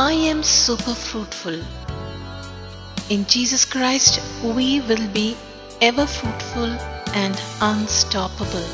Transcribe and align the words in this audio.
I 0.00 0.12
am 0.24 0.42
super 0.44 0.94
fruitful. 0.96 1.56
In 3.08 3.24
Jesus 3.26 3.64
Christ, 3.66 4.20
we 4.48 4.80
will 4.80 5.06
be 5.10 5.28
ever 5.82 6.06
fruitful 6.08 6.70
and 7.16 7.36
unstoppable. 7.62 8.68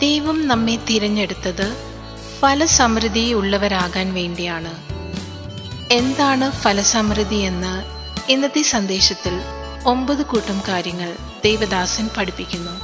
ദൈവം 0.00 0.38
നമ്മെ 0.46 0.76
തിരഞ്ഞെടുത്തത് 0.88 1.66
ഫലസമൃദ്ധി 2.38 3.24
ഉള്ളവരാകാൻ 3.32 4.08
വേണ്ടിയാണ് 4.14 4.72
എന്താണ് 5.92 6.46
ഫലസമൃദ്ധി 6.62 7.40
എന്ന് 7.48 7.74
ഇന്നത്തെ 8.32 8.62
സന്ദേശത്തിൽ 8.72 9.34
ഒമ്പത് 9.86 10.22
കൂട്ടം 10.24 10.58
കാര്യങ്ങൾ 10.68 11.10
ദേവദാസൻ 11.44 12.08
പഠിപ്പിക്കുന്നു 12.16 12.74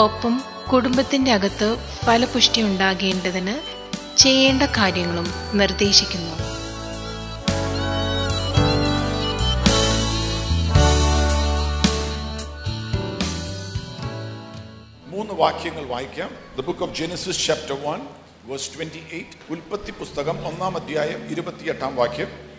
ഒപ്പം 0.00 0.34
കുടുംബത്തിന്റെ 0.70 1.32
അകത്ത് 1.32 1.68
ഫലപുഷ്ടി 2.04 2.60
ഉണ്ടാകേണ്ടതിന് 2.68 3.54
ചെയ്യേണ്ട 4.16 4.62
കാര്യങ്ങളും 4.62 5.26
നിർദ്ദേശിക്കുന്നു. 5.54 6.52
മൂന്ന് 15.06 15.34
വാക്യങ്ങൾ 15.34 15.86
വായിക്കാം. 15.86 16.30
The 16.58 16.60
book 16.60 16.82
of 16.82 16.94
Genesis 16.94 17.46
chapter 17.46 17.82
one 17.82 18.00
verse 18.44 18.76
twenty 18.76 19.04
eight 19.12 19.52
ഉൽപ്പത്തി 19.52 19.90
പുസ്തകം 19.90 20.46
ഒന്നാം 20.46 20.76
അധ്യായം 20.76 21.26
ഇരുപത്തിയെട്ടാം 21.30 21.96
വാക്യം. 21.96 22.51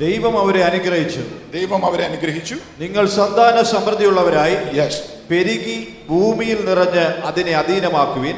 ദൈവം 0.00 0.38
അവരെ 0.38 0.64
അനുഗ്രഹിച്ചു. 0.64 1.20
ദൈവം 1.52 1.86
അവരെ 1.86 2.04
അനുഗ്രഹിച്ചു. 2.04 2.56
നിങ്ങൾ 2.78 3.08
സന്താന 3.08 3.62
സമൃദ്ധിയുള്ളവരായി 3.62 4.76
യെസ് 4.76 5.02
പെരുകി 5.30 5.96
ഭൂമിയിൽ 6.08 6.64
നിറഞ്ഞ് 6.64 7.00
അതിനെ 7.00 7.52
അധീനമാക്കുവിൻ. 7.52 8.36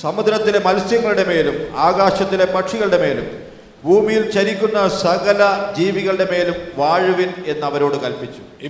സമുദ്രത്തിലെ 0.00 0.58
മത്സ്യങ്ങളുടെ 0.58 1.24
മേലും 1.24 1.78
ആകാശത്തിലെ 1.78 2.44
പക്ഷികളുടെ 2.44 2.98
മേലും 2.98 3.46
ഭൂമിയിൽ 3.84 4.30
ചരിക്കുന്ന 4.30 4.88
സകല 4.88 5.72
ജീവികളുടെ 5.78 6.28
മേലും 6.30 6.54
വാഴുവിൻ 6.76 7.32
എന്ന് 7.46 7.66
അവരോട് 7.66 7.96
കൽപ്പിച്ചു. 7.96 8.42
Be 8.62 8.68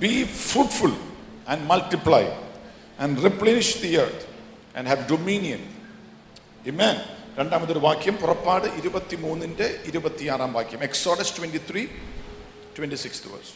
Be 0.00 0.06
fruitful 0.06 0.92
and 1.48 1.70
multiply 1.70 2.24
and 3.00 3.18
replenish 3.18 3.72
the 3.82 3.90
earth 3.90 4.22
and 4.76 4.88
have 4.88 5.02
dominion. 5.10 5.60
രണ്ടാമതൊരു 7.38 7.78
വാക്യം 7.78 8.16
പുറപ്പാട് 8.16 8.64
ഇരുപത്തി 8.64 9.16
മൂന്നിന്റെ 9.16 9.78
ഇരുപത്തിയാറാം 9.86 10.52
വാക്യം. 10.52 10.82
Exodus 10.82 11.36
twenty 11.38 11.60
three 11.70 11.86
twenty 12.78 12.94
six 12.94 13.22
verse 13.28 13.54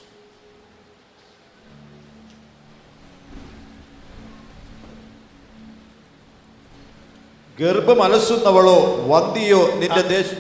ഗർഭം 7.61 8.03
അലസുന്നവളോ 8.03 8.79
വന്തിയോ 9.07 9.71
നിന്റെ 9.75 10.03
ദേശം 10.03 10.37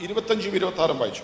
ഇരുപത്തഞ്ചും 0.00 0.54
ഇരുപത്തി 0.56 0.80
ആറും 0.80 0.98
വായിച്ചു. 0.98 1.22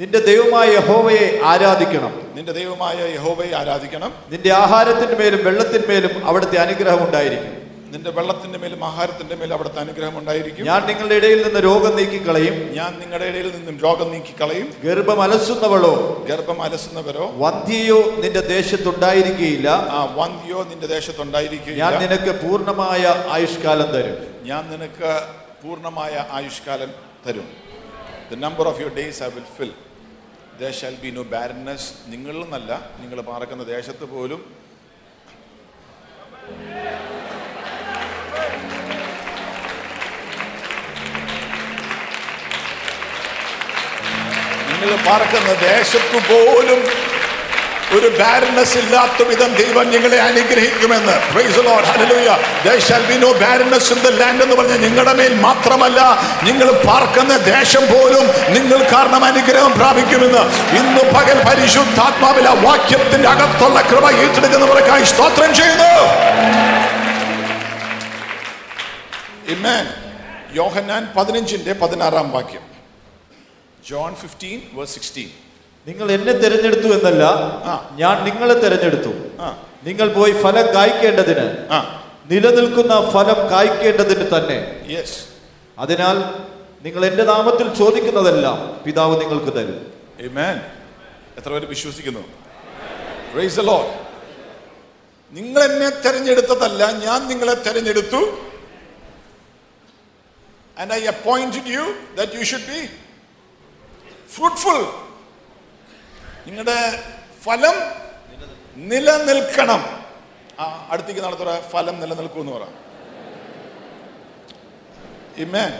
നിന്റെ 0.00 0.18
ദൈവമായ 0.18 0.68
യഹോവയെ 0.68 1.40
ആരാധിക്കണം. 1.44 2.12
നിന്റെ 2.34 2.52
ദൈവമായ 2.52 3.14
യഹോവയെ 3.14 3.52
ആരാധിക്കണം. 3.56 4.12
നിന്റെ 4.28 4.52
ആഹാരത്തിന്മേലും 4.52 5.44
വെള്ളത്തിന്മേലും 5.44 6.26
അവിടുത്തെ 6.26 6.56
അനുഗ്രഹം 6.56 7.06
ഉണ്ടായിരിക്കും. 7.06 7.59
നിന്റെ 7.92 8.10
വെള്ളത്തിന്റെ 8.16 8.58
മേലും 8.62 8.82
ആഹാരത്തിന്റെ 8.88 9.34
മേലും 9.38 9.54
അവിടുത്തെ 9.56 9.80
അനുഗ്രഹം 9.82 10.16
ഉണ്ടായിരിക്കും. 10.20 10.64
ഞാൻ 10.68 10.80
നിങ്ങളുടെ 10.88 11.16
ഇടയിൽ 11.20 11.40
നിന്ന് 11.46 11.60
രോഗം 11.66 11.92
നീക്കി 11.98 12.20
കളയും 12.20 12.56
ഞാൻ 12.78 12.92
നിങ്ങളുടെ 13.00 13.26
ഇടയിൽ 13.30 13.48
നിന്നും 13.56 13.76
രോഗം 13.84 14.08
നീക്കി 14.14 14.34
കളയും 14.40 14.68
ഗർഭം 14.84 15.20
അലസുന്നവളോ 15.24 15.92
ഗർഭം 16.28 16.58
അലസുന്നവരോ 16.66 17.24
വന്ധ്യയോ 17.42 17.98
നിന്റെ 18.22 18.42
ദേശത്തുണ്ടായിരിക്കുകയില്ല 18.52 19.68
ആ 19.92 20.00
വന്ധ്യോ 20.18 20.60
നിന്റെ 20.70 20.88
ഞാൻ 21.80 21.92
നിനക്ക് 22.04 22.32
പൂർണമായ 22.42 23.02
ആയുഷ്കാലം 23.34 23.88
തരും. 23.96 24.16
ഞാൻ 24.44 24.62
നിനക്ക് 24.72 25.10
പൂർണമായ 25.62 26.14
ആയുഷ്കാലം 26.38 26.90
തരും. 27.26 27.48
The 28.30 28.38
number 28.44 28.64
of 28.70 28.80
your 28.82 28.92
days 28.96 29.22
I 29.22 29.30
will 29.36 29.48
fill 29.56 29.72
shall 30.78 30.96
be 31.02 31.10
no 31.10 31.22
barrenness 31.32 31.88
നിങ്ങളിൽ 32.12 32.40
നിന്നല്ല 32.42 32.72
നിങ്ങൾ 33.02 33.18
പാർക്കുന്ന 33.28 33.62
ദേശത്ത് 33.70 34.06
പോലും 34.14 34.40
നിങ്ങൾ 44.80 44.98
പറക്കുന്ന 45.08 45.52
ദേശത്തു 45.52 46.18
പോലും 46.32 47.10
ഒരു 47.90 48.08
ബാരനസ് 48.18 48.78
ഇല്ലാത്ത 48.78 49.22
വിധം 49.28 49.54
ദൈവം 49.54 49.90
നിങ്ങളെ 49.90 50.18
അനുഗ്രഹിക്കുമെന്ന്. 50.20 51.14
Land 54.20 54.42
എന്ന് 54.42 54.56
പറഞ്ഞ 54.56 54.72
നിങ്ങളുടെ 54.72 55.12
മേൽ 55.12 55.34
മാത്രമല്ല 55.34 56.00
നിങ്ങൾ 56.42 56.70
പാർക്കുന്ന 56.86 57.36
ദേശം 57.36 57.80
പോലും 57.80 58.54
നിങ്ങൾ 58.54 58.78
കാരണം 58.92 59.24
അനുഗ്രഹം 59.24 59.72
പ്രാപിക്കുമെന്ന്. 59.78 60.42
ഇന്ന് 60.78 61.02
പകൽ 61.16 61.42
പരിശുദ്ധാത്മാവില 61.48 62.48
വാക്യത്തിന്റെ 62.48 63.28
അകത്തുള്ള 63.28 63.80
കൃപ 63.80 64.10
ഏറ്റെടുക്കുന്നവർക്കായി 64.10 65.04
സ്തോത്രം 65.04 65.54
ചെയ്യുന്നു. 65.54 65.92
യോഹന്നാൻ 70.54 71.08
പതിനഞ്ചിന്റെ 71.16 71.72
പതിനാറാം 71.72 72.30
വാക്യം. 72.30 72.69
ജോൺ 73.88 74.14
ഫിഫ്റ്റീൻ 74.22 74.58
വേഴ്സ് 74.72 74.94
സിക്സ്റ്റീൻ 74.94 75.30
നിങ്ങൾ 75.88 76.06
എന്നെ 76.16 76.32
തിരഞ്ഞെടുത്തു 76.32 76.88
എന്നല്ല 76.96 77.24
ഞാൻ 78.00 78.16
നിങ്ങളെ 78.26 78.56
തിരഞ്ഞെടുത്തു. 78.64 79.12
നിങ്ങൾ 79.88 80.06
പോയി 80.18 80.32
ഫലം 80.42 80.66
കായ്ക്കേണ്ടതിന് 80.74 81.46
നിലനിൽക്കുന്ന 82.30 82.94
ഫലം 83.14 83.38
കായ്ക്കേണ്ടതിന് 83.52 84.26
തന്നെ. 84.34 84.58
യെസ് 84.94 85.18
അതിനാൽ 85.78 86.16
നിങ്ങൾ 86.84 87.02
എന്റെ 87.06 87.24
നാമത്തിൽ 87.30 87.66
ചോദിക്കുന്നതെല്ലാം 87.80 88.58
പിതാവ് 88.84 89.14
നിങ്ങൾക്ക് 89.22 89.50
തരും. 89.56 89.78
എത്ര 91.38 91.50
പേര് 91.52 91.66
വിശ്വസിക്കുന്നു. 91.72 92.22
നിങ്ങൾ 95.32 95.60
എന്നെ 95.70 95.88
തെരഞ്ഞെടുത്തതല്ല 96.04 96.82
ഞാൻ 97.06 97.20
നിങ്ങളെ 97.32 97.54
തെരഞ്ഞെടുത്തു. 97.66 98.22
Appointed 101.12 101.66
you 101.66 101.84
that 102.18 102.30
you 102.36 102.44
should 102.50 102.66
be 102.74 102.80
fruitful. 104.36 104.80
നിങ്ങളുടെ 106.46 106.78
ഫലം 107.42 107.76
നിലനിൽക്കണം. 108.90 109.82
ആ 110.60 110.64
അടുത്തേക്ക് 110.90 111.20
നടത്തുക 111.20 111.50
ഫലം 111.72 111.96
നിലനിൽക്കും 112.00 112.40
എന്ന് 112.40 112.52
പറയാം 112.52 112.74
ഇമേൻ 115.36 115.72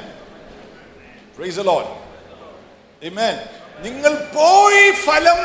the 1.56 1.64
Lord. 1.64 1.86
Amen. 3.02 3.36
നിങ്ങൾ 3.82 4.12
പോയി 4.34 4.84
ഫലം 5.06 5.38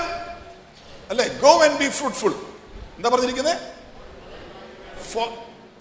അല്ലെ 1.10 1.26
ഗോ 1.44 1.52
ആൻഡ് 1.66 1.78
ബി 1.80 1.88
ഫ്രൂട്ട്ഫുൾ 1.90 2.34
എന്താ 2.98 3.10
പറഞ്ഞിരിക്കുന്നത് 3.10 3.58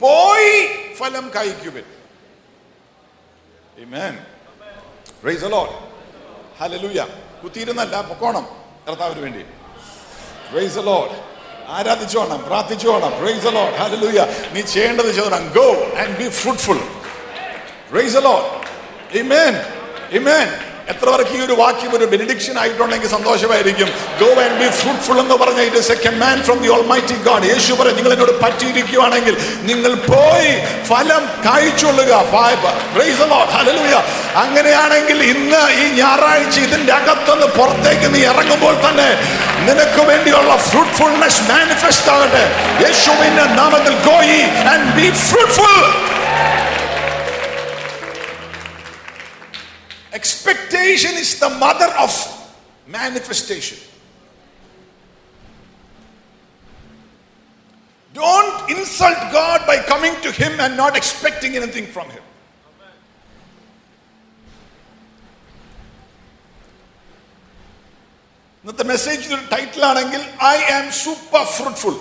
പോയി 0.01 0.53
ഫലം 0.99 1.27
കായ്ക്കുവിൻ 1.37 1.87
ഇമേൻ 3.79 4.15
Praise 5.23 5.41
the 5.41 5.53
ഹലലൂയ 6.61 7.01
കുത്തിയിരുന്നല്ല 7.43 8.01
പൊക്കോണം. 8.01 8.45
കർത്താവിന് 8.89 9.21
വേണ്ടി. 9.21 9.43
റേസ് 10.57 10.83
ലോഡ് 10.89 11.15
ആരാധിച്ചു 11.69 12.19
വേണം 12.19 12.41
പ്രാർത്ഥിച്ചു 12.47 12.89
വേണം. 12.89 13.13
റേസ് 13.27 13.47
ലോഡ് 13.57 13.75
ഹലലൂയ 13.81 14.21
നീ 14.53 14.61
ചെയ്യേണ്ടത് 14.61 15.11
ചോദനം 15.15 15.53
go 15.57 15.67
and 16.03 16.17
be 16.19 16.29
fruitful 16.29 16.81
raise 17.97 18.21
Lord 18.27 18.47
amen 19.19 19.55
amen 20.19 20.49
എത്ര 20.93 21.07
പേർക്ക് 21.11 21.35
ഈ 21.37 21.41
ഒരു 21.45 21.55
വാക്യം 21.61 21.93
ഒരു 21.97 22.07
ബെനിഡിക്ഷൻ 22.13 22.55
ആയിട്ടുണ്ടെങ്കിൽ 22.63 23.11
സന്തോഷമായിരിക്കും. 23.15 23.89
ഗോ 24.21 24.29
ആൻഡ് 24.43 24.57
ബി 24.61 24.69
ഫ്രൂട്ട്ഫുൾ 24.81 25.19
എന്ന് 25.23 25.37
പറഞ്ഞ 25.43 25.61
it 25.69 25.79
is 25.83 25.93
a 25.95 25.97
command 26.05 26.43
from 26.47 26.59
the 26.65 26.71
almighty 26.75 27.17
God 27.29 27.47
യേശു 27.53 27.73
പറയും 27.79 27.97
നിങ്ങൾ 27.99 28.13
എന്നോട് 28.17 28.35
പറ്റിയിരിക്കുവാണെങ്കിൽ 28.43 29.35
നിങ്ങൾ 29.71 29.93
പോയി 30.11 30.51
ഫലം 30.91 31.23
കായ്ച്ചുകൊള്ളുക 31.47 32.13
അങ്ങനെയാണെങ്കിൽ 34.43 35.19
ഇന്ന് 35.33 35.63
ഈ 35.83 35.85
ഞായറാഴ്ച 36.01 36.57
ഇതിന്റെ 36.67 36.93
അകത്തുനിന്ന് 37.01 37.49
പുറത്തേക്ക് 37.59 38.09
നീ 38.15 38.23
ഇറങ്ങുമ്പോൾ 38.33 38.75
തന്നെ 38.87 39.09
നിനക്ക് 39.69 40.03
വേണ്ടിയുള്ള 40.11 40.53
ഫ്രൂട്ട്ഫുൾനെസ് 40.69 41.43
മാനിഫെസ്റ്റ് 41.53 42.11
ആകട്ടെ. 42.15 42.45
യേശുവിന്റെ 42.85 43.47
നാമത്തിൽ 43.61 43.95
go 44.09 44.41
and 44.73 44.91
be 44.99 45.09
fruitful 45.29 45.77
Expectation 50.14 51.12
is 51.16 51.40
the 51.40 51.50
mother 51.50 51.90
of 51.98 52.12
manifestation. 52.88 53.78
Don't 58.16 58.70
insult 58.72 59.20
God 59.32 59.68
by 59.68 59.78
coming 59.84 60.16
to 60.22 60.32
Him 60.32 60.60
and 60.60 60.76
not 60.76 60.98
expecting 60.98 61.56
anything 61.56 61.86
from 61.88 62.10
Him. 62.10 62.24
ഇന്നത്തെ 68.64 68.84
മെസ്സേജിന് 68.84 69.34
ഒരു 69.36 69.46
ടൈറ്റിൽ 69.52 69.84
ആണെങ്കിൽ 69.90 70.22
I 70.48 70.58
am 70.78 70.88
super 71.04 71.44
fruitful 71.56 71.96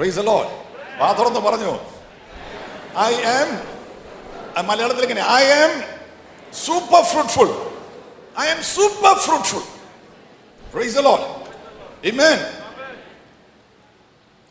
rise 0.00 0.24
Lord 0.28 0.50
വാ 1.00 1.08
തുറന്ന് 1.18 1.40
പറഞ്ഞു 1.46 1.72
I 3.06 3.12
am 3.36 3.50
മലയാളത്തിൽ 4.61 5.01
ഇങ്ങനെ 5.01 5.21
I 5.21 5.45
am 5.51 5.83
super 6.53 7.03
fruitful 7.03 7.49
I 8.39 8.49
am 8.49 8.63
super 8.63 9.19
fruitful 9.19 9.63
praise 10.73 10.97
Lord 10.97 11.39
Amen. 12.03 12.39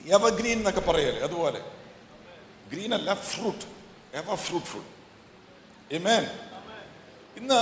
Evergreen 0.00 0.52
എന്നൊക്കെ 0.52 0.80
പറയല്ലേ 0.80 1.22
അതുപോലെ. 1.22 1.60
ഗ്രീൻ 2.68 2.94
അല്ല 2.94 3.14
ഫ്രൂട്ട് 3.14 3.64
എവർ 4.14 4.36
ഫ്രൂട്ട്ഫുൾ 4.36 4.82
ഇമേൻ 5.90 6.24
ഇന്ന് 7.36 7.60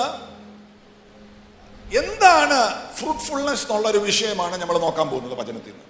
എന്താണ് 1.97 2.89
ഫ്രൂട്ട്ഫുൾനെസ് 2.95 3.63
എന്നുള്ള 3.63 3.89
ഒരു 3.89 3.99
വിഷയമാണ് 3.99 4.57
നമ്മൾ 4.57 4.79
നോക്കാൻ 4.79 5.09
പോകുന്നത് 5.09 5.35
വചനത്തിൽ 5.35 5.71
നിന്ന്. 5.71 5.85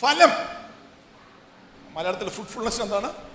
ഫലം. 0.00 0.30
മലയാളത്തിൽ 1.94 2.28
ഫ്രൂട്ട്ഫുൾനെസ് 2.28 2.80
എന്താണ്? 2.80 3.27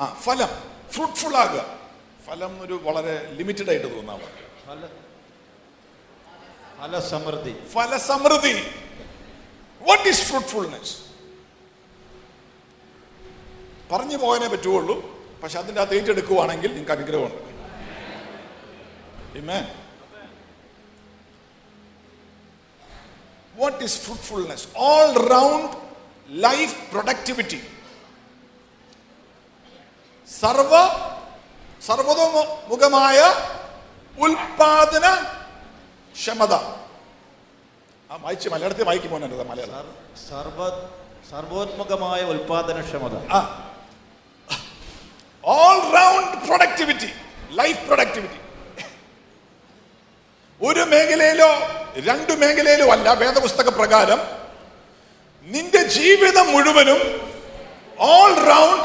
ആ 0.00 0.20
ഫലം. 0.20 0.48
ഫ്രൂട്ട്ഫുൾ 0.90 1.36
ആകുക. 1.36 1.78
ഫലം 2.26 2.60
ഒരു 2.60 2.80
വളരെ 2.82 3.32
ലിമിറ്റഡ് 3.32 3.70
ആയിട്ട് 3.70 3.96
തോന്നാം 3.96 4.18
ഫല 4.18 4.86
ഫലസമൃദ്ധി. 6.80 7.54
ഫലസമൃദ്ധി. 7.68 8.54
വാട്ട് 9.80 10.08
ഈസ് 10.08 10.22
ഫ്രൂട്ട്ഫുൾനെസ് 10.22 10.96
പറഞ്ഞു 13.92 14.16
പോകാനേ 14.16 14.48
പറ്റുള്ളൂ 14.48 14.96
പക്ഷെ 15.42 15.58
അതിന്റെ 15.58 15.80
അകത്ത് 15.80 15.96
ഏറ്റെടുക്കുവാണെങ്കിൽ 15.96 16.68
നിങ്ങൾക്ക് 16.68 16.92
അനുഗ്രഹമുണ്ട്. 16.92 17.42
പിന്നെ 19.34 19.84
what 23.54 23.84
is 23.84 24.00
fruitfulness 24.00 24.68
all 24.76 25.12
round 25.12 25.76
life 26.28 26.96
productivity. 26.96 27.58
സർവ 30.30 30.72
സർവതോമുഖമായ 31.86 33.18
ഉൽപാദന 34.18 35.06
ക്ഷമത. 36.14 36.52
ആ 38.10 38.14
വായിച്ച് 38.16 38.48
മലയാളത്തിൽ 38.48 38.84
വായിക്കും 38.84 39.10
പോലെ 39.12 39.44
മലയാളം. 39.44 39.72
സർ- 39.72 39.94
സർവ 40.28 40.58
സർവോത്മകമായ 41.30 42.20
ഉൽപാദനക്ഷമത 42.32 43.14
ആ. 43.30 43.40
All 45.44 45.76
round 45.94 46.34
productivity 46.46 47.10
life 47.52 47.82
productivity 47.86 48.38
ഒരു 50.60 50.82
മേഖലയിലോ 50.84 51.50
രണ്ട് 52.06 52.32
മേഖലയിലോ 52.36 52.86
അല്ല 52.88 53.08
വേദപുസ്തക 53.14 53.68
പ്രകാരം 53.76 54.20
നിന്റെ 55.46 55.82
ജീവിതം 55.94 56.46
മുഴുവനും 56.52 57.00
all 58.08 58.32
round 58.50 58.84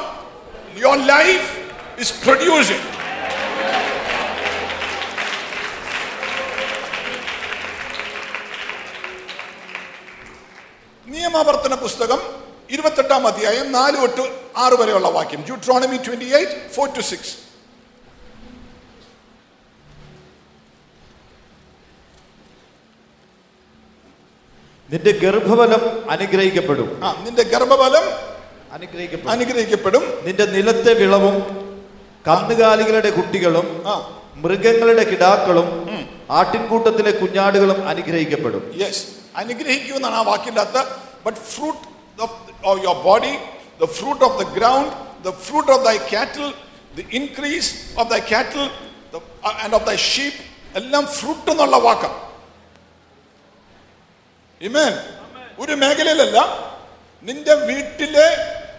your 0.77 0.99
life 1.07 1.47
is 2.03 2.09
producing. 2.23 2.83
നിയമാവർത്തന 11.07 11.75
പുസ്തകം 11.75 12.19
ഇരുപത്തെട്ടാം 12.71 13.27
അധ്യായം 13.27 13.71
നാല് 13.71 13.97
തൊട്ട് 14.01 14.25
ആറ് 14.57 14.75
വരെയുള്ള 14.81 15.09
വാക്യം. 15.17 15.41
Deuteronomy 15.45 15.97
twenty 16.05 16.29
eight 16.35 16.71
four 16.75 16.87
to 16.95 17.01
six 17.11 17.33
നിന്റെ 24.91 25.11
ഗർഭഫലം 25.11 25.83
അനുഗ്രഹിക്കപ്പെടും. 26.11 26.89
ആ 27.05 27.09
നിന്റെ 27.25 27.43
ഗർഭഫലം 27.43 28.34
അനുഗ്രഹിക്കപ്പെടും. 29.33 30.03
നിന്റെ 30.25 30.45
നിലത്തെ 30.45 30.93
വിളവും 30.93 31.35
കന്നുകാലികളുടെ 32.27 33.09
കുട്ടികളും 33.09 33.67
മൃഗങ്ങളുടെ 34.35 35.03
കിടാക്കളും 35.03 35.67
ആട്ടിൻകൂട്ടത്തിലെ 36.29 37.11
കുഞ്ഞാടുകളും 37.11 37.79
അനുഗ്രഹിക്കപ്പെടും. 37.87 38.63
യെസ് 38.81 39.03
അനുഗ്രഹിക്കൂ 39.35 39.95
എന്നാണ് 39.95 40.15
ആ 40.15 40.21
വാക്കിന്റെ 40.21 40.63
but 41.25 41.39
fruit 41.51 41.85
of 42.21 42.79
your 42.83 42.97
body 43.03 43.33
the 43.81 43.85
fruit 43.85 44.23
of 44.23 44.35
the 44.43 44.45
ground 44.57 44.91
the 45.27 45.31
fruit 45.45 45.71
of 45.71 45.83
thy 45.85 45.97
cattle 46.13 46.47
the 46.95 47.05
increase 47.11 47.71
of 47.99 48.09
thy 48.09 48.19
cattle 48.33 48.65
and 49.63 49.75
of 49.75 49.85
thy 49.85 49.95
sheep 50.11 50.41
എല്ലാം 50.75 51.07
ഫ്രൂട്ട് 51.07 51.51
എന്നുള്ള 51.51 51.77
വാക്കാണ് 51.77 52.19
ഇമേൻ 54.61 54.93
ഒരു 55.59 55.73
മേഖലയിലല്ല 55.73 56.39
നിന്റെ 57.23 57.53
വീട്ടിലെ 57.53 58.27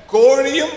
കോഴിയും 0.09 0.71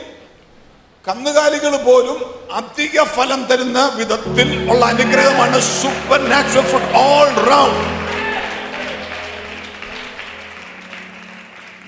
കന്നുകാലികൾ 1.06 1.74
പോലും 1.84 2.18
അധിക 2.54 3.04
ഫലം 3.16 3.42
തരുന്ന 3.46 3.80
വിധത്തിൽ 3.96 4.50
ഉള്ള 4.72 4.82
അനുഗ്രഹമാണ് 4.86 5.60
supernatural 6.30 6.68
food 6.74 6.92
all 7.04 7.30
round 7.52 7.86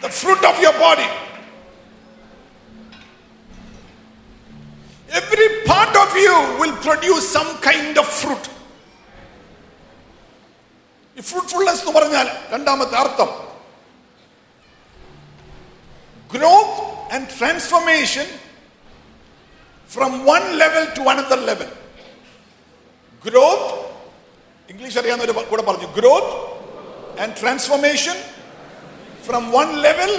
the 0.03 0.09
fruit 0.11 0.43
of 0.43 0.59
your 0.59 0.73
body. 0.79 1.07
Every 5.11 5.47
part 5.63 5.93
of 5.95 6.09
you 6.17 6.35
will 6.59 6.75
produce 6.77 7.25
some 7.29 7.51
kind 7.61 7.97
of 7.97 8.07
fruit. 8.21 8.43
ഈ 11.17 11.21
ഫ്രൂട്ട്ഫുൾനെസ് 11.21 11.81
എന്ന് 11.81 11.93
പറഞ്ഞാൽ 11.93 12.27
രണ്ടാമത്തെ 12.51 12.95
അർത്ഥം 12.97 13.29
growth 16.33 16.81
and 17.13 17.27
transformation 17.39 18.27
from 19.89 20.11
one 20.25 20.43
level 20.61 20.83
to 20.97 21.01
another 21.01 21.39
level 21.49 21.69
growth 23.25 23.71
English 24.69 24.97
അറിയാവുന്നവർ 24.97 25.45
കൂടെ 25.51 25.61
പറഞ്ഞു. 25.61 25.87
Growth 25.97 26.33
and 27.21 27.33
transformation 27.41 28.17
from 29.25 29.51
one 29.51 29.67
level 29.85 30.11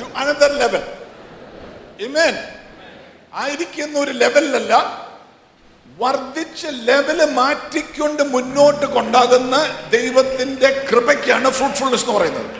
to 0.00 0.04
another 0.04 0.52
level 0.62 0.82
amen 1.98 2.34
ആയിരിക്കുന്ന 3.32 3.98
ഒരു 3.98 4.10
ലെവലിലല്ല 4.10 4.74
വർദ്ധിച്ച 5.98 6.66
ലെവൽ 6.66 7.18
മാറ്റിക്കൊണ്ട് 7.32 8.22
മുന്നോട്ട് 8.34 8.86
കൊണ്ടാകുന്ന 8.86 9.54
ദൈവത്തിന്റെ 9.90 10.68
കൃപയ്ക്കാണ് 10.90 11.50
ഫ്രൂട്ട്ഫുൾനെസ് 11.50 12.04
എന്ന് 12.04 12.18
പറയുന്നത്. 12.18 12.57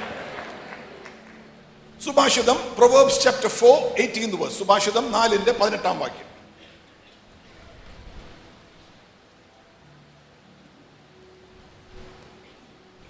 സുഭാഷിതം 2.09 2.59
Proverbs 2.79 3.21
chapter 3.23 3.49
four 3.49 3.77
eighteen 4.03 4.31
verse 4.41 4.59
സുഭാഷിതം 4.59 5.13
നാലിന്റെ 5.13 5.53
പതിനെട്ടാം 5.53 5.99
വാക്യം. 6.01 6.29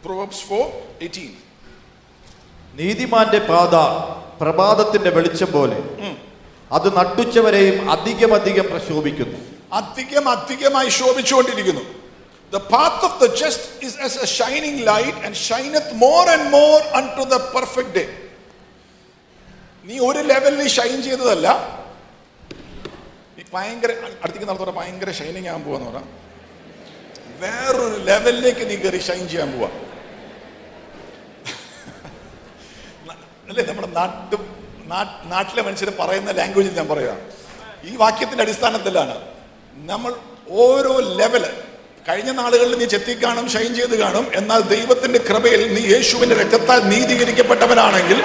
Proverbs 0.05 0.43
four 0.49 0.67
eighteen. 1.03 1.33
നീതിമാന്റെ 2.81 3.39
പാത 3.39 3.75
പ്രഭാതത്തിന്റെ 4.41 5.11
വെളിച്ചം 5.11 5.53
പോലെ. 5.53 5.79
അത് 6.73 6.89
നട്ടുച്ചവരെയും 6.97 7.91
അധികം 7.91 8.35
അധികം 8.35 8.67
പ്രശോഭിക്കുന്നു. 8.71 9.39
അധികം 9.73 10.29
അധികമായി 10.29 10.89
ശോഭിച്ചുകൊണ്ടിരിക്കുന്നു. 10.89 11.85
The 12.53 12.61
path 12.75 13.01
of 13.07 13.15
the 13.23 13.29
just 13.41 13.63
is 13.87 13.95
as 14.07 14.15
a 14.27 14.29
shining 14.39 14.77
light 14.91 15.17
and 15.27 15.39
shineth 15.49 15.91
more 16.05 16.23
and 16.35 16.45
more 16.57 16.83
unto 17.19 17.25
perfect 17.59 17.93
day. 17.99 18.09
നീ 19.89 19.99
ഒരു 19.99 20.31
ലെവലിൽ 20.31 20.69
ഷൈൻ 20.69 21.03
ചെയ്തതല്ല. 21.03 21.79
ഭയങ്കര 23.53 23.93
അടുത്തേക്ക് 24.23 24.49
നടത്തോടെ 24.49 24.71
ഭയങ്കര 24.71 25.11
ഷൈനിങ് 25.11 25.49
ആകാൻ 25.49 25.65
പോവാന്ന് 25.65 25.89
പറഞ്ഞാൽ 25.89 26.05
വേറൊരു 27.41 28.05
ലെവലിലേക്ക് 28.05 28.71
നീ 28.71 28.77
കയറി 28.77 28.99
ഷൈൻ 28.99 29.29
ചെയ്യാൻ 29.29 29.53
പോവാ. 29.53 29.69
അല്ലേ 33.51 33.63
നമ്മുടെ 33.63 33.89
നാട്ടു 33.93 34.37
നാട്ടിലെ 35.27 35.63
മനുഷ്യർ 35.63 35.93
പറയുന്ന 36.01 36.33
ലാംഗ്വേജിൽ 36.33 36.75
ഞാൻ 36.75 36.89
പറയുക 36.89 37.17
ഈ 37.85 37.97
വാക്യത്തിന്റെ 37.97 38.43
അടിസ്ഥാനത്തിലാണ് 38.43 39.21
നമ്മൾ 39.77 40.15
ഓരോ 40.65 41.01
ലെവൽ 41.21 41.45
കഴിഞ്ഞ 42.07 42.33
നാളുകളിൽ 42.33 42.79
നീ 42.79 42.87
ചെത്തിക്കാണും 42.87 43.49
ഷൈൻ 43.49 43.75
ചെയ്ത് 43.75 43.99
കാണും. 43.99 44.27
എന്നാൽ 44.35 44.75
ദൈവത്തിന്റെ 44.75 45.21
കൃപയിൽ 45.29 45.75
നീ 45.75 45.95
യേശുവിന്റെ 45.95 46.35
രക്തത്താൽ 46.35 46.93
നീതീകരിക്കപ്പെട്ടവനാണെങ്കിൽ 46.93 48.23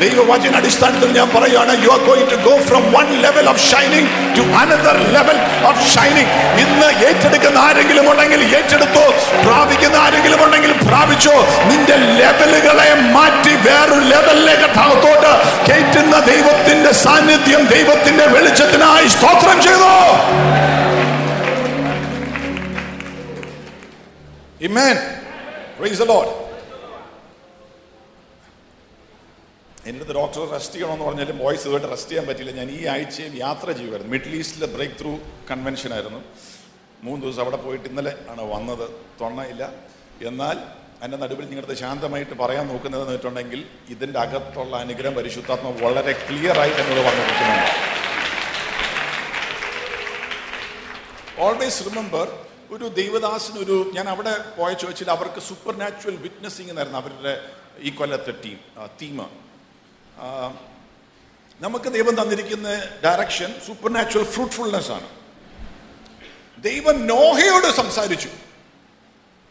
ദൈവവാചന 0.00 0.54
അടിസ്ഥാനത്തിൽ 0.58 1.10
ഞാൻ 1.16 1.28
പറയുകയാണ് 1.34 1.72
you 1.84 1.90
are 1.94 2.00
going 2.08 2.28
to 2.32 2.38
go 2.44 2.54
from 2.68 2.84
one 2.94 3.08
level 3.24 3.46
of 3.52 3.62
shining 3.68 4.08
to 4.36 4.42
another 4.60 4.98
level 5.14 5.38
of 5.68 5.84
shining 5.94 6.32
ഇന്ന് 6.62 6.88
ഏറ്റെടുക്കുന്ന 7.08 7.58
ആരെങ്കിലും 7.64 8.06
ഉണ്ടെങ്കിൽ 8.12 8.42
ഏറ്റെടുത്തോ 8.52 9.04
പ്രാപിക്കുന്ന 9.44 9.98
ആരെങ്കിലും 10.04 10.42
ഉണ്ടെങ്കിൽ 10.46 10.74
പ്രാപിച്ചോ 10.84 11.36
നിന്റെ 11.70 11.98
ലെവലുകളെ 12.20 12.88
മാറ്റി 13.16 13.54
വേറൊരു 13.66 14.06
ലെവലിലേക്ക് 14.12 14.70
ഭാഗത്തോട്ട് 14.78 15.32
കയറ്റുന്ന 15.68 16.16
ദൈവത്തിന്റെ 16.30 16.92
സാന്നിധ്യം 17.04 17.64
ദൈവത്തിന്റെ 17.76 18.26
വെളിച്ചത്തിനായി 18.36 19.08
സ്തോത്രം 19.16 19.58
ചെയ്തോ 19.60 19.94
Amen. 24.60 24.96
Praise 25.76 25.98
the 25.98 26.04
Lord. 26.06 26.47
എന്റെ 29.88 30.00
അടുത്ത് 30.00 30.14
ഡോക്ടർ 30.20 30.42
റെസ്റ്റ് 30.54 30.74
ചെയ്യണമെന്ന് 30.74 31.04
പറഞ്ഞാലും 31.04 31.36
വോയിസ് 31.44 31.62
ഇതുമായിട്ട് 31.66 31.90
റെസ്റ്റ് 31.90 32.10
ചെയ്യാൻ 32.10 32.26
പറ്റില്ല. 32.28 32.52
ഞാൻ 32.60 32.70
ഈ 32.78 32.80
ആഴ്ചയും 32.94 33.34
യാത്ര 33.44 33.66
ചെയ്യുമായിരുന്നു. 33.78 34.12
മിഡിൽ 34.14 34.32
ഈസ്റ്റിലെ 34.40 34.68
ബ്രേക്ക് 34.74 34.96
ത്രൂ 35.00 35.12
കൺവെൻഷൻ 35.50 35.92
ആയിരുന്നു. 35.96 36.20
മൂന്ന് 37.06 37.20
ദിവസം 37.24 37.42
അവിടെ 37.44 37.58
പോയിട്ട് 37.66 37.86
ഇന്നലെ 37.90 38.12
ആണ് 38.32 38.42
വന്നത്. 38.54 38.84
തൊണ്ണയില്ല. 39.20 39.64
എന്നാൽ 40.30 40.58
എന്റെ 41.04 41.16
നടുവിൽ 41.22 41.44
നിങ്ങളുടെ 41.50 41.74
ശാന്തമായിട്ട് 41.82 42.34
പറയാൻ 42.42 42.64
നോക്കുന്നതെന്ന് 42.72 43.14
വെച്ചിട്ടുണ്ടെങ്കിൽ 43.14 43.60
ഇതിന്റെ 43.94 44.18
അകത്തുള്ള 44.24 44.74
അനുഗ്രഹം 44.84 45.14
പരിശുദ്ധാത്മ 45.14 45.70
വളരെ 45.84 46.12
ക്ലിയറായിട്ട് 46.26 46.80
എന്നോട് 46.82 47.02
പറഞ്ഞു 47.08 47.24
ഓൾവേസ് 51.46 51.82
റിമെമ്പർ 51.88 52.28
ഒരു 52.70 52.86
ദൈവദാസന് 53.00 53.58
ഒരു 53.64 53.76
ഞാൻ 53.96 54.06
അവിടെ 54.08 54.32
പോയ 54.58 54.72
ചോദിച്ചാൽ 54.72 55.10
അവർക്ക് 55.10 55.40
സൂപ്പർ 55.40 55.74
നാച്ചുറൽ 55.82 56.16
വിറ്റ്നസിങ് 56.16 56.68
എന്നായിരുന്നു 56.68 56.98
അവരുടെ 56.98 57.34
ഈ 57.78 57.90
കൊല്ലത്തെ 57.90 58.32
ടീം 58.44 58.58
തീം 59.00 59.18
നമുക്ക് 61.60 61.88
ദൈവം 61.96 62.14
തന്നിരിക്കുന്ന 62.20 62.68
ഡയറക്ഷൻ 63.04 63.50
സൂപ്പർ 63.66 63.90
നാച്ചുറൽ 63.96 64.26
ഫ്രൂട്ട്ഫുൾനെസ് 64.34 64.90
ആണ്. 64.96 65.08
ദൈവം 66.66 66.96
നോഹയോട് 67.06 67.68
സംസാരിച്ചു. 67.80 68.30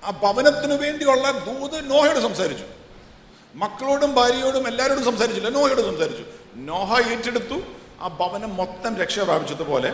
ആ 0.04 0.10
ഭവനത്തിനു 0.24 0.76
വേണ്ടിയുള്ള 0.84 1.26
ദൂത് 1.48 1.78
നോഹയോട് 1.92 2.20
സംസാരിച്ചു. 2.28 2.68
മക്കളോടും 3.56 4.12
ഭാര്യയോടും 4.18 4.68
എല്ലാവരോടും 4.72 5.06
സംസാരിച്ചില്ല 5.10 5.50
നോഹയോട് 5.58 5.84
സംസാരിച്ചു. 5.90 6.24
നോഹ 6.70 6.90
ഏറ്റെടുത്തു 7.12 7.58
ആ 8.04 8.08
ഭവനം 8.22 8.52
മൊത്തം 8.62 8.92
രക്ഷ 9.02 9.20
പ്രാപിച്ചതുപോലെ 9.20 9.92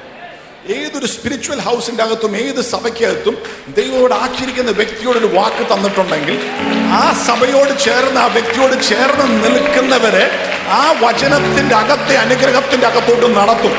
ഏതൊരു 0.75 1.07
സ്പിരിച്വൽ 1.13 1.59
ഹൗസിന്റെ 1.67 2.03
അകത്തും 2.03 2.33
ഏത് 2.41 2.61
സഭയ്ക്കകത്തും 2.73 3.35
ദൈവത്തോട് 3.77 4.13
ആക്കിയിരിക്കുന്ന 4.13 4.71
വ്യക്തിയോട് 4.71 5.17
ഒരു 5.21 5.29
വാക്ക് 5.37 5.63
തന്നിട്ടുണ്ടെങ്കിൽ 5.71 6.37
ആ 6.99 7.03
സഭയോട് 7.29 7.73
ചേർന്ന് 7.85 8.19
ആ 8.25 8.27
വ്യക്തിയോട് 8.35 8.75
ചേർന്ന് 8.89 9.25
നിൽക്കുന്നവരെ 9.43 10.25
ആ 10.79 10.83
വചനത്തിന്റെ 11.01 11.75
അകത്തെ 11.75 12.15
അനുഗ്രഹത്തിന്റെ 12.23 12.87
അകത്തോട്ട് 12.87 13.27
നടത്തും. 13.37 13.73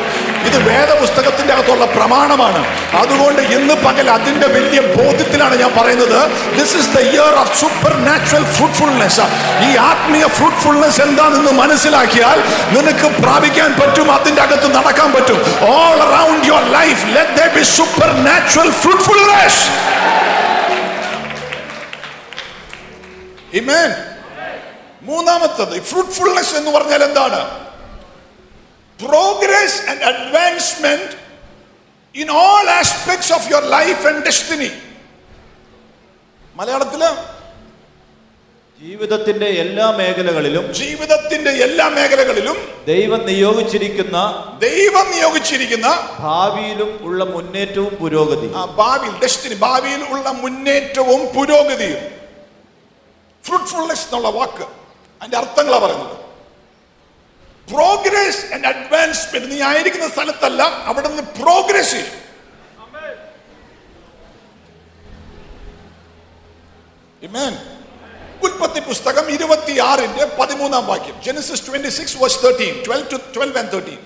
ഇത് 0.49 0.57
വേദപുസ്തകത്തിന്റെ 0.69 1.53
അകത്തുള്ള 1.55 1.85
പ്രമാണമാണ്. 1.85 2.61
അതുകൊണ്ട് 3.03 3.41
ഇന്ന് 3.57 3.75
പകൽ 3.75 4.11
അതിന്റെ 4.11 4.49
വലിയ 4.57 4.81
ബോധ്യത്തിലാണ് 4.97 5.55
ഞാൻ 5.63 5.73
പറയുന്നത്. 5.79 6.19
This 6.59 6.77
is 6.81 6.91
the 6.97 7.01
year 7.15 7.35
of 7.43 7.55
supernatural 8.09 8.45
fruitfulness 8.57 9.27
ഈ 9.67 9.71
ആത്മീയ 9.91 10.25
ഫ്രൂട്ട്ഫുൾനെസ് 10.39 11.01
എന്താണെന്ന് 11.01 11.53
മനസ്സിലാക്കിയാൽ 11.63 12.41
നിനക്ക് 12.77 13.11
പ്രാപിക്കാൻ 13.23 13.71
പറ്റും 13.81 14.11
അതിന്റെ 14.17 14.43
അകത്ത് 14.43 14.71
നടക്കാൻ 14.77 15.11
പറ്റും. 15.13 15.41
All 15.75 15.99
around 16.09 16.47
your 16.47 16.67
life 16.79 17.05
let 17.17 17.49
be 17.57 17.63
supernatural 18.31 18.73
fruitfulness 18.83 19.63
Amen. 23.59 24.14
മൂന്നാമത്തത് 25.05 25.83
ഫ്രൂട്ട്ഫുൾനെസ് 25.83 26.57
എന്ന് 26.57 26.71
പറഞ്ഞാൽ 26.71 27.05
എന്താണ്? 27.05 27.41
Progress 29.09 29.91
and 29.91 30.03
advancement 30.03 31.13
in 32.19 32.31
all 32.31 32.71
aspects 32.71 33.33
of 33.33 33.51
your 33.51 33.65
life 33.65 34.07
and 34.07 34.25
destiny 34.25 34.71
മലയാളത്തിൽ? 36.57 37.03
ജീവിതത്തിന്റെ 38.83 39.47
എല്ലാ 39.47 39.91
മേഖലകളിലും 39.91 40.75
ജീവിതത്തിന്റെ 40.75 41.51
എല്ലാ 41.51 41.89
മേഖലകളിലും 41.89 42.85
ദൈവം 42.87 43.27
നിയോഗിച്ചിരിക്കുന്ന 43.27 44.17
ദൈവം 44.59 45.11
നിയോഗിച്ചിരിക്കുന്ന 45.11 45.89
ഭാവിയിലും 46.19 46.99
ഉള്ള 47.03 47.25
മുന്നേറ്റവും 47.25 47.95
പുരോഗതി. 47.95 48.47
ഭാവിയിൽ 48.77 49.19
ഡെസ്റ്റിനി 49.19 49.55
ഭാവിയിൽ 49.55 50.03
ഉള്ള 50.09 50.31
മുന്നേറ്റവും 50.31 51.35
പുരോഗതിയും. 51.35 52.03
ഫ്രൂട്ട്ഫുൾനെസ് 53.45 54.05
എന്നുള്ള 54.05 54.29
വാക്ക്. 54.29 54.84
അതിന്റെ 55.25 55.39
അർത്ഥങ്ങളാ 55.39 55.79
പറയുന്നത്. 55.79 56.17
പ്രോഗ്രസ് 57.71 58.55
ആൻഡ് 58.55 58.67
അഡ്വാൻസ്മെന്റ് 58.67 59.51
നീ 59.51 59.63
ആയിരിക്കുന്ന 59.63 60.09
സ്ഥലത്തല്ല 60.09 60.63
അവിടെ 60.63 61.09
നിന്ന് 61.09 61.23
പ്രോഗ്രസ് 61.23 61.91
ചെയ്യും. 61.91 62.25
ഉൽപ്പത്തി 68.43 68.81
പുസ്തകം 68.81 69.31
ഇരുപത്തിയാറിന്റെ 69.31 70.37
പതിമൂന്നാം 70.41 70.87
വാക്യം. 70.87 71.23
Genesis 71.23 71.67
twenty 71.67 71.89
six 71.89 72.17
verse 72.17 72.43
thirteen 72.45 72.83
twelve 72.87 73.11
to 73.11 73.17
twelve 73.17 73.59
and 73.59 73.73
thirteen 73.73 73.99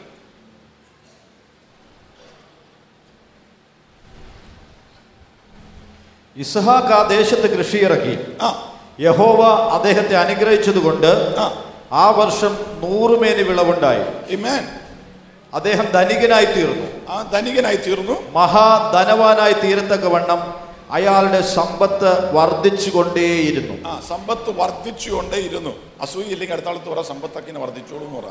ഇസഹാക്ക് 6.36 6.88
ആ 6.88 7.02
ദേശത്ത് 7.02 7.58
കൃഷിയിറക്കി. 7.58 8.36
ആ. 8.42 8.67
യഹോവ 9.00 9.42
അദ്ദേഹത്തെ 9.74 10.16
അനുഗ്രഹിച്ചതുകൊണ്ട് 10.16 11.34
ആ. 11.38 11.64
ആ 11.92 12.10
വർഷം 12.10 12.56
നൂറുമേനി 12.80 13.42
വിളവുണ്ടായി. 13.42 14.34
അദ്ദേഹം 15.54 15.84
ധനികനായി 15.84 16.44
തീർന്നു. 16.44 17.10
ആ 17.10 17.22
ധനികനായി 17.22 17.76
തീർന്നു. 17.76 18.30
മഹാധനവാനായി 18.32 19.52
തീരത്തക്കവണ്ണം 19.52 20.54
അയാളുടെ 20.90 21.40
സമ്പത്ത് 21.40 22.34
വർദ്ധിച്ചുകൊണ്ടേയിരുന്നു. 22.34 23.88
ആ 23.88 24.00
സമ്പത്ത് 24.08 24.58
വർദ്ധിച്ചുകൊണ്ടേയിരുന്നു. 24.58 25.70
അസൂയില്ലെങ്കിൽ 26.02 26.52
അടുത്താളത്ത് 26.52 26.88
പറ 26.88 27.02
സമ്പത്തൊക്കെ 27.02 27.58
വർദ്ധിച്ചോളൂ 27.58 28.04
എന്ന് 28.06 28.20
പറ. 28.20 28.24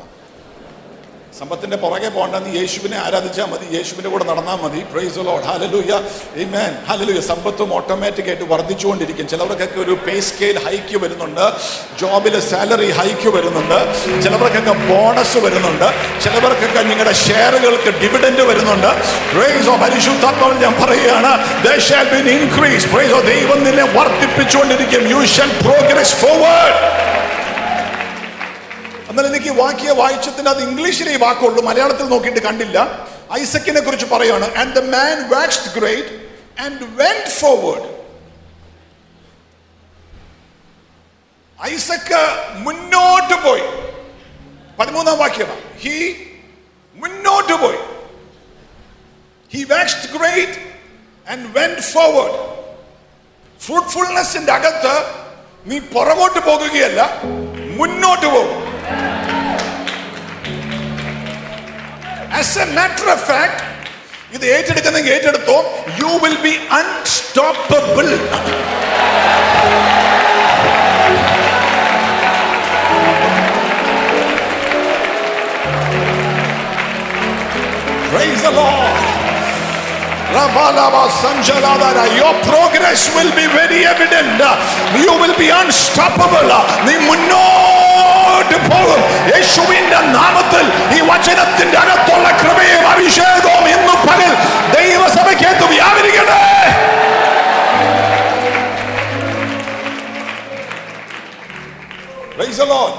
സമ്പത്തിന്റെ 1.38 1.76
പുറകെ 1.76 2.08
പോകണ്ടെന്ന് 2.08 2.56
യേശുവിനെ 2.56 2.96
ആരാധിച്ചാൽ 2.96 3.44
മതി 3.44 3.76
യേശുവിന്റെ 3.76 4.08
കൂടെ 4.08 4.24
നടന്നാൽ 4.24 4.56
മതി. 4.56 4.80
Praise 4.80 5.18
Lord 5.18 5.44
hallelujah 5.44 6.00
Amen. 6.36 6.88
Hallelujah 6.88 7.20
സമ്പത്തും 7.20 7.74
ഓട്ടോമാറ്റിക് 7.74 8.26
ആയിട്ട് 8.26 8.44
വർദ്ധിച്ചുകൊണ്ടിരിക്കും. 8.44 9.28
ചിലവർക്കൊക്കെ 9.28 9.80
ഒരു 9.80 9.90
പേ 9.90 10.20
സ്കെയിൽ 10.20 10.64
ഹൈക്ക് 10.64 10.98
വരുന്നുണ്ട്. 11.04 11.52
ജോബിലെ 12.00 12.40
സാലറി 12.40 12.90
ഹൈക്ക് 12.90 13.28
വരുന്നുണ്ട്. 13.28 13.78
ചിലവർക്കൊക്കെ 14.22 14.70
ബോണസ് 14.70 15.38
വരുന്നുണ്ട്. 15.38 15.92
ചിലവർക്കൊക്കെ 16.24 16.80
നിങ്ങളുടെ 16.80 17.12
ഷെയറുകൾക്ക് 17.12 17.98
ഡിവിഡൻഡ് 17.98 18.42
വരുന്നുണ്ട്. 18.42 18.86
പ്രൈസ് 19.34 19.68
ഓഫ് 19.68 19.82
ഞാൻ 20.62 20.74
പറയുകയാണ് 20.82 21.62
ദൈവം 23.20 23.64
നിന്നെ 23.64 23.84
വർദ്ധിപ്പിച്ചുകൊണ്ടിരിക്കും. 23.84 25.08
You 25.08 25.26
shall 25.26 25.48
progress 25.48 26.16
forward. 26.24 26.74
എന്നാൽ 29.18 29.36
എനിക്ക് 29.36 29.52
വാക്കിയ 29.60 29.90
വായിച്ചതിന് 29.90 30.48
അത് 30.48 30.62
ഇംഗ്ലീഷിലെ 30.62 31.12
ഈ 31.12 31.16
വാക്കുള്ളൂ. 31.16 31.62
മലയാളത്തിൽ 31.62 32.08
നോക്കിയിട്ട് 32.08 32.38
കണ്ടില്ല. 32.38 33.08
ഐസക്കിനെ 33.32 33.80
കുറിച്ച് 33.80 34.06
പറയാണ്. 34.06 34.56
And 34.56 34.74
the 34.74 34.78
man 34.78 35.28
waxed 35.28 35.80
great 35.80 36.12
and 36.60 36.82
went 36.82 37.30
forward 37.30 37.88
Isaac 41.62 42.20
മുന്നോട്ട് 42.54 43.34
പോയി. 43.46 43.62
പതിമൂന്നാം 44.78 45.18
വാക്യമാണ് 45.18 45.60
ഹി 45.78 45.96
മുന്നോട്ട് 46.94 47.52
പോയി. 47.52 47.78
He 49.52 49.64
waxed 49.64 50.18
great 50.18 50.58
and 51.30 51.58
went 51.58 51.80
forward 51.80 52.38
ഫ്രൂട്ട്ഫുൾനെസിന്റെ 53.60 54.52
അകത്ത് 54.52 54.94
നീ 55.66 55.78
പുറകോട്ട് 55.78 56.38
പോകുകയല്ല 56.38 57.20
മുന്നോട്ട് 57.76 58.26
പോകും. 58.26 58.67
As 62.39 62.57
a 62.59 62.67
matter 62.77 63.07
of 63.15 63.25
fact 63.31 63.61
ഇത് 64.35 64.45
ഏറ്റെടുക്കുന്നെങ്കിൽ 64.55 65.13
ഏറ്റെടുത്തോ 65.17 65.57
you 66.01 66.11
will 66.23 66.37
be 66.47 66.53
unstoppable 66.79 68.07
Praise 78.09 78.41
the 78.41 78.51
Lord. 78.51 78.93
Rabalaba 80.31 81.09
Sanjaladara. 81.11 82.05
Your 82.15 82.33
progress 82.43 83.13
will 83.13 83.29
be 83.33 83.45
very 83.49 83.85
evident. 83.85 84.41
You 84.97 85.13
will 85.13 85.35
be 85.37 85.49
unstoppable. 85.51 86.49
നീ 86.87 86.95
മുന്നോട്ട് 88.50 88.68
പോകും 88.70 89.00
യേശുവിന്റെ 89.30 89.98
നാമത്തിൽ 90.14 90.64
ഈ 90.96 91.00
വചനത്തിന്റെ 91.08 91.78
അകത്തുള്ള 91.84 92.28
കൃപയും 92.40 92.84
അഭിഷേകവും 92.92 93.64
ഇന്ന് 93.74 93.96
പകൽ 94.06 94.30
ദൈവസഭയ്ക്കകത്ത് 94.76 95.66
വ്യാപരിക്കട്ടെ 95.74 96.40
Praise 102.32 102.58
the 102.58 102.66
Lord. 102.66 102.92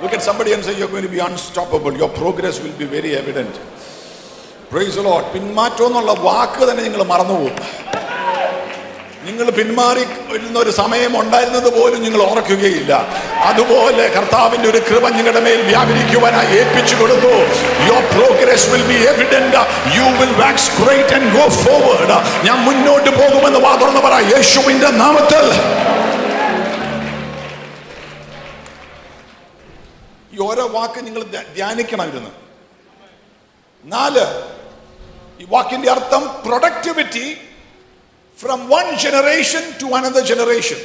Look 0.00 0.12
at 0.12 0.22
somebody 0.22 0.52
and 0.52 0.62
say, 0.62 0.76
You're 0.76 0.88
going 0.88 1.02
to 1.02 1.08
be 1.10 1.20
unstoppable. 1.20 1.92
Your 1.94 2.10
progress 2.12 2.60
will 2.60 2.76
be 2.76 2.88
very 2.88 3.12
evident. 3.16 3.54
Praise 4.70 5.00
Lord 5.00 5.26
പിന്മാറ്റം 5.32 5.86
എന്നുള്ള 5.86 6.12
വാക്ക് 6.22 6.62
തന്നെ 6.62 6.82
നിങ്ങൾ 6.82 7.02
മറന്നുപോകും 7.04 7.56
നിങ്ങൾ 9.24 9.50
പിന്മാറി 9.50 10.04
വരുന്ന 10.32 10.58
ഒരു 10.58 10.70
സമയം 10.70 11.20
ഉണ്ടായിരുന്നത് 11.20 11.80
പോലും 11.80 12.02
നിങ്ങൾ 12.02 12.22
ഓർക്കുകയില്ല. 12.22 12.92
അതുപോലെ 13.38 14.08
കർത്താവിന്റെ 14.08 14.68
ഒരു 14.68 14.78
കൃപ 14.78 15.08
നിങ്ങളുടെ 15.08 15.40
മേൽ 15.40 15.62
വ്യാപരിക്കുവാനായി 15.62 16.56
ഏൽപ്പിച്ചു 16.56 16.96
കൊടുത്തു. 16.96 17.32
Your 17.86 18.02
progress 18.16 18.68
will 18.70 18.82
be 18.82 18.94
evident 18.94 19.56
you 19.96 20.02
will 20.02 20.42
wax 20.42 20.82
great 20.82 21.14
and 21.14 21.34
go 21.34 21.48
forward 21.48 22.46
ഞാൻ 22.46 22.58
മുന്നോട്ട് 22.58 23.10
പോകുമെന്ന് 23.10 23.58
വാതുറന്ന് 23.58 24.00
പറയാം 24.00 24.30
പറ 24.30 24.36
യേശുവിന്റെ 24.36 24.90
നാമത്തിൽ. 24.90 25.44
ഈ 30.34 30.46
ഓരോ 30.46 30.68
വാക്ക് 30.68 31.06
നിങ്ങൾ 31.06 31.22
ധ്യ- 31.22 31.54
ധ്യാനിക്കണം 31.54 32.08
ഇരുന്ന് 32.08 32.30
നാല് 33.84 34.42
ഈ 35.42 35.46
വാക്കിന്റെ 35.48 35.90
അർത്ഥം 35.90 36.30
productivity 36.46 37.36
from 38.42 38.60
one 38.68 38.86
generation 39.04 39.64
to 39.80 39.88
another 39.98 40.22
generation 40.30 40.80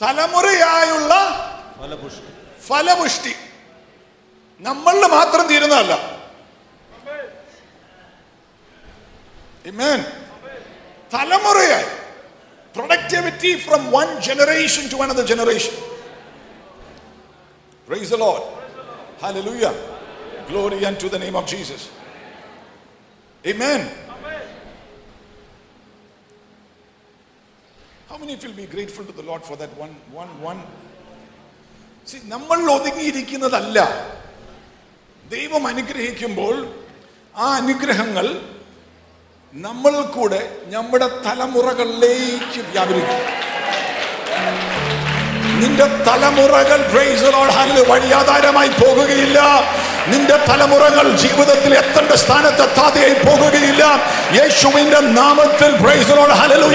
തലമുറയായുള്ള 0.00 1.12
ഫലപുഷ്ടി 1.80 2.30
ഫലപുഷ്ടി 2.68 3.34
നമ്മളിൽ 4.60 5.06
മാത്രം 5.10 5.46
തീരുന്നതല്ല 5.48 5.94
Amen. 9.66 10.00
തലമുറയായി 11.12 11.86
productivity 12.74 13.50
from 13.64 13.82
one 13.94 14.08
generation 14.28 14.86
to 14.92 15.00
another 15.04 15.26
generation 15.32 15.74
Praise 17.88 18.10
the 18.10 18.16
Lord. 18.16 18.42
Hallelujah. 19.20 19.72
Glory 20.48 20.84
unto 20.84 21.08
the 21.08 21.18
name 21.18 21.36
of 21.36 21.46
Jesus. 21.46 21.80
Amen. 23.44 23.80
How 28.08 28.16
many 28.16 28.34
of 28.34 28.42
you 28.42 28.48
will 28.48 28.56
be 28.56 28.66
grateful 28.66 29.04
to 29.04 29.12
the 29.12 29.22
Lord 29.22 29.42
for 29.42 29.56
that 29.56 29.76
one, 29.76 29.94
one, 30.12 30.32
one? 30.42 30.60
See, 32.04 32.20
നമ്മൾ 32.28 32.58
ഒതുങ്ങിയിരിക്കുന്നതല്ല 32.70 33.78
ദൈവം 35.30 35.62
അനുഗ്രഹിക്കുമ്പോൾ 35.70 36.54
ആ 37.34 37.46
അനുഗ്രഹങ്ങൾ 37.60 38.26
നമ്മൾ 39.54 39.94
കൂടെ 40.16 40.40
നമ്മുടെ 40.74 41.08
തലമുറകളിലേക്ക് 41.26 42.60
വ്യാപരിക്കും 42.70 43.22
നിന്റെ 45.60 45.86
തലമുറകൾ 46.08 46.80
വഴിയാധാരമായി 47.90 48.72
പോകുകയില്ല 48.82 49.38
നിന്റെ 50.06 50.36
തലമുറകൾ 50.36 51.16
ജീവിതത്തിൽ 51.16 51.74
എത്തേണ്ട 51.74 52.12
സ്ഥാനത്ത് 52.12 52.62
എത്താതെയായി 52.62 53.14
പോകുകയില്ല. 53.14 53.84
യേശുവിന്റെ 54.42 55.00
നാമത്തിൽ 55.00 55.76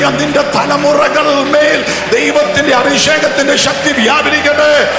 നിന്റെ 0.10 0.42
തലമുറകൾ 0.42 1.44
മേൽ 1.44 1.86
ദൈവത്തിന്റെ 2.14 2.76
അഭിഷേകത്തിന്റെ 2.76 3.56
ശക്തി 3.56 4.02
വ്യാപരിക്കട്ടെ. 4.02 4.90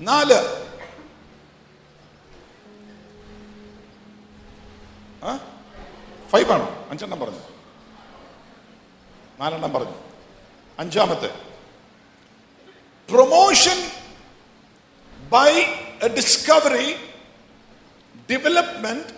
നാല്. 0.00 0.64
ഫൈവ് 6.32 6.52
ആണോ? 6.52 6.86
അഞ്ചെണ്ണം 6.90 7.20
പറഞ്ഞു. 7.20 7.38
നാലെണ്ണം 9.40 9.72
പറഞ്ഞു. 9.72 10.13
അഞ്ചാമത്തെ. 10.78 11.30
Promotion 13.08 13.78
by 15.32 15.50
a 16.06 16.08
discovery 16.18 16.86
development 18.30 19.12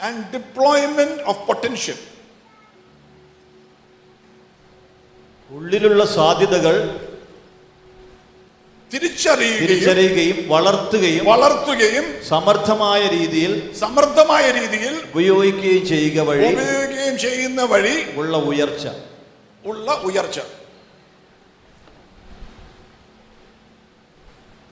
and 0.00 0.22
deployment 0.34 1.22
of 1.30 1.42
potential 1.48 1.98
ഉള്ളിലുള്ള 5.50 6.02
സാധ്യതകൾ 6.18 6.76
തിരിച്ചറിയുകയും 8.90 10.38
വളർത്തുകയും 10.52 11.24
വളർത്തുകയും 11.32 12.06
സമർത്ഥമായ 12.28 13.02
രീതിയിൽ 13.16 13.52
സമർത്ഥമായ 13.82 14.44
രീതിയിൽ 14.58 14.94
ഉപയോഗിക്കുകയും 15.10 15.84
ചെയ്യുക 15.92 16.18
വഴി 16.28 16.44
ഉപയോഗിക്കുകയും 16.52 17.16
ചെയ്യുന്ന 17.24 17.62
വഴി 17.72 17.94
ഉള്ള 18.20 18.36
ഉയർച്ച. 18.50 18.86
ഉള്ള 19.66 19.92
ഉയർച്ച. 19.92 20.40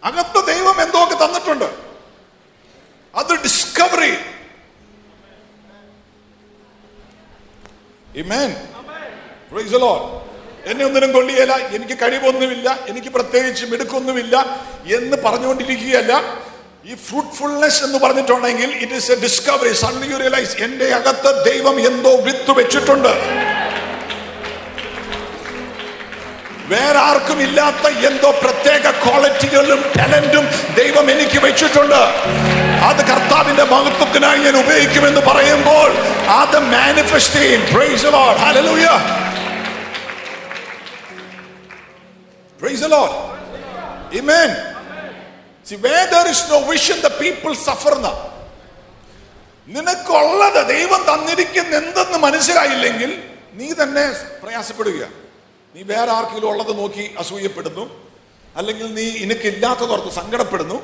അകത്ത് 0.05 0.47
ദൈവം 0.47 0.83
എന്തൊക്കെ 0.83 1.25
തന്നിട്ടുണ്ട്? 1.25 1.65
അത് 3.15 3.43
ഡിസ്കവറി. 3.43 4.13
എന്നെ 10.67 10.85
ഒന്നിനും 10.85 11.13
കൊള്ളിയല്ല 11.13 11.55
എനിക്ക് 11.57 11.95
കഴിവൊന്നുമില്ല. 12.03 12.79
എനിക്ക് 12.87 13.09
പ്രത്യേകിച്ച് 13.09 13.67
മിടുക്കൊന്നുമില്ല 13.67 14.37
എന്ന് 14.95 15.17
പറഞ്ഞുകൊണ്ടിരിക്കുകയല്ല. 15.17 16.13
ഈ 16.85 16.95
ഫ്രൂട്ട്ഫുൾനെസ് 16.95 17.85
എന്ന് 17.85 17.99
പറഞ്ഞിട്ടുണ്ടെങ്കിൽ 17.99 18.71
it 18.77 18.93
is 18.93 19.13
a 19.13 19.15
discovery 19.15 19.73
son 19.73 20.13
you 20.13 20.17
realise 20.17 20.57
എന്റെ 20.57 20.87
അകത്ത് 20.95 21.31
ദൈവം 21.51 21.77
എന്തോ 21.87 22.17
വിത്ത് 22.17 22.51
വെച്ചിട്ടുണ്ട്. 22.51 23.13
വേറെ 26.69 26.99
ആർക്കും 26.99 27.41
ഇല്ലാത്ത 27.43 27.87
എന്തോ 28.09 28.29
പ്രത്യേക 28.43 28.93
ക്വാളിറ്റികളും 29.03 29.81
ടാലന്റും 29.97 30.45
ദൈവം 30.77 31.07
എനിക്ക് 31.11 31.39
വെച്ചിട്ടുണ്ട് 31.39 32.01
അത് 32.87 33.01
കർത്താവിന്റെ 33.11 33.65
മഹത്വത്തിനായി 33.65 34.39
ഞാൻ 34.39 34.57
ഉപയോഗിക്കുമെന്ന് 34.57 35.23
പറയുമ്പോൾ 35.31 35.91
അത് 36.41 36.59
മാനിഫെസ്റ്റ് 36.75 37.41
ചെയ്യും 37.41 37.63
Lord. 42.89 43.13
Amen. 44.13 44.51
See, 45.65 45.77
there 46.07 46.29
is 46.29 46.41
no 46.49 46.59
the 47.01 47.13
people 47.19 47.55
suffer. 47.55 47.95
നിനക്കുള്ളത് 49.69 50.61
ദൈവം 50.69 51.01
തന്നിരിക്കുന്ന 51.03 51.73
എന്തെന്ന് 51.77 52.19
മനസ്സിലായില്ലെങ്കിൽ 52.19 53.11
നീ 53.55 53.69
തന്നെ 53.73 54.05
പ്രയാസപ്പെടുക 54.43 55.03
നീ 55.75 55.83
വേറെ 55.83 56.13
ആർക്കെങ്കിലും 56.13 56.49
ഉള്ളത് 56.49 56.79
നോക്കി 56.79 57.15
അസൂയപ്പെടുന്നു. 57.19 58.13
അല്ലെങ്കിൽ 58.57 58.95
നീ 58.95 59.19
നിനക്കില്ലാത്തതോർത്ത് 59.19 60.09
സങ്കടപ്പെടുന്നു. 60.09 60.75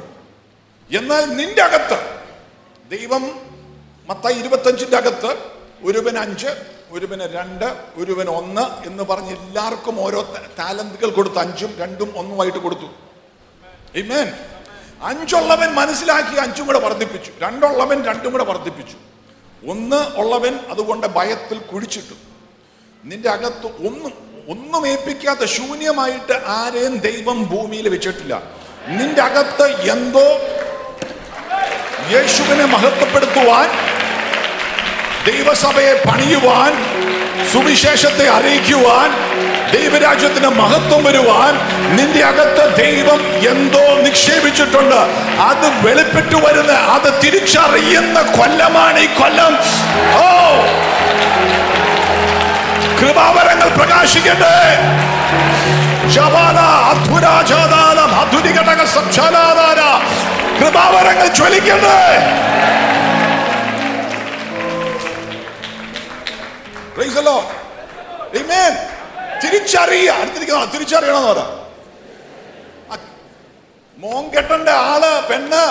എന്നാൽ 0.99 1.25
നിന്റെ 1.25 1.63
അകത്ത് 1.63 1.99
ദൈവം 2.91 3.23
മത്തായി 4.09 4.35
ഇരുപത്തഞ്ചിന്റെ 4.35 4.97
അകത്ത് 4.97 5.39
ഒരുവൻ 5.83 6.19
അഞ്ച് 6.19 6.47
ഒരുവന് 6.91 7.21
രണ്ട് 7.21 7.85
ഒരുവൻ 7.95 8.29
ഒന്ന് 8.29 8.87
എന്ന് 8.87 9.03
പറഞ്ഞ് 9.03 9.37
എല്ലാവർക്കും 9.37 10.01
ഓരോ 10.01 10.35
ടാലന്റുകൾ 10.59 11.11
കൊടുത്തു 11.11 11.37
അഞ്ചും 11.37 11.77
രണ്ടും 11.79 12.13
ഒന്നുമായിട്ട് 12.17 12.59
കൊടുത്തു. 12.59 12.89
അഞ്ചുള്ളവൻ 15.03 15.69
മനസ്സിലാക്കി 15.75 16.37
അഞ്ചും 16.37 16.67
കൂടെ 16.67 16.81
വർദ്ധിപ്പിച്ചു. 16.81 17.33
രണ്ടുള്ളവൻ 17.39 18.05
രണ്ടും 18.05 18.33
കൂടെ 18.33 18.45
വർദ്ധിപ്പിച്ചു. 18.45 18.97
ഒന്ന് 19.71 19.97
ഉള്ളവൻ 19.97 20.55
അതുകൊണ്ട് 20.55 21.07
ഭയത്തിൽ 21.07 21.59
കുഴിച്ചിട്ടു. 21.59 22.15
നിന്റെ 23.05 23.31
അകത്ത് 23.31 23.67
ഒന്നും 23.67 24.30
ഒന്നും 24.49 24.89
ഏൽപ്പിക്കാത്ത 24.89 25.45
ശൂന്യമായിട്ട് 25.45 26.33
ആരെയും 26.47 26.97
ദൈവം 26.97 27.45
ഭൂമിയിൽ 27.45 27.89
വെച്ചിട്ടില്ല. 27.89 28.43
നിന്റെ 28.89 29.23
അകത്ത് 29.23 29.91
എന്തോ 29.91 30.41
യേശുവിനെ 32.13 32.65
മഹത്വപ്പെടുത്തുവാൻ 32.65 33.69
ദൈവസഭയെ 35.27 36.03
പണിയുവാൻ 36.11 36.73
സുവിശേഷത്തെ 37.53 38.29
അറിയിക്കുവാൻ 38.29 39.11
ദൈവരാജ്യത്തിന് 39.73 40.49
മഹത്വം 40.49 41.05
വരുവാൻ 41.05 41.55
നിന്റെ 41.97 42.25
അകത്ത് 42.25 42.77
ദൈവം 42.77 43.49
എന്തോ 43.49 43.95
നിക്ഷേപിച്ചിട്ടുണ്ട്. 43.95 45.31
അത് 45.41 45.89
വെളിപ്പെട്ടു 45.89 46.37
വരുന്ന 46.37 46.73
അത് 46.73 47.23
തിരിച്ചറിയുന്ന 47.23 48.23
കൊല്ലമാണ് 48.23 48.99
ഈ 48.99 49.07
കൊല്ലം. 49.07 49.55
ഓ! 50.17 50.31
കൃപാവരങ്ങൾ 53.01 53.69
പ്രകാശിക്കട്ടെ. 53.77 54.57
കൃപാവരങ്ങൾ 60.61 61.27
ജ്വലിക്കട്ടെ. 61.39 61.99
തിരിച്ചറിയ 69.43 70.09
അടുത്തിരിക്കുന്ന 70.11 70.65
തിരിച്ചറിയണമെന്ന് 70.65 71.29
പറ. 71.29 71.41
മോങ്കെട്ടന്റെ 73.99 74.73
ആൾ 74.73 75.03
പെണ്ണ് 75.31 75.63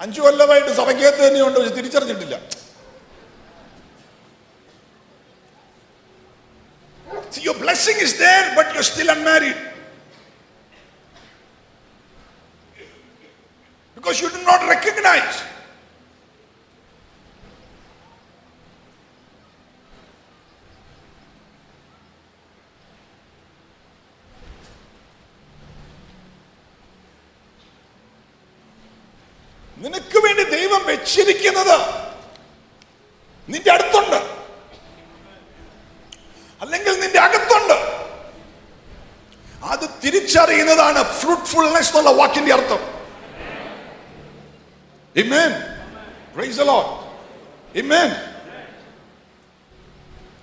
അഞ്ചു 0.00 0.20
കൊല്ലമായിട്ട് 0.20 0.72
സഭയ്ക്കകത്ത് 0.76 1.28
തന്നെയുണ്ട് 1.28 1.58
പക്ഷെ 1.60 1.74
തിരിച്ചറിഞ്ഞിട്ടില്ല. 1.74 2.36
See, 7.31 7.41
your 7.41 7.55
blessing 7.55 7.95
is 7.99 8.17
there, 8.17 8.53
but 8.55 8.73
you're 8.73 8.83
still 8.83 9.09
unmarried. 9.09 9.55
Because 13.95 14.21
you 14.21 14.29
do 14.29 14.43
not 14.43 14.67
recognize. 14.67 15.43
നിനക്ക് 29.77 30.19
വേണ്ടി 30.19 30.43
ദൈവം 30.43 30.81
വെച്ചിരിക്കുന്നത് 30.85 31.75
നിന്റെ 33.47 33.71
അടുത്തുണ്ട് 33.71 34.19
അല്ലെങ്കിൽ 36.62 37.00
നിന്റെ 37.00 37.18
അകത്തുണ്ട്. 37.18 37.74
അത് 39.64 39.88
തിരിച്ചറിയുന്നതാണ് 40.04 41.04
ഫ്രൂട്ട്ഫുൾനെസ് 41.04 41.96
എന്നുള്ള 41.96 42.18
വാക്കിന്റെ 42.18 42.52
അർത്ഥം. 42.52 42.78
ഇമേൻ 45.16 45.52
ഇമേൻ. 47.74 48.10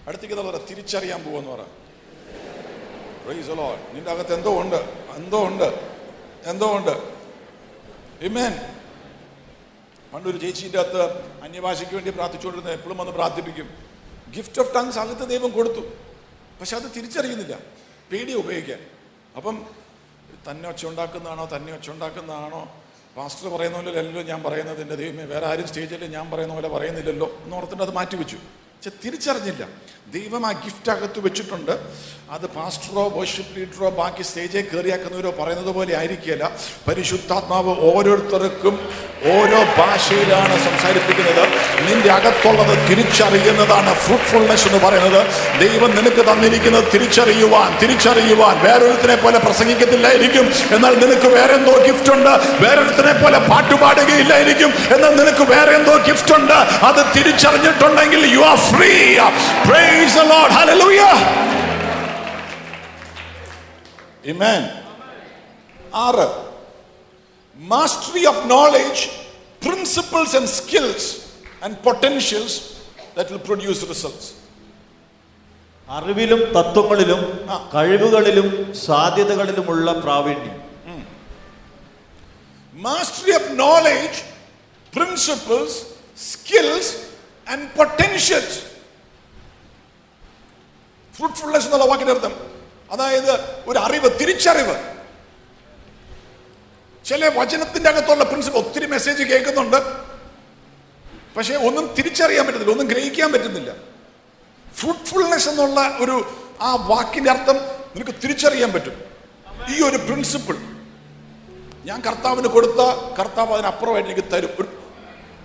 അടുത്തേക്ക് 0.08 0.36
പറ 0.36 0.58
തിരിച്ചറിയാൻ 0.70 1.24
പോവെന്ന് 1.24 1.52
പറ. 1.52 1.60
Praise 3.26 3.46
the 3.46 3.56
Lord. 3.56 3.94
നിന്റെ 3.94 4.12
അകത്ത് 4.12 4.34
എന്തോ 4.34 4.62
ഉണ്ട്. 4.62 4.76
എന്തോ 5.16 5.48
ഉണ്ട്. 5.48 5.98
എന്തോ 6.46 6.78
ഉണ്ട്. 6.78 6.92
ഇമേൻ 8.22 8.54
പണ്ടൊരു 10.14 10.38
ചേച്ചീന്റെ 10.38 10.80
അകത്ത് 10.80 11.02
അന്യഭാഷയ്ക്ക് 11.44 11.94
വേണ്ടി 11.96 12.10
പ്രാർത്ഥിച്ചുകൊണ്ടിരുന്നത് 12.10 12.78
എപ്പോഴും 12.78 12.98
വന്ന് 12.98 13.12
പ്രാർത്ഥിപ്പിക്കും. 13.12 13.70
ഗിഫ്റ്റ് 14.38 14.62
ഓഫ് 14.62 14.76
ടങ്സ് 14.76 15.00
അകത്ത് 15.00 15.30
ദൈവം 15.30 15.50
കൊടുത്തു. 15.50 16.09
പക്ഷെ 16.60 16.76
അത് 16.76 16.92
തിരിച്ചറിയുന്നില്ല. 16.98 17.60
പേടി 18.12 18.34
ഉപയോഗിക്കാൻ. 18.34 18.80
അപ്പം 19.38 19.66
തന്നെ 20.52 20.70
ഒച്ച 20.70 20.86
ഉണ്ടാക്കുന്നതാണോ 20.86 21.50
തന്നെ 21.56 21.74
ഒച്ച 21.74 21.90
ഉണ്ടാക്കുന്നതാണോ 21.90 22.82
പാസ്റ്റർ 23.18 23.50
പറയുന്ന 23.50 23.78
പോലെ 23.78 23.98
അല്ലല്ലോ 23.98 24.22
ഞാൻ 24.22 24.44
പറയുന്നത്. 24.44 24.82
എന്റെ 24.82 24.96
ദൈവമേ 24.96 25.24
വേറെ 25.24 25.46
ആരും 25.46 25.68
സ്റ്റേജിൽ 25.68 26.06
ഞാൻ 26.06 26.32
പറയുന്ന 26.32 26.54
പോലെ 26.54 26.68
പറയുന്നില്ലല്ലോ 26.68 27.40
എന്ന് 27.44 27.56
ഓർത്തിട്ട് 27.56 27.84
അത് 27.84 27.94
മാറ്റിവെച്ചു. 27.94 28.38
പക്ഷെ 28.80 28.92
തിരിച്ചറിഞ്ഞില്ല. 29.06 29.90
ദൈവം 30.14 30.46
ആ 30.48 30.52
ഗിഫ്റ്റ് 30.52 30.92
അകത്ത് 30.92 31.20
വെച്ചിട്ടുണ്ട്. 31.20 31.72
അത് 32.32 32.46
പാസ്റ്ററോ 32.46 33.14
വർഷിപ്പ് 33.16 33.60
ലീഡറോ 33.60 33.90
ബാക്കി 33.90 34.24
സ്റ്റേജേ 34.24 34.62
കയറിയാക്കുന്നവരോ 34.62 35.32
പറയുന്നത് 35.40 35.76
പോലെ 35.76 35.98
ആയിരിക്കില്ല 35.98 36.52
പരിശുദ്ധാത്മാവ് 36.88 37.76
ഓരോരുത്തർക്കും 37.80 38.90
ഓരോ 39.26 39.64
ഭാഷയിലാണ് 39.78 40.56
സംസാരിപ്പിക്കുന്നത്. 40.70 41.44
നിന്റെ 41.88 42.12
അകത്തുള്ളത് 42.12 42.90
തിരിച്ചറിയുന്നതാണ് 42.90 43.96
ഫ്രൂട്ട്ഫുൾനെസ് 43.96 44.68
എന്ന് 44.68 44.80
പറയുന്നത്. 44.86 45.28
ദൈവം 45.60 45.96
നിനക്ക് 45.96 46.32
തന്നിരിക്കുന്നത് 46.32 46.94
തിരിച്ചറിയുവാൻ 46.94 47.78
തിരിച്ചറിയുവാൻ. 47.78 48.64
വേറൊരുത്തിനെ 48.64 49.16
പോലെ 49.16 49.40
പ്രസംഗിക്കത്തില്ലായിരിക്കും. 49.40 50.76
എന്നാൽ 50.76 50.94
നിനക്ക് 50.94 51.28
വേറെ 51.28 51.54
എന്തോ 51.54 51.72
ഗിഫ്റ്റ് 51.88 52.14
ഉണ്ട്. 52.14 52.30
വേറൊരുത്തിനെ 52.64 53.14
പോലെ 53.24 53.40
പാട്ടുപാടുകയില്ലായിരിക്കും. 53.40 54.74
എന്നാൽ 54.96 55.16
നിനക്ക് 55.16 55.44
വേറെ 55.52 55.76
എന്തോ 55.76 55.98
ഗിഫ്റ്റ് 55.98 56.36
ഉണ്ട്. 56.36 56.58
അത് 56.90 57.18
തിരിച്ചറിഞ്ഞിട്ടുണ്ടെങ്കിൽ 57.18 58.26
you 58.34 58.40
are 58.40 58.58
free 58.72 59.18
Praise 59.68 60.14
the 60.16 60.24
Lord. 60.24 60.52
Hallelujah. 60.52 61.14
Amen. 64.28 64.62
ആറ് 65.96 66.28
mastery 67.72 68.26
of 68.26 68.38
knowledge, 68.48 69.00
principles 69.62 70.34
and 70.34 70.48
skills 70.50 71.04
and 71.62 71.72
potentials 71.84 72.54
that 73.16 73.30
will 73.32 73.44
produce 73.50 73.84
results. 73.84 74.26
അറിവിലും 75.90 76.42
തത്വങ്ങളിലും. 76.58 77.22
കഴിവുകളിലും 77.76 78.76
സാധ്യതകളിലുമുള്ള 78.86 80.00
പ്രാവീണ്യം 80.00 80.58
Mastery 82.84 83.34
of 83.36 83.46
knowledge, 83.58 84.18
principles, 84.98 85.72
skills 86.32 86.86
and 87.54 87.64
potentials. 87.64 88.52
Fruitfulness 91.16 91.66
എന്നുള്ള 91.66 91.86
വാക്കിന്റെ 91.86 92.14
അർത്ഥം. 92.14 92.62
അതായത് 92.92 93.32
ഒരു 93.70 93.80
അറിവ് 93.80 94.20
തിരിച്ചറിവ്. 94.20 94.96
ചില 97.06 97.40
വചനത്തിന്റെ 97.40 97.90
അകത്തുള്ള 97.90 98.24
പ്രിൻസിപ്പൾ 98.24 98.60
ഒത്തിരി 98.60 98.86
മെസ്സേജ് 98.86 99.24
കേൾക്കുന്നുണ്ട്. 99.24 100.10
പക്ഷേ 101.38 101.56
ഒന്നും 101.56 101.94
തിരിച്ചറിയാൻ 101.94 102.46
പറ്റുന്നില്ല 102.46 102.72
ഒന്നും 102.72 102.88
ഗ്രഹിക്കാൻ 102.88 103.32
പറ്റുന്നില്ല. 103.32 103.74
ഫ്രൂട്ട്ഫുൾനെസ് 104.76 105.50
എന്നുള്ള 105.50 105.98
ഒരു 106.00 106.44
ആ 106.62 106.76
വാക്കിന്റെ 106.76 107.32
അർത്ഥം 107.32 107.56
നിനക്ക് 107.96 108.12
തിരിച്ചറിയാൻ 108.12 108.74
പറ്റും. 108.74 109.02
ഈ 109.70 109.82
ഒരു 109.82 109.98
പ്രിൻസിപ്പിൾ 109.98 110.56
ഞാൻ 111.86 112.02
കർത്താവിന് 112.02 112.48
കൊടുത്ത 112.48 112.82
കർത്താവ് 113.20 113.54
അതിനപ്പുറമായിട്ട് 113.54 114.10
എനിക്ക് 114.10 114.30
തരും. 114.30 114.50
ഒരു- 114.60 114.79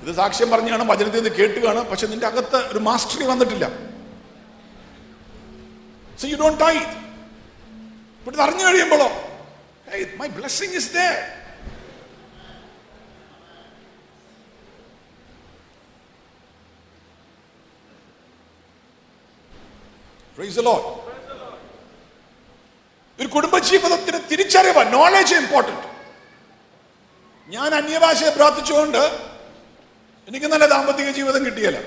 ഇത് 0.04 0.14
സാക്ഷ്യം 0.14 0.50
പറഞ്ഞാണ് 0.50 0.90
വചനത്തിൽ 0.90 1.22
നിന്ന് 1.22 1.30
കേട്ടുകയാണ് 1.30 1.90
പക്ഷെ 1.90 2.06
നിന്റെ 2.06 2.26
അകത്ത് 2.26 2.56
ഒരു 2.56 2.78
മാസ്റ്ററി 2.78 3.24
വന്നിട്ടില്ല. 3.24 3.66
സോ 6.20 6.28
യു 6.28 6.36
ഡോണ്ട് 6.36 6.60
ടൈ 6.60 6.74
ഇത് 8.26 8.40
അറിഞ്ഞു 8.40 8.64
കഴിയുമ്പോഴോ 8.64 9.08
മൈ 10.16 10.26
ബ്ലെസ്സിങ് 10.28 10.72
ഇസ് 10.72 10.92
ദേ. 10.92 11.08
ഒരു 23.18 23.28
കുടുംബജീവിതത്തിന് 23.28 24.18
തിരിച്ചറിവ് 24.30 24.92
നോളജ് 24.92 25.34
ഇമ്പോർട്ടന്റ് 25.34 25.88
ഞാൻ 27.48 27.74
അന്യഭാഷയെ 27.74 28.30
പ്രാർത്ഥിച്ചുകൊണ്ട് 28.30 29.33
എനിക്ക് 30.28 30.46
നല്ല 30.46 30.66
ദാമ്പത്തിക 30.66 31.10
ജീവിതം 31.10 31.46
കിട്ടിയല്ല 31.46 31.78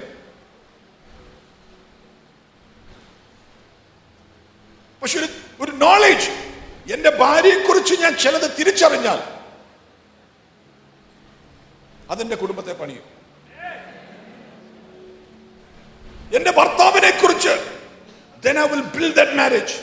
പക്ഷെ 5.02 5.20
ഒരു 5.20 5.28
ഒരു 5.60 5.72
നോളജ് 5.72 6.30
എന്റെ 6.94 7.10
ഭാര്യയെക്കുറിച്ച് 7.10 7.94
ഞാൻ 7.94 8.14
ചിലത് 8.18 8.48
തിരിച്ചറിഞ്ഞാൽ 8.58 9.20
അതെന്റെ 12.10 12.36
കുടുംബത്തെ 12.36 12.74
പണിയും 12.74 13.06
എന്റെ 16.36 16.52
ഭർത്താവിനെ 16.52 17.12
കുറിച്ച് 17.12 17.54
then 18.44 18.58
I 18.58 18.66
will 18.68 18.84
build 18.96 19.16
that 19.16 19.32
marriage. 19.36 19.74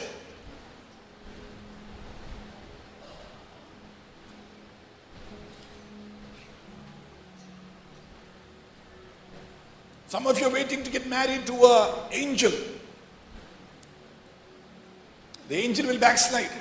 Some 10.14 10.29
of 10.29 10.38
you 10.38 10.46
are 10.46 10.53
waiting 10.53 10.85
to 10.85 10.90
get 10.92 11.09
married 11.09 11.44
to 11.48 11.55
an 11.66 11.94
angel. 12.12 12.53
The 15.48 15.57
angel 15.57 15.87
will 15.88 15.98
backslide 15.98 16.53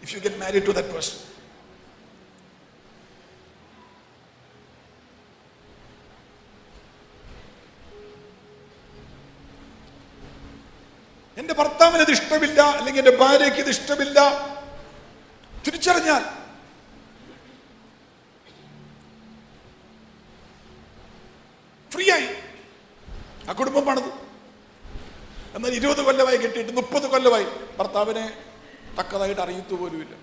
if 0.00 0.14
you 0.14 0.20
get 0.20 0.38
married 0.38 0.64
to 0.64 0.72
that 0.72 0.88
person. 0.88 1.18
എന്റെ 11.36 11.54
ഭർത്താവിന് 11.60 12.02
ഇത് 12.06 12.12
ഇഷ്ടമില്ല 12.16 12.60
അല്ലെങ്കിൽ 12.78 13.02
എന്റെ 13.02 13.14
ഭാര്യയ്ക്ക് 13.22 13.60
ഇത് 13.64 13.70
ഇഷ്ടമില്ല 13.74 14.18
തിരിച്ചറിഞ്ഞാൽ 15.66 16.24
ഫ്രീ 21.92 22.06
ആയി 22.16 22.28
ആ 23.48 23.52
കുടുംബം 23.52 23.84
പണിത് 23.84 24.10
എന്നാൽ 25.56 25.74
ഇരുപത് 25.74 26.00
കൊല്ലമായി 26.04 26.36
കെട്ടിയിട്ട് 26.36 26.72
മുപ്പത് 26.72 27.06
കൊല്ലമായി 27.06 27.46
ഭർത്താവിനെ 27.78 28.24
തക്കതായിട്ട് 28.98 29.40
അറിയത്തു 29.40 29.74
പോലുമില്ല. 29.74 30.14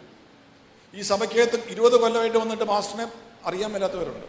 ഈ 0.93 1.01
സഭയ്ക്കകത്ത് 1.01 1.57
ഇരുപത് 1.73 1.95
കൊല്ലമായിട്ട് 2.01 2.37
വന്നിട്ട് 2.37 2.63
മാസ്റ്ററിനെ 2.63 3.05
അറിയാൻ 3.45 3.71
മേലാത്തവരുണ്ട്. 3.71 4.27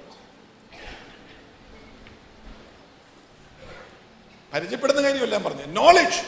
പരിചയപ്പെടുന്ന 4.52 5.02
കാര്യമല്ല 5.02 5.34
ഞാൻ 5.36 5.44
പറഞ്ഞു 5.44 5.66
നോളജ് 5.80 6.20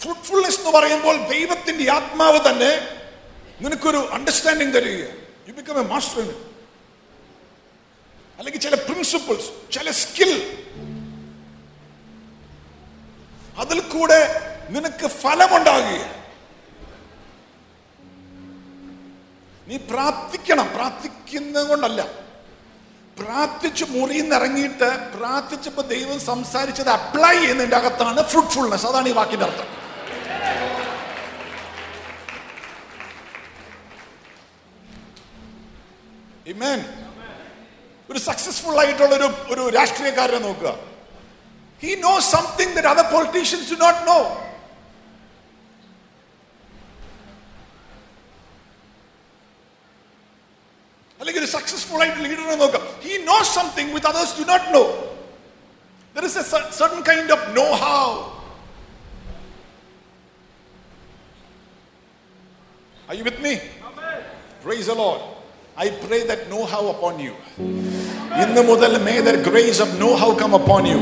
ഫ്രൂട്ട്ഫുൾനെസ് 0.00 0.58
എന്ന് 0.60 0.70
പറയുമ്പോൾ 0.70 1.16
ദൈവത്തിന്റെ 1.32 1.92
ആത്മാവ് 1.92 2.50
തന്നെ 2.50 2.70
നിനക്കൊരു 3.60 3.96
അണ്ടർസ്റ്റാൻഡിങ് 4.16 4.74
തരിക 4.74 5.02
യു 5.48 5.52
ബിക്കം 5.52 5.78
എ 5.78 5.82
മാസ്റ്റർ 5.82 6.20
അല്ലെങ്കിൽ 8.38 8.60
ചില 8.60 8.74
പ്രിൻസിപ്പിൾസ് 8.74 9.72
ചില 9.72 9.90
സ്കിൽ 9.90 10.32
അതിൽ 13.58 13.80
കൂടെ 13.80 14.20
നിനക്ക് 14.70 15.06
ഫലമുണ്ടാകുക 15.06 16.20
നീ 19.68 19.76
പ്രാർത്ഥിക്കണം. 19.76 20.68
പ്രാർത്ഥിക്കുന്നത് 20.74 21.68
കൊണ്ടല്ല. 21.68 22.30
പ്രാർത്ഥിച്ച് 23.18 23.84
മുറിയിൽ 23.84 24.22
നിന്ന് 24.22 24.36
ഇറങ്ങിയിട്ട് 24.36 25.16
പ്രാർത്ഥിച്ചപ്പോ 25.16 25.82
ദൈവം 25.82 26.20
സംസാരിച്ചത് 26.20 26.90
അപ്ലൈ 26.90 27.34
ചെയ്യുന്നതിന്റെ 27.34 27.76
അകത്താണ് 27.76 28.22
ഫ്രൂട്ട്ഫുൾനെസ് 28.22 28.86
അതാണ് 28.86 29.08
ഈ 29.08 29.12
വാക്കിന്റെ 29.12 29.46
അർത്ഥം. 29.46 29.89
Amen. 36.50 36.80
ഒരു 38.10 38.20
സക്സസ്ഫുൾ 38.20 38.76
ആയിട്ടുള്ള 38.78 39.14
ഒരു 39.14 39.26
ഒരു 39.52 39.64
രാഷ്ട്രീയക്കാരനെ 39.70 40.38
നോക്കുക 40.38 40.70
he 41.82 41.90
know 42.00 42.14
something 42.30 42.72
that 42.76 42.88
other 42.88 43.06
politicians 43.12 43.68
do 43.72 43.76
not 43.84 44.00
know 44.08 44.16
അല്ലെങ്കിൽ 51.20 51.40
ഒരു 51.40 51.50
സക്സസ്ഫുൾ 51.50 52.02
ആയിട്ട് 52.02 52.20
ലീഡറെ 52.24 52.56
നോക്കാം 52.56 52.84
he 53.02 53.14
knows 53.24 53.50
something 53.54 53.92
with 53.94 54.08
others 54.08 54.36
do 54.40 54.46
not 54.52 54.68
know 54.74 54.82
there 56.14 56.24
is 56.24 56.38
a 56.38 56.44
certain 56.72 57.02
kind 57.10 57.32
of 57.32 57.48
know 57.56 57.68
how 57.84 58.04
Are 63.08 63.14
you 63.14 63.24
with 63.24 63.40
me? 63.40 63.52
Praise 64.62 64.86
the 64.86 64.94
Lord. 64.94 65.39
I 65.84 65.88
pray 65.88 66.18
that 66.18 66.40
know 66.54 66.60
how 66.72 66.80
upon 66.86 67.14
you. 67.24 67.34
ഇന്ന് 68.42 68.60
മുതൽ 68.60 68.98
may 68.98 69.20
the 69.20 69.36
grace 69.36 69.82
of 69.82 69.90
know 70.00 70.14
how 70.14 70.34
come 70.34 70.54
upon 70.54 70.88
you 70.88 70.98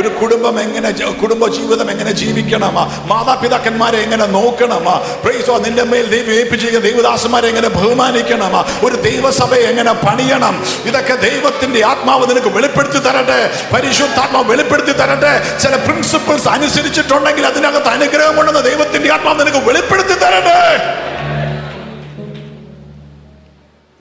ഒരു 0.00 0.08
കുടുംബം 0.08 0.60
എങ്ങനെ 0.60 0.90
കുടുംബ 1.10 1.46
ജീവിതം 1.46 1.90
എങ്ങനെ 1.90 2.12
ജീവിക്കണം? 2.12 2.74
മാതാപിതാക്കന്മാരെ 3.08 3.98
എങ്ങനെ 3.98 4.26
നോക്കണം? 4.26 4.84
Lord. 5.24 5.62
നിന്റെ 5.66 5.82
മേൽ 5.82 6.06
ദൈവം 6.10 6.32
ഏൽപ്പിച്ചിരിക്കുന്ന 6.34 6.86
ദൈവദാസന്മാരെ 6.88 7.48
എങ്ങനെ 7.48 7.68
ബഹുമാനിക്കണം? 7.68 8.86
ഒരു 8.86 8.96
ദൈവസഭയെ 9.08 9.66
എങ്ങനെ 9.72 9.92
പണിയണം? 9.92 10.64
ഇതൊക്കെ 10.84 11.14
ദൈവത്തിന്റെ 11.14 11.84
ആത്മാവ് 11.84 12.30
നിനക്ക് 12.30 12.46
വെളിപ്പെടുത്തി 12.46 12.98
തരട്ടെ. 12.98 13.68
പരിശുദ്ധാത്മാവ് 13.74 14.50
വെളിപ്പെടുത്തി 14.50 14.92
തരട്ടെ. 14.92 15.58
ചില 15.62 15.76
പ്രിൻസിപ്പിൾസ് 15.76 16.48
അനുസരിച്ചിട്ടുണ്ടെങ്കിൽ 16.48 17.46
അതിനകത്ത് 17.46 17.88
അനുഗ്രഹമുണ്ടെന്ന് 17.88 18.64
ദൈവത്തിന്റെ 18.70 19.12
ആത്മാവ് 19.12 19.40
നിനക്ക് 19.40 19.66
വെളിപ്പെടുത്തി 19.68 20.16
തരട്ടെ. 20.24 20.60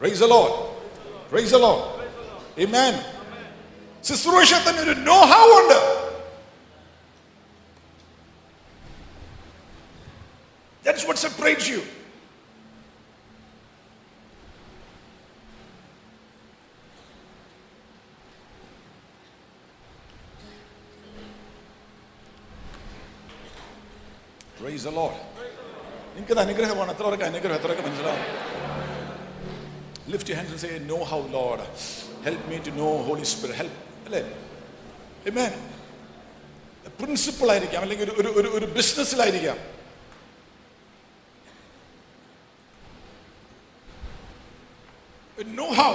Praise 0.09 0.19
the 0.19 0.29
Lord. 0.29 0.53
Praise 1.31 1.51
the 1.51 1.59
Lord. 1.59 1.83
Amen. 2.59 2.95
ശുശ്രൂഷത്തിന് 4.05 4.81
ഒരു 4.81 4.95
നോ 5.07 5.19
ഹൗ 5.31 5.45
ഉണ്ട് 5.59 5.79
That's 10.85 11.05
what 11.09 11.17
separates 11.19 11.67
you. 11.69 11.83
Praise 24.59 24.85
the 24.85 24.95
Lord. 25.01 25.17
നിങ്ങൾക്കത് 26.17 26.40
അനുഗ്രഹമാണ് 26.45 26.90
എത്ര 26.95 27.07
പേർക്ക് 27.07 27.25
അനുഗ്രഹം 27.25 27.57
എത്ര 27.59 27.69
പേർക്ക് 27.69 27.85
മനസ്സിലാവും 27.87 28.21
Lift 30.09 30.29
your 30.29 30.38
hands 30.38 30.51
and 30.51 30.61
say, 30.61 30.79
Know 30.81 31.05
how, 31.05 31.21
Lord. 31.33 31.61
Help 32.25 32.43
me 32.49 32.59
to 32.59 32.71
know 32.71 32.90
Holy 33.03 33.25
Spirit. 33.25 33.57
Help. 33.57 33.75
അല്ലേ 34.07 34.23
Amen. 35.29 35.53
പ്രിൻസിപ്പിൾ 36.99 37.49
ആയിരിക്കാം 37.51 37.83
അല്ലെങ്കിൽ 37.83 38.05
ഒരു 38.05 38.14
ഒരു 38.21 38.31
ഒരു 38.40 38.49
ഒരു 38.57 38.67
ബിസിനസ്സിലായിരിക്കാം 38.67 39.59
know 45.61 45.69
how 45.81 45.90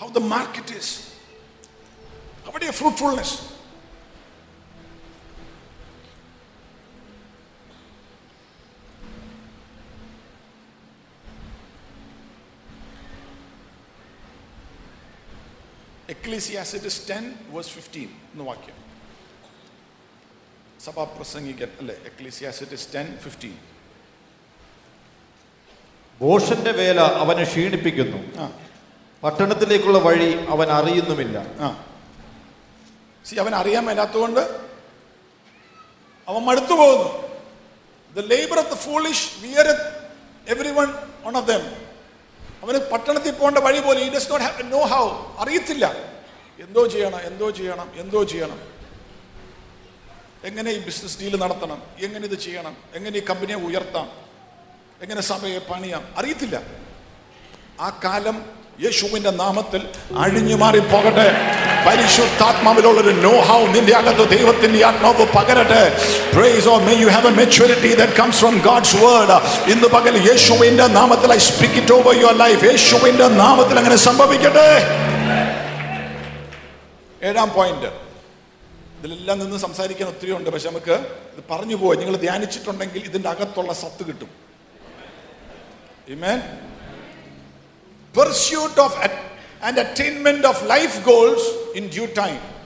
how 0.00 0.08
the 0.18 0.22
market 0.26 0.74
is 0.76 0.92
അവിടെ 2.46 2.70
fruitfulness 2.70 3.36
Ecclesiastes 16.09 17.09
ten 17.09 17.23
verse 17.47 17.69
fifteen 17.69 18.09
എന്ന് 18.33 18.43
വാക്യം. 18.43 18.77
സഭാപ്രസംഗിക്കൻ 20.85 21.69
അല്ലെ? 21.79 21.95
എക്ലീസിയാസിറ്റിസ് 22.05 22.87
ടെൻ 22.95 23.17
ഫിഫ്റ്റീൻ 23.17 23.57
ഭോഷന്റെ 26.21 26.71
വേല 26.71 26.99
അവനെ 27.01 27.43
ക്ഷീണിപ്പിക്കുന്നു. 27.43 28.19
പട്ടണത്തിലേക്കുള്ള 29.23 29.97
വഴി 29.97 30.29
അവൻ 30.49 30.67
അറിയുന്നുമില്ല. 30.71 31.37
സി 33.25 33.35
അവൻ 33.35 33.55
അറിയാൻ 33.55 33.85
മേലാത്തതുകൊണ്ട് 33.85 34.39
അവൻ 36.27 36.41
മടുത്തു 36.45 36.73
പോകുന്നു. 36.73 37.09
The 38.15 38.19
labour 38.19 38.57
of 38.59 38.71
the 38.71 38.73
foolish 38.73 39.27
weary 39.41 39.67
every 40.47 40.71
one 40.79 40.87
one 41.25 41.37
of 41.37 41.47
them 41.47 41.86
അവന് 42.63 42.77
പട്ടണത്തിൽ 42.77 43.31
പോകേണ്ട 43.31 43.57
വഴി 43.57 43.79
പോലെ 43.79 43.99
he 44.01 44.09
does 44.13 44.31
not 44.31 44.45
have 44.45 44.73
know 44.73 44.81
how 44.83 45.05
അറിയത്തില്ല. 45.43 45.85
എന്തോ 46.59 46.87
ചെയ്യണം 46.87 47.19
എന്തോ 47.19 47.49
ചെയ്യണം 47.49 47.91
എന്തോ 47.95 48.23
ചെയ്യണം. 48.23 48.59
എങ്ങനെ 50.43 50.71
ഈ 50.71 50.79
ബിസിനസ് 50.79 51.19
ഡീൽ 51.19 51.35
നടത്തണം? 51.39 51.83
എങ്ങനെ 51.99 52.25
ഇത് 52.25 52.39
ചെയ്യണം? 52.39 52.77
എങ്ങനെ 52.93 53.17
ഈ 53.17 53.23
കമ്പനിയെ 53.25 53.55
ഉയർത്താം? 53.55 54.11
എങ്ങനെ 55.01 55.21
സഭയെ 55.21 55.59
പണിയാം? 55.59 56.13
അറിയത്തില്ല. 56.17 56.61
ആ 57.79 57.99
കാലം 58.03 58.45
യേശുവിന്റെ 58.83 59.31
നാമത്തിൽ 59.31 59.89
അഴിഞ്ഞു 60.17 60.55
മാറി 60.55 60.79
പോകട്ടെ 60.79 61.27
പരിശുദ്ധാത്മാവിലുള്ള 61.85 63.01
ഒരു 63.01 63.13
നോ 63.25 63.33
ഹൗ 63.49 63.59
നിന്റെ 63.75 63.93
അകത്ത് 63.99 64.23
ദൈവത്തിന്റെ 64.37 64.85
ആത്മാവ് 64.85 65.25
പകരട്ടെ. 65.37 65.83
Praise 66.35 66.67
or 66.67 66.79
may 66.87 66.93
you 67.03 67.07
have 67.15 67.27
a 67.27 67.35
maturity 67.41 67.91
that 67.95 68.13
comes 68.13 68.39
from 68.39 68.55
God's 68.65 68.95
word 69.03 69.37
ഇന്ന് 69.71 69.87
പകൽ 69.95 70.15
യേശുവിന്റെ 70.29 70.87
നാമത്തിൽ 70.87 71.33
I 71.33 71.39
speak 71.49 71.77
it 71.81 71.93
over 71.93 72.13
your 72.21 72.35
life 72.43 72.65
യേശുവിന്റെ 72.65 73.27
നാമത്തിൽ 73.43 73.77
അങ്ങനെ 73.77 73.95
സംഭവിക്കട്ടെ. 74.07 74.69
ഏഴാം 77.27 77.49
പോയിന്റ് 77.53 77.89
ഇതിലെല്ലാം 78.99 79.39
നിന്ന് 79.39 79.57
സംസാരിക്കാൻ 79.57 80.09
ഒത്തിരി 80.09 80.31
ഉണ്ട്. 80.31 80.49
പക്ഷെ 80.49 80.69
നമുക്ക് 80.69 80.95
ഇത് 81.37 81.43
പറഞ്ഞു 81.51 81.75
പോയി 81.75 81.97
നിങ്ങൾ 81.97 82.17
ധ്യാനിച്ചിട്ടുണ്ടെങ്കിൽ 82.17 83.01
ഇതിന്റെ 83.05 83.29
അകത്തുള്ള 83.29 83.73
സത്ത് 83.73 84.05
കിട്ടും. 84.07 84.47
Amen. 86.15 86.39
Pursuit 88.15 88.77
of 88.83 88.91
at- 89.65 89.79
attainment 89.79 90.47
of 90.47 90.69
life 90.69 91.05
goals 91.05 91.77
in 91.77 91.89
due 91.93 92.05
time. 92.05 92.57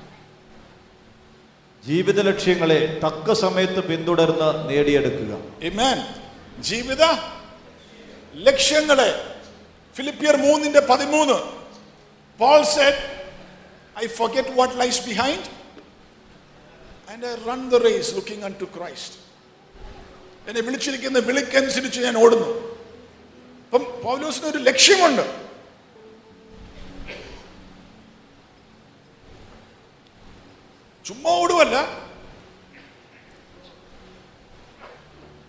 ജീവിത 1.86 2.22
ലക്ഷ്യങ്ങളെ 2.22 3.00
തക്ക 3.04 3.34
സമയത്ത് 3.34 3.84
പിന്തുടർന്ന് 3.84 4.70
നേടിയെടുക്കുക. 4.70 5.62
Amen. 5.68 6.00
ജീവിത 6.60 7.04
ലക്ഷ്യങ്ങളെ. 8.36 9.36
ഫിലിപ്പിയർ 9.96 10.38
മൂന്നിന്റെ 10.38 10.80
പതിമൂന്ന്. 10.80 11.62
Paul 12.40 12.64
said 12.64 13.28
I 14.04 14.08
forget 14.08 14.50
what 14.50 14.80
lies 14.80 15.08
behind 15.08 15.62
and 17.12 17.26
I 17.26 17.36
run 17.48 17.70
the 17.70 17.76
race 17.76 18.16
looking 18.16 18.46
unto 18.62 18.64
Christ 18.64 19.16
എന്നെ 20.48 20.62
വിളിച്ചിരിക്കുന്ന 20.62 21.20
വിളിക്കനുസരിച്ച് 21.20 22.00
ഞാൻ 22.00 22.18
ഓടുന്നു. 22.18 22.78
അപ്പം 23.66 24.02
പൗലോസിന് 24.04 24.46
ഒരു 24.46 24.58
ലക്ഷ്യമുണ്ട്. 24.58 25.51
ചുമ്മാ 31.06 31.32
ഓടുമല്ല 31.32 31.76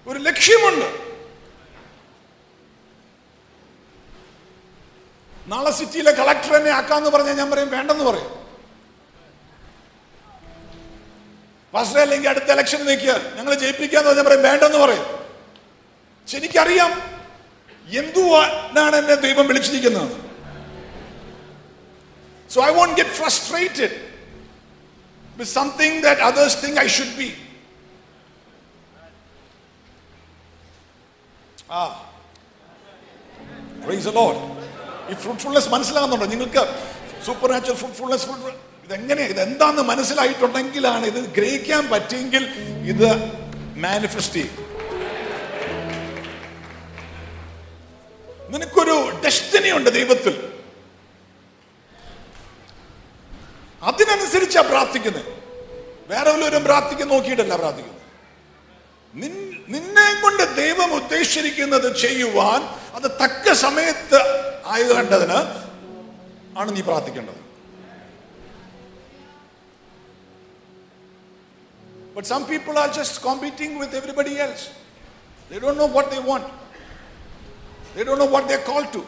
ഒരു 0.06 0.18
ലക്ഷ്യമുണ്ട്. 0.18 0.88
നാളെ 5.46 5.70
സിറ്റിയിലെ 5.70 6.12
കളക്ടർ 6.12 6.56
എന്നെ 6.56 6.70
ആക്കാന്ന് 6.70 7.10
പറഞ്ഞാൽ 7.10 7.36
ഞാൻ 7.36 7.50
പറയും 7.50 7.70
വേണ്ടെന്ന് 7.70 8.04
പറയും. 8.04 8.30
പാസ്റ്റർ 11.74 12.00
അല്ലെങ്കിൽ 12.00 12.28
അടുത്ത 12.28 12.52
ഇലക്ഷൻ 12.52 12.86
നിൽക്കുക. 12.86 13.34
ഞങ്ങൾ 13.36 13.54
ജയിപ്പിക്കാന്ന് 13.54 14.08
പറഞ്ഞാൽ 14.08 14.24
പറയും 14.24 14.42
വേണ്ടെന്ന് 14.42 14.78
പറയും. 14.78 15.04
പക്ഷെ 16.22 16.36
എനിക്കറിയാം 16.38 16.92
എന്തുവാണ് 18.00 18.96
എന്നെ 18.96 19.14
ദൈവം 19.14 19.48
വിളിച്ചിരിക്കുന്നത്? 19.48 20.12
So 22.50 22.64
I 22.64 22.70
won't 22.70 22.96
get 22.96 23.10
frustrated 23.10 24.11
with 25.38 25.52
something 25.58 26.00
that 26.06 26.22
others 26.28 26.58
think 26.64 26.80
I 26.84 26.86
should 26.96 27.16
be 27.20 27.28
ആ 31.70 31.82
പ്രൈസ് 33.84 34.04
ദി 34.08 34.14
ലോർഡ് 34.20 34.40
ഈ 35.10 35.14
ഫ്രൂട്ട്ഫുൾനെസ് 35.22 35.68
മനസ്സിലാകുന്നുണ്ടോ? 35.68 36.26
നിങ്ങൾക്ക് 36.32 36.62
സൂപ്പർ 37.26 37.50
നാച്ചുറൽ 37.52 37.78
ഫ്രൂട്ട്ഫുൾനെസ് 37.80 38.26
ഫ്രൂട്ട് 38.28 38.58
ഇതെങ്ങനെ? 38.86 39.22
ഇത് 39.32 39.40
എന്താന്ന് 39.46 39.82
മനസ്സിലായിട്ടുണ്ടെങ്കിലാണ് 39.82 41.04
ഇത് 41.12 41.20
ഗ്രഹിക്കാൻ 41.36 41.82
പറ്റിയെങ്കിൽ 41.92 42.44
ഇത് 42.92 43.08
മാനിഫെസ്റ്റ് 43.84 44.38
ചെയ്യും. 44.40 44.61
പ്രാർത്ഥിക്കുന്നത് 54.92 55.30
വേറെ 56.08 56.30
വല്ലവരും 56.30 56.64
പ്രാർത്ഥിക്കാൻ 56.64 57.08
നോക്കിയിട്ടല്ല 57.08 57.54
പ്രാർത്ഥിക്കുന്നത് 57.56 58.00
നിന്നെ 59.74 60.08
കൊണ്ട് 60.22 60.42
ദൈവം 60.56 60.90
ഉദ്ദേശിച്ചിരിക്കുന്നത് 61.00 61.88
ചെയ്യുവാൻ 61.96 62.60
അത് 62.96 63.06
തക്ക 63.22 63.52
സമയത്ത് 63.66 64.20
ആയകേണ്ടതിന് 64.74 65.38
ആണ് 66.60 66.70
നീ 66.76 66.84
പ്രാർത്ഥിക്കേണ്ടത് 66.90 67.40
But 72.16 72.26
some 72.26 72.42
people 72.46 72.74
are 72.80 72.90
just 72.96 73.14
competing 73.22 73.70
with 73.80 73.92
everybody 73.94 74.32
else. 74.38 74.62
They 75.50 75.58
don't 75.62 75.78
know 75.80 75.88
what 75.88 76.06
they 76.12 76.20
want. 76.22 76.44
They 77.94 78.04
don't 78.06 78.20
know 78.22 78.30
what 78.34 78.44
they're 78.48 78.66
called 78.66 78.90
to. 78.96 79.02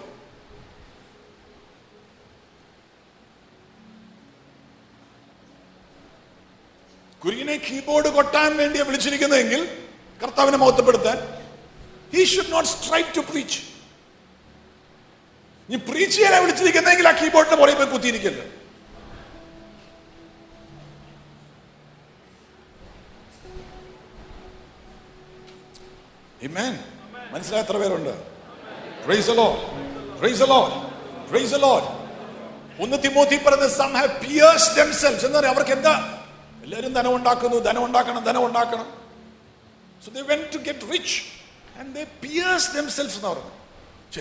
കുര്യനെ 7.25 7.57
keyboard 7.57 8.09
കൊട്ടാൻ 8.09 8.57
വേണ്ടിയാണ് 8.57 8.89
വിളിച്ചിരിക്കുന്നതെങ്കിൽ 8.89 9.87
കർത്താവിനെ 10.23 10.57
മഹത്വപ്പെടുത്താൻ 10.57 11.39
he 12.17 12.25
should 12.25 12.53
not 12.53 12.69
strike 12.69 13.17
to 13.17 13.21
preach 13.21 13.59
നീ 15.71 15.77
പ്രീച്ച് 15.77 16.17
ചെയ്യാനാ 16.17 16.39
വിളിച്ചിരിക്കുന്നതെങ്കിൽ 16.39 17.09
ആ 17.09 17.11
കീബോർഡിന്റെ 17.11 17.57
പുറകെ 17.57 17.75
പോയി 17.75 17.87
കുത്തിയിരിക്കല്ല. 17.87 18.43
മനസ്സിലായ 27.33 27.63
എത്ര 27.63 27.77
പേരുണ്ട്. 27.77 28.25
ഒന്ന് 32.81 32.97
തിമോത്തി 33.03 33.37
പറഞ്ഞ 33.37 33.67
സം 33.69 33.93
ഹാവ് 33.93 34.27
പിയേഴ്സ് 34.27 34.79
അവർക്ക് 35.47 35.71
എന്താ 35.71 36.13
എല്ലാവരും 36.64 36.92
ധനം 36.92 37.12
ഉണ്ടാക്കുന്നു 37.16 37.57
ധനം 37.68 37.83
ഉണ്ടാക്കണം 37.85 38.22
ധനം 38.24 38.42
ഉണ്ടാക്കണം 38.46 38.87
so 40.05 40.11
they 40.16 40.22
went 40.33 40.42
to 40.55 40.59
get 40.68 40.92
rich 40.92 41.16
and 41.81 41.90
they 41.96 42.05
pierce 42.22 42.68
themselves 42.77 43.16
എന്ന് 43.18 43.29
പറഞ്ഞു. 43.29 43.53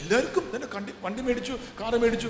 എല്ലാവർക്കും 0.01 0.45
തന്നെ 0.55 0.67
കണ്ടി 0.75 0.91
വണ്ടി 1.01 1.21
മേടിച്ചു 1.21 1.53
കാറ് 1.81 1.97
മേടിച്ചു. 2.03 2.29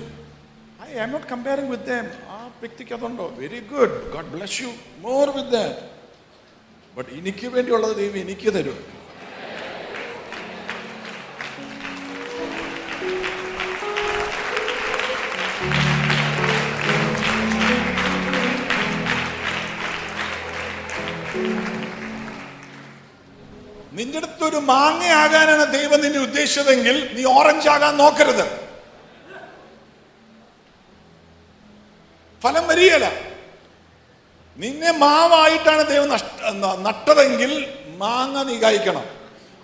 I 0.86 0.88
am 1.02 1.10
not 1.14 1.26
comparing 1.26 1.70
with 1.70 1.86
them 1.90 2.06
ആ 2.34 2.38
വ്യക്തിക്ക് 2.62 2.94
അതുണ്ടോ? 2.96 3.26
Very 3.42 3.60
good 3.72 3.96
God 4.14 4.30
bless 4.34 4.56
you 4.62 4.70
more 5.06 5.24
with 5.36 5.52
that 5.56 5.80
but 6.96 7.10
എനിക്ക് 7.20 7.46
വേണ്ടിയുള്ളത് 7.54 7.94
ദൈവം 7.96 8.18
എനിക്ക് 8.24 8.48
തരും. 8.56 8.78
അടുത്തൊരു 24.44 24.64
മാങ്ങയാകാനാണ് 24.64 25.64
ദൈവം 25.72 26.00
നിന്നെ 26.00 26.20
ഉദ്ദേശിച്ചതെങ്കിൽ 26.20 26.96
നീ 27.16 27.22
ഓറഞ്ച് 27.36 27.68
ആകാൻ 27.68 27.92
നോക്കരുത്. 27.96 28.44
ഫലം 32.42 32.64
വരികയല്ല. 32.68 33.06
നിന്നെ 34.58 34.90
മാവായിട്ടാണ് 35.02 35.82
ദൈവം 35.92 36.08
നട്ടതെങ്കിൽ 36.82 37.52
മാങ്ങ 38.02 38.36
നീ 38.42 38.56
കായ്ക്കണം 38.58 39.06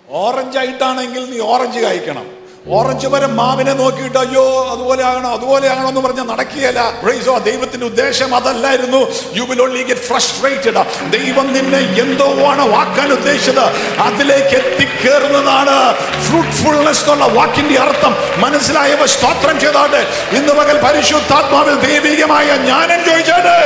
ഓറഞ്ച് 0.07 0.57
ആയിട്ടാണെങ്കിൽ 0.57 1.23
നീ 1.29 1.37
ഓറഞ്ച് 1.51 1.79
കായ്ക്കണം 1.79 2.25
ഓറഞ്ച് 2.67 3.07
മരം 3.07 3.35
മാവിനെ 3.37 3.73
നോക്കിയിട്ട് 3.73 4.17
അയ്യോ 4.17 4.69
അതുപോലെ 4.71 5.03
ആകണം 5.03 5.31
അതുപോലെ 5.33 5.69
ആകണം 5.69 5.87
എന്ന് 5.87 6.01
പറഞ്ഞാൽ 6.01 6.23
നടക്കുകയല്ല. 6.23 6.99
ദൈവത്തിന്റെ 7.37 7.85
ഉദ്ദേശം 7.85 8.35
അതല്ലായിരുന്നു. 8.35 8.97
You 9.33 9.43
will 9.43 9.61
only 9.61 9.83
get 9.83 10.01
frustrated 10.01 11.09
ദൈവം 11.11 11.53
നിന്നെ 11.53 11.79
എന്തോ 12.01 12.47
ആണ് 12.47 12.69
വാക്കാൻ 12.69 13.11
ഉദ്ദേശിച്ചത്. 13.13 13.65
അതിലേക്ക് 14.01 14.55
എത്തിക്കേറുന്നതാണ്. 14.61 15.77
ഫ്രൂട്ട്ഫുൾനെസ് 16.27 17.01
എന്നുള്ള 17.01 17.25
വാക്കിന്റെ 17.25 17.79
അർത്ഥം. 17.79 18.15
മനസ്സിലായവ 18.37 19.05
സ്തോത്രം 19.05 19.59
ചെയ്താട്ടെ 19.59 20.01
ഇന്ന് 20.37 20.53
പകൽ 20.53 20.81
പരിശുദ്ധാത്മാവിൽ 20.81 21.75
ദൈവികമായ 21.87 22.57
ജ്ഞാനം 22.57 23.05
ചോദിച്ചാട്ടെ 23.09 23.57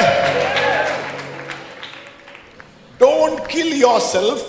don't 3.01 3.41
kill 3.41 3.75
yourself 3.99 4.45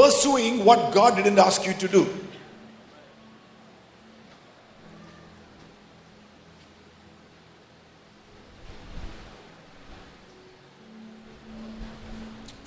pursuing 0.00 0.68
what 0.68 0.96
God 0.96 1.24
ask 1.24 1.40
ask 1.40 1.64
you 1.68 1.88
to 1.98 1.98
Praise 1.98 2.27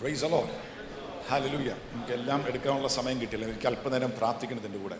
the 0.02 0.26
അലോ. 0.26 0.50
നമുക്ക് 1.94 2.12
എല്ലാം 2.12 2.48
എടുക്കാനുള്ള 2.48 2.88
സമയം 2.88 3.22
കിട്ടില്ല 3.22 3.46
എനിക്ക് 3.46 3.68
അല്പനേരം 3.68 4.14
പ്രാർത്ഥിക്കുന്നതിന്റെ 4.18 4.80
കൂടെ. 4.80 4.98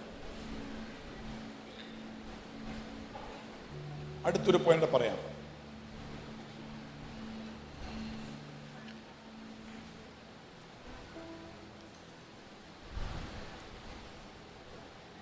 അടുത്തൊരു 4.26 4.58
പോയിന്റ് 4.58 4.92
പറയാം. 4.92 5.32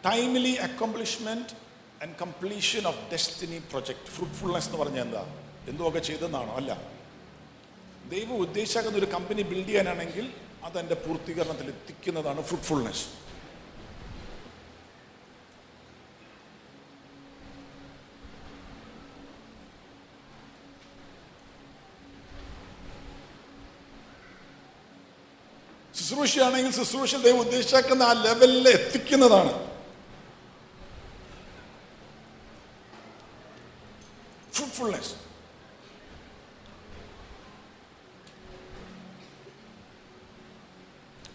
Timely 0.06 0.54
accomplishment 0.56 1.54
and 2.04 2.16
completion 2.16 2.88
of 2.88 3.12
destiny 3.12 3.60
project 3.60 4.08
fruitfulness 4.08 4.70
എന്ന് 4.70 4.78
പറഞ്ഞാൽ 4.78 5.04
എന്താ? 5.04 5.36
എന്തുമൊക്കെ 5.68 6.00
ചെയ്തെന്നാണോ? 6.00 6.56
അല്ല. 6.56 6.99
ദൈവം 8.12 8.38
ഉദ്ദേശിക്കുന്ന 8.46 9.00
ഒരു 9.02 9.08
കമ്പനി 9.16 9.42
ബിൽഡ് 9.52 9.70
ചെയ്യാനാണെങ്കിൽ 9.70 10.26
അതെന്റെ 10.68 10.96
പൂർത്തീകരണത്തിൽ 11.04 11.68
എത്തിക്കുന്നതാണ് 11.74 12.42
ഫ്രൂട്ട്ഫുൾനെസ് 12.50 13.06
ശുശ്രൂഷയാണെങ്കിൽ 25.94 26.74
ശുശ്രൂഷ 26.78 27.16
ദൈവം 27.26 27.40
ഉദ്ദേശിക്കുന്ന 27.46 28.04
ആ 28.10 28.14
ലെവലിൽ 28.26 28.68
എത്തിക്കുന്നതാണ് 28.78 29.54
fruitfulness. 34.54 35.08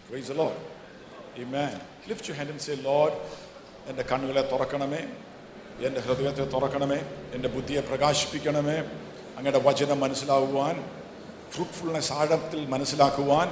Praise 0.07 0.27
the 0.27 0.35
Lord. 0.35 0.55
Amen. 1.37 1.79
Lift 2.07 2.27
your 2.27 2.37
hand 2.37 2.44
and 2.55 2.61
say, 2.61 2.75
Lord, 2.83 3.13
എന്റെ 3.89 4.03
കണ്ണുകളെ 4.09 4.43
തുറക്കണമേ 4.51 5.01
എന്റെ 5.87 6.01
ഹൃദയത്തെ 6.05 6.45
തുറക്കണമേ 6.53 6.99
എന്റെ 7.35 7.49
ബുദ്ധിയെ 7.55 7.81
പ്രകാശിപ്പിക്കണമേ 7.89 8.77
അങ്ങയുടെ 9.37 9.61
വചനം 9.67 9.99
മനസ്സിലാകുവാൻ 10.03 10.75
ഫ്രൂട്ട്ഫുൾനെസ് 11.53 12.11
ആഴത്തിൽ 12.19 12.61
മനസ്സിലാക്കുവാൻ 12.73 13.49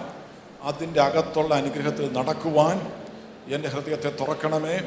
അതിന്റെ 0.70 1.02
അകത്തുള്ള 1.08 1.54
അനുഗ്രഹത്തിൽ 1.62 2.08
നടക്കുവാൻ 2.18 2.78
എന്റെ 3.56 3.70
ഹൃദയത്തെ 3.76 4.12
തുറക്കണമേ 4.22 4.78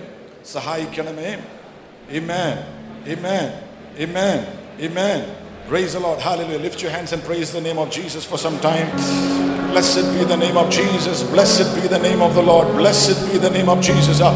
സഹായിക്കണമേ 0.54 1.30
Amen. 2.08 2.54
Amen. 3.04 3.46
Amen. 3.98 4.38
Amen. 4.78 5.45
Praise 5.68 5.94
the 5.94 6.00
Lord. 6.00 6.20
Hallelujah. 6.20 6.60
Lift 6.60 6.80
your 6.80 6.92
hands 6.92 7.12
and 7.12 7.20
praise 7.24 7.52
the 7.52 7.60
name 7.60 7.76
of 7.76 7.90
Jesus 7.90 8.24
for 8.24 8.38
some 8.38 8.56
time. 8.60 8.88
Blessed 9.72 10.12
be 10.16 10.22
the 10.22 10.36
name 10.36 10.56
of 10.56 10.70
Jesus. 10.70 11.24
Blessed 11.24 11.74
be 11.74 11.88
the 11.88 11.98
name 11.98 12.22
of 12.22 12.36
the 12.36 12.42
Lord. 12.42 12.68
Blessed 12.76 13.32
be 13.32 13.36
the 13.36 13.50
name 13.50 13.68
of 13.68 13.80
Jesus. 13.80 14.20
Ah, 14.22 14.32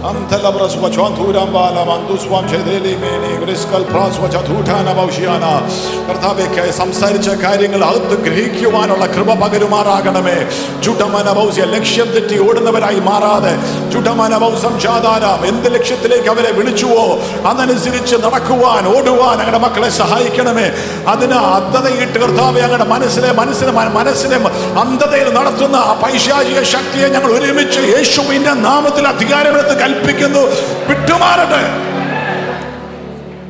Jana 0.00 0.28
tamana 0.28 0.52
baushia. 0.52 1.52
Bala 1.52 1.84
manduswam 1.84 2.46
chedeli 2.46 2.96
meni 3.00 3.36
vriskal 3.40 3.84
pras 3.84 4.16
wachatuthana 4.18 4.94
baushiana. 4.94 5.62
കർത്താവെ 6.08 6.44
സംസാരിച്ച 6.78 7.28
കാര്യങ്ങൾ 7.42 7.80
അകത്ത് 7.88 8.16
ഗ്രഹിക്കുവാനുള്ള 8.26 9.04
കൃപ 9.14 9.30
പകരുമാറാകണമേ 9.40 10.36
ചുട്ടമന 10.84 11.28
ബൗസ്യ 11.38 11.64
ലക്ഷ്യം 11.74 12.08
തെറ്റി 12.14 12.36
ഓടുന്നവരായി 12.44 13.00
മാറാതെ 13.08 13.52
ചുട്ടമന 13.92 14.34
ബൗസം 14.44 14.74
ചാതാരം 14.84 15.42
എന്ത് 15.50 15.68
ലക്ഷ്യത്തിലേക്ക് 15.74 16.30
അവരെ 16.34 16.50
വിളിച്ചുവോ 16.58 17.04
അതനുസരിച്ച് 17.50 18.16
നടക്കുവാൻ 18.24 18.86
ഓടുവാൻ 18.94 19.34
ഞങ്ങളുടെ 19.40 19.60
മക്കളെ 19.66 19.90
സഹായിക്കണമേ 20.00 20.66
അതിന് 21.14 21.38
അന്ധതയിട്ട് 21.58 22.18
കർത്താവെ 22.24 22.62
ഞങ്ങളുടെ 22.64 22.86
മനസ്സിലെ 22.94 23.32
മനസ്സിനെ 23.40 23.74
മനസ്സിനെ 23.98 24.38
അന്ധതയിൽ 24.84 25.28
നടത്തുന്ന 25.38 25.76
ആ 25.90 25.92
പൈശാചിക 26.04 26.62
ശക്തിയെ 26.74 27.08
ഞങ്ങൾ 27.16 27.30
ഒരുമിച്ച് 27.38 27.82
യേശുവിന്റെ 27.94 28.54
നാമത്തിൽ 28.66 29.06
അധികാരമെടുത്ത് 29.12 29.76
കൽപ്പിക്കുന്നു. 29.88 30.42
വിട്ടുമാറട്ടെ. 30.88 31.62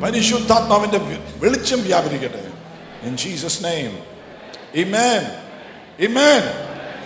പരിശുദ്ധാത്മാവിന്റെ 0.02 0.98
വെളിച്ചം 1.44 1.82
വ്യാപരിക്കട്ടെ. 1.82 2.42
In 3.02 3.16
Jesus 3.16 3.64
name 3.64 3.92
amen 4.74 5.22
amen 5.98 6.42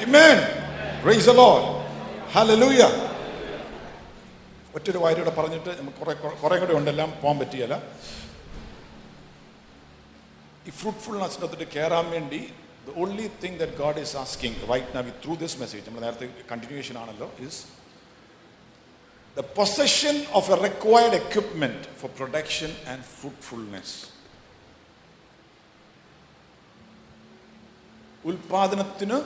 amen 0.02 0.38
praise 1.02 1.26
the 1.26 1.30
Lord 1.30 1.66
hallelujah 2.34 2.82
ഒറ്റൊരു 4.74 4.98
വാര്യൂടെ 4.98 5.30
പറഞ്ഞിട്ട് 5.30 5.68
നമുക്ക് 5.80 5.98
കുറെ 5.98 6.12
കുറെ 6.14 6.56
കൂടെ 6.58 6.72
ഉണ്ടെല്ലാം 6.72 7.14
പോകാൻ 7.22 7.38
പറ്റിയല്ല. 7.38 7.82
ഈ 10.66 10.70
ഫ്രൂട്ട്ഫുൾനെസ്സിനകത്തോട്ട് 10.70 11.66
കയറാൻ 11.76 12.10
വേണ്ടി 12.10 12.52
the 12.88 13.00
only 13.00 13.30
thing 13.44 13.58
that 13.58 13.78
God 13.82 14.00
is 14.00 14.16
asking 14.16 14.54
right 14.72 14.96
now 14.96 15.02
through 15.24 15.34
this 15.34 15.58
message 15.60 15.84
നമ്മൾ 15.88 16.00
നേരത്തെ 16.00 16.28
കണ്ടിന്യൂഷൻ 16.50 16.98
ആണല്ലോ. 16.98 17.30
Is 17.46 17.81
the 19.36 19.42
possession 19.42 20.16
of 20.38 20.44
a 20.50 20.56
required 20.62 21.14
equipment 21.14 21.86
for 22.00 22.08
production 22.20 22.70
and 22.86 23.00
fruitfulness. 23.18 23.90
ഉൽപാദനത്തിന് 28.24 29.16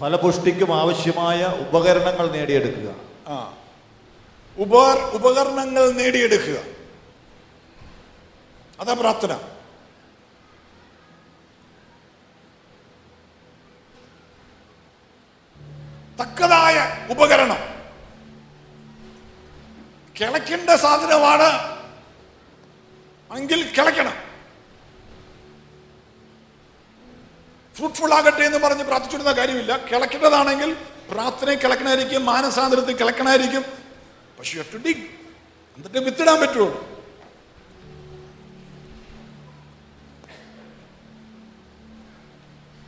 ഫലപുഷ്ടിക്കും 0.00 0.70
ആവശ്യമായ 0.80 1.40
ഉപകരണങ്ങൾ 1.68 2.30
നേടിയെടുക്കുക. 2.30 2.90
ഉപർ 4.58 4.98
ഉപകരണങ്ങൾ 5.16 5.90
നേടിയെടുക്കുക. 5.90 6.58
അതാ 8.80 8.92
പ്രാർത്ഥന. 8.92 9.32
തക്കതായ 16.20 16.76
ഉപകരണം. 17.12 17.77
കിളയ്ക്കേണ്ട 20.20 20.70
സാധനമാണ്. 20.70 21.78
എങ്കിൽ 23.38 23.72
കിളയ്ക്കണം 23.72 24.28
ഫ്രൂട്ട്ഫുൾ 27.76 28.14
ആകട്ടെ 28.14 28.42
എന്ന് 28.42 28.58
പറഞ്ഞ് 28.58 28.84
പ്രാർത്ഥിച്ചിരുന്ന 28.84 29.32
കാര്യമില്ല. 29.32 29.86
കിളക്കേണ്ടതാണെങ്കിൽ 29.86 30.76
പ്രാർത്ഥനയെ 31.10 31.54
കിളക്കണായിരിക്കും 31.54 32.26
മാനസാന്തരത്തിൽ 32.26 32.96
കിളക്കണായിരിക്കും 32.96 33.64
പക്ഷെ 34.38 34.58
യു 34.58 34.62
ടു 34.62 34.76
ഡിഗ് 34.76 35.04
എന്നിട്ട് 35.76 35.98
വിത്തിടാൻ 35.98 36.40
പറ്റുള്ളൂ. 36.40 36.98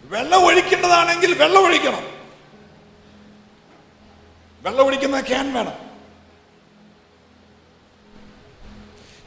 വെള്ളം 0.04 0.44
ഒഴിക്കേണ്ടതാണെങ്കിൽ 0.44 1.34
വെള്ളം 1.34 1.62
ഒഴിക്കണം. 1.62 2.04
വെള്ളം 4.62 4.84
ഒഴിക്കുന്ന 4.84 5.20
ക്യാൻ 5.20 5.54
വേണം. 5.54 5.89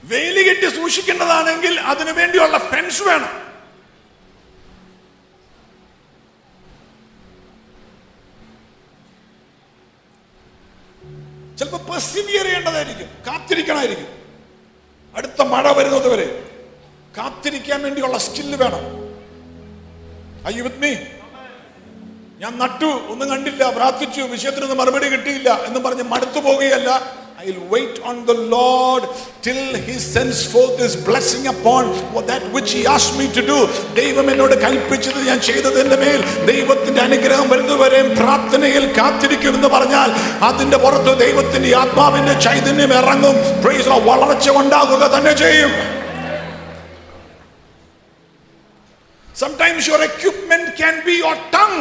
വേലി 0.04 0.50
കെട്ടി 0.50 0.76
സൂക്ഷിക്കേണ്ടതാണെങ്കിൽ 0.76 1.80
അതിനു 1.80 2.12
വേണ്ടിയുള്ള 2.12 2.58
ഫെൻസ് 2.58 3.04
വേണം. 3.04 3.44
ചിലപ്പോൾ 11.58 11.92
പെർസിവിയർ 11.92 12.44
ചെയ്യേണ്ടതായിരിക്കും. 12.44 13.08
കാത്തിരിക്കണമായിരിക്കും. 13.28 14.08
അടുത്ത 15.16 15.42
മഴ 15.42 15.72
വരുന്നത് 15.72 16.08
വരെ 16.14 16.50
കാത്തിരിക്കാൻ 17.18 17.82
വേണ്ടിയുള്ള 17.84 18.18
സ്കില്ല് 18.18 18.58
വേണം. 18.58 18.84
ഐ 20.48 20.62
വിത്ത് 20.62 20.78
മീ 20.78 20.96
ഞാൻ 22.38 22.60
നട്ടു 22.60 22.86
ഒന്നും 22.86 23.30
കണ്ടില്ല 23.30 23.70
പ്രാർത്ഥിച്ചു 23.70 24.22
വിഷയത്തിനൊന്നും 24.22 24.78
മറുപടി 24.78 25.06
കിട്ടിയില്ല 25.06 25.50
എന്ന് 25.50 25.80
പറഞ്ഞ് 25.80 26.04
മടുത്തു 26.04 26.40
പോകുകയല്ല 26.40 27.23
I 27.44 27.54
wait 27.70 27.96
on 28.02 28.18
the 28.26 28.36
Lord 28.50 29.04
till 29.42 29.62
He 29.86 29.96
sends 30.06 30.40
forth 30.46 30.76
His 30.80 30.96
blessing 31.08 31.44
upon 31.48 31.84
that 32.28 32.50
which 32.56 32.74
he 32.78 32.84
asked 32.94 33.18
me 33.18 33.26
to 33.38 33.44
do 33.50 33.58
ദൈവം 33.94 34.28
എന്നോട് 34.34 34.56
കൽപ്പിച്ചത് 34.62 35.20
ഞാൻ 35.30 35.40
ചെയ്തതിന്റെ 35.42 35.98
മേൽ 35.98 36.20
ദൈവത്തിന്റെ 36.46 37.02
അനുഗ്രഹം 37.02 37.50
വരുന്നവരെയും 37.50 38.10
പ്രാർത്ഥനയിൽ 38.16 38.86
കാത്തിരിക്കുമെന്ന് 39.00 39.70
പറഞ്ഞാൽ 39.70 40.10
അതിന്റെ 40.50 40.78
പുറത്ത് 40.78 41.14
ദൈവത്തിന്റെ 41.20 41.76
ആത്മാവിന്റെ 41.76 42.34
ചൈതന്യം 42.46 42.94
ഇറങ്ങും. 42.94 43.36
വളർച്ച 44.10 44.50
ഉണ്ടാകുക 44.62 45.04
തന്നെ 45.16 45.34
ചെയ്യും 45.44 45.74
Sometimes 49.36 49.88
your 49.88 50.02
equipment 50.04 50.76
can 50.78 50.96
be 51.06 51.14
your 51.18 51.36
tongue. 51.52 51.80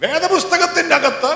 വേദപുസ്തകത്തിന്റെ 0.00 0.94
അകത്ത് 0.94 1.32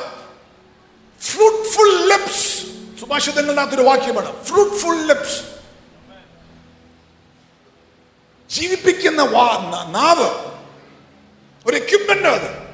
ഫ്രൂട്ട്ഫുൾ 1.21 2.09
ലിപ്സ് 2.09 2.67
സുഭാഷിതങ്ങളുടെ 3.01 3.61
അകത്തൊരു 3.61 3.83
വാക്യമാണ്. 3.83 4.45
ഫ്രൂട്ട്ഫുൾ 4.45 4.97
ലിപ്സ് 5.07 5.57
ജീവിപ്പിക്കുന്ന 8.51 9.23
നാവ്. 9.91 10.53
ഒരു 11.67 11.77
എക്യുപ്മെന്റ് 11.77 12.29
അത്. 12.29 12.67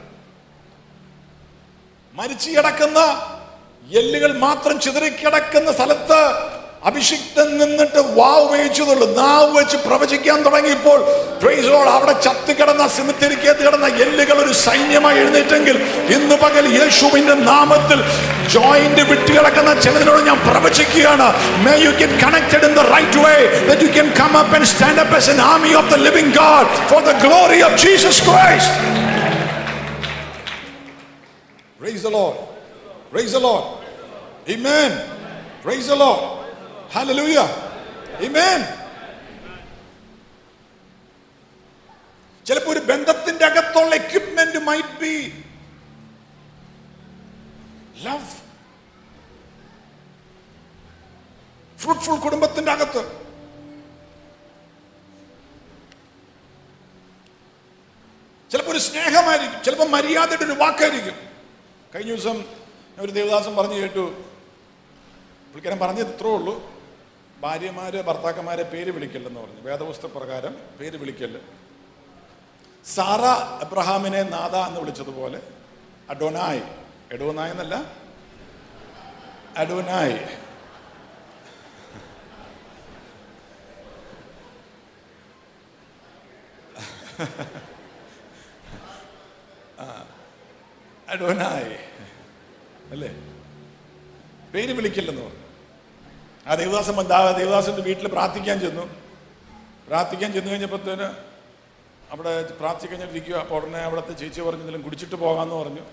മരിച്ചു 2.14 2.50
കിടക്കുന്ന 2.50 2.98
എല്ലുകൾ 3.90 4.38
മാത്രം 4.38 4.80
ചിതറിക്കിടക്കുന്ന 4.80 5.72
സ്ഥലത്ത് 5.72 6.51
അഭിഷിക്തൻ 6.82 7.48
നിന്നിട്ട് 7.58 8.00
വാവ് 8.16 8.40
ഉപയോഗിച്ചതുള്ളൂ 8.46 9.06
നാവ് 9.18 9.50
വെച്ച് 9.56 9.76
പ്രവചിക്കാൻ 9.84 10.38
തുടങ്ങിയപ്പോൾ 10.46 10.98
അവിടെ 11.92 12.14
ചത്ത് 12.26 12.52
കിടന്ന 12.58 12.84
സിമിത്തിരിക്കകത്ത് 12.96 13.62
കിടന്ന 13.66 13.88
എല്ലുകൾ 14.04 14.38
ഒരു 14.44 14.54
സൈന്യമായി 14.62 15.20
എഴുന്നേറ്റെങ്കിൽ 15.22 15.76
ഇന്ന് 16.16 16.36
പകൽ 16.42 16.66
യേശുവിന്റെ 16.78 17.36
നാമത്തിൽ 17.50 18.00
ജോയിന്റ് 18.56 19.04
വിട്ടുകിടക്കുന്ന 19.10 19.74
ചിലതിനോട് 19.84 20.20
ഞാൻ 20.30 20.40
പ്രവചിക്കുകയാണ് 20.48 21.28
may 21.64 21.76
you 21.86 21.92
can 22.02 22.12
connected 22.24 22.66
in 22.70 22.74
the 22.80 22.84
right 22.96 23.22
way 23.26 23.36
that 23.68 23.86
you 23.86 23.92
can 23.92 24.10
come 24.20 24.34
up 24.42 24.54
and 24.58 24.70
stand 24.74 25.02
up 25.04 25.16
as 25.20 25.30
an 25.30 25.42
army 25.44 25.72
of 25.74 25.88
the 25.94 26.00
living 26.08 26.30
God 26.34 26.66
for 26.90 27.00
the 27.02 27.16
glory 27.26 27.62
of 27.62 27.74
Jesus 27.78 28.18
Christ 28.28 28.72
Praise 31.80 32.02
the 32.02 32.10
Lord. 32.12 32.36
Praise 33.10 33.32
the 33.32 33.40
Lord. 33.40 33.64
Amen. 34.48 34.90
Praise 35.62 35.88
the 35.88 35.96
Lord. 35.96 36.41
Hallelujah. 36.96 37.46
Amen. 38.22 38.64
ചിലപ്പോ 42.46 42.72
ഒരു 42.72 42.78
ബന്ധത്തിന്റെ 42.78 43.44
അകത്തുള്ള 43.44 43.94
equipment 43.94 44.58
might 44.58 44.98
be 44.98 45.44
love 48.02 48.42
fruitful 51.78 52.16
കുടുംബത്തിന്റെ 52.16 52.72
അകത്ത്. 52.72 53.22
ചിലപ്പോൾ 58.50 58.70
ഒരു 58.70 58.78
സ്നേഹമായിരിക്കും. 58.78 59.62
ചിലപ്പോൾ 59.64 59.88
മര്യാദയുടെ 59.88 60.44
ഒരു 60.44 60.52
വാക്കായിരിക്കും. 60.52 61.14
കഴിഞ്ഞ 61.94 62.14
ദിവസം 62.14 62.44
ഒരു 62.98 63.12
ദേവദാസം 63.12 63.56
പറഞ്ഞു 63.56 63.74
കേട്ടു. 63.74 64.24
പുള്ളിക്കാരൻ 65.52 65.78
പറഞ്ഞത് 65.78 66.14
ഇത്രേ 66.14 66.30
ഉള്ളൂ. 66.30 66.81
ഭാര്യമാര് 67.42 68.02
ഭർത്താക്കന്മാരെ 68.02 68.62
പേര് 68.62 68.90
വിളിക്കല്ലെന്ന് 68.90 69.40
പറഞ്ഞു. 69.40 69.60
വേദപുസ്തക 69.60 70.06
പ്രകാരം 70.06 70.56
പേര് 70.80 70.96
വിളിക്കൽ. 70.96 71.40
സാറ 72.84 73.20
അബ്രഹാമിനെ 73.64 74.22
നാദ 74.22 74.56
എന്ന് 74.56 74.80
വിളിച്ചതുപോലെ 74.80 75.42
അഡോനായ്. 76.10 76.62
എഡോനായ് 77.12 77.50
എന്നല്ല 77.50 77.92
അഡോനായ്. 79.56 80.38
അഡോനായ്. 91.08 91.78
അല്ലേ? 92.90 93.08
പേര് 94.54 94.72
വിളിക്കില്ലെന്ന് 94.72 95.22
പറഞ്ഞു. 95.22 95.41
ആ 96.46 96.54
ദേവദാസൻ 96.60 96.94
വന്ന് 97.00 97.14
ആ 97.14 97.82
വീട്ടിൽ 97.88 98.06
പ്രാർത്ഥിക്കാൻ 98.16 98.56
ചെന്നു. 98.64 98.84
പ്രാർത്ഥിക്കാൻ 99.88 100.32
ചെന്നു 100.32 100.50
കഴിഞ്ഞപ്പോഴത്തേന് 100.50 101.08
അവിടെ 102.12 102.32
പ്രാർത്ഥിക്കഴിഞ്ഞിരിക്കുക 102.60 103.36
അപ്പോൾ 103.42 103.56
ഉടനെ 103.60 103.80
അവിടുത്തെ 103.88 104.14
ചേച്ചി 104.20 104.40
പറഞ്ഞു 104.46 104.82
കുടിച്ചിട്ട് 104.86 105.16
പോകാമെന്ന് 105.24 105.56
പറഞ്ഞു. 105.62 105.84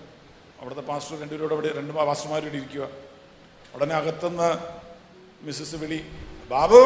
അവിടുത്തെ 0.60 0.84
പാസ്റ്റർ 0.90 1.14
രണ്ടുപേരോട് 1.22 1.54
അവിടെ 1.56 1.68
രണ്ട് 1.78 1.92
പാസ്റ്റർമാരോട് 1.92 2.56
ഇരിക്കുക. 2.60 2.84
ഉടനെ 3.74 3.94
അകത്തുനിന്ന് 4.00 4.48
മിസ്സസ് 5.46 5.76
വിളി 5.82 6.00
ബാബു! 6.52 6.80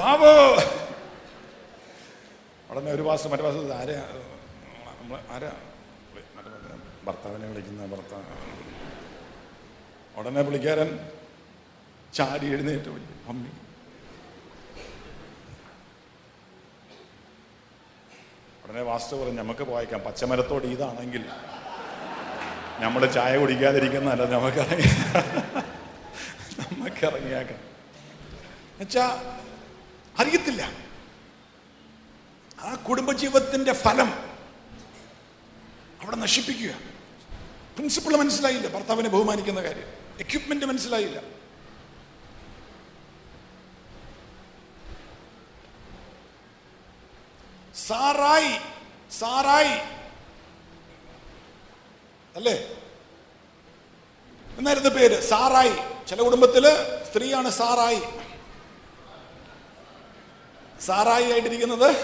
ബാബു! 0.00 0.32
ഉടനെ 2.70 2.90
ഒരു 2.96 3.02
പാസ്റ്റർ 3.08 3.30
മറ്റേ 3.32 3.44
പാസ്റ്റർ 3.48 3.74
ആരാ? 3.80 3.98
ആരാ? 5.34 5.52
ഭർത്താവിനെ 7.06 7.46
വിളിക്കുന്ന 7.50 7.86
ഭർത്താവ്. 7.94 8.24
ഉടനെ 10.18 10.42
പുള്ളിക്കാരൻ 10.42 10.88
ചാടി 12.14 12.46
എഴുന്നേറ്റ് 12.46 12.88
പോയി. 12.88 13.06
മമ്മി 13.26 13.50
ഉടനെ 18.64 18.82
വാസ്തു 18.82 19.16
പറഞ്ഞു 19.16 19.42
നമുക്ക് 19.42 19.62
വായിക്കാം. 19.70 20.00
പച്ചമരത്തോട് 20.00 20.66
ഇതാണെങ്കിൽ 20.66 21.24
നമ്മൾ 22.80 23.06
ചായ 23.06 23.36
കുടിക്കാതിരിക്കുന്നതല്ല 23.36 24.24
നമുക്കിറങ്ങി 24.34 24.88
നമുക്കിറങ്ങിയാക്കാം 26.60 27.60
എന്നുവെച്ചാ 28.72 29.04
അറിയത്തില്ല. 30.18 30.62
ആ 32.60 32.74
കുടുംബജീവിതത്തിന്റെ 32.74 33.72
ഫലം 33.72 34.10
അവിടെ 36.00 36.16
നശിപ്പിക്കുക. 36.16 36.72
പ്രിൻസിപ്പിൾ 37.76 38.16
മനസ്സിലായില്ല 38.16 38.68
ഭർത്താവിനെ 38.68 39.08
ബഹുമാനിക്കുന്ന 39.08 39.62
കാര്യം. 39.62 39.88
എക്യുപ്മെന്റ് 40.20 40.66
മനസ്സിലായില്ല. 40.66 41.22
സാറായി 47.76 48.60
സാറായി. 49.12 49.98
അല്ലേ? 52.36 52.52
എന്നായിരുന്നു 54.58 54.88
പേര്? 54.88 55.22
സാറായി. 55.22 56.06
ചില 56.06 56.22
കുടുംബത്തിൽ 56.22 56.62
സ്ത്രീയാണ് 57.04 57.50
സാറായി. 57.50 58.02
സാറായി 60.80 61.32
ആയിട്ടിരിക്കുന്നത് 61.32 61.96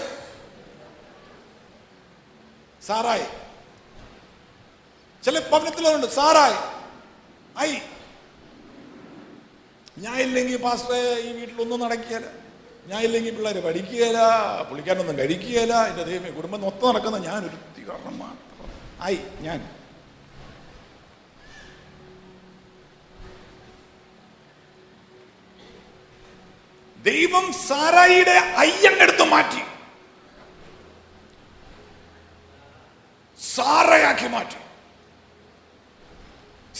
സാറായി. 2.81 3.25
ചില 5.23 5.49
പവനത്തിലുണ്ട് 5.49 6.07
സാറായി. 6.07 6.75
ഐ. 7.59 7.79
ഞാൻ 9.97 10.19
ഇല്ലെങ്കിൽ 10.19 10.61
പാസ്റ്ററെ 10.61 11.19
ഈ 11.19 11.31
വീട്ടിലൊന്നും 11.31 11.79
നടക്കുകയില്ല. 11.79 12.27
ഞാൻ 12.87 13.01
ഇല്ലെങ്കിൽ 13.01 13.35
പിള്ളേർ 13.35 13.59
പഠിക്കുകയില്ല 13.59 14.19
പുള്ളിക്കാരനൊന്നും 14.63 15.17
കഴിക്കുകയില്ല. 15.17 15.87
എന്റെ 15.87 16.03
ദൈവമേ 16.03 16.29
കുടുംബം 16.29 16.61
മൊത്തം 16.61 16.89
നടക്കുന്ന 16.89 17.17
ഞാൻ 17.17 17.45
ഒരു 17.45 17.85
കാരണം 17.89 18.17
മാത്രം. 18.19 18.69
ആയി 19.01 19.19
ഞാൻ. 19.39 19.71
ദൈവം 27.03 27.53
സാറായിയുടെ 27.53 28.37
അയ്യങ്ങെടുത്ത് 28.57 29.23
മാറ്റി. 29.23 29.61
സാറയാക്കി 33.55 34.27
മാറ്റി. 34.27 34.64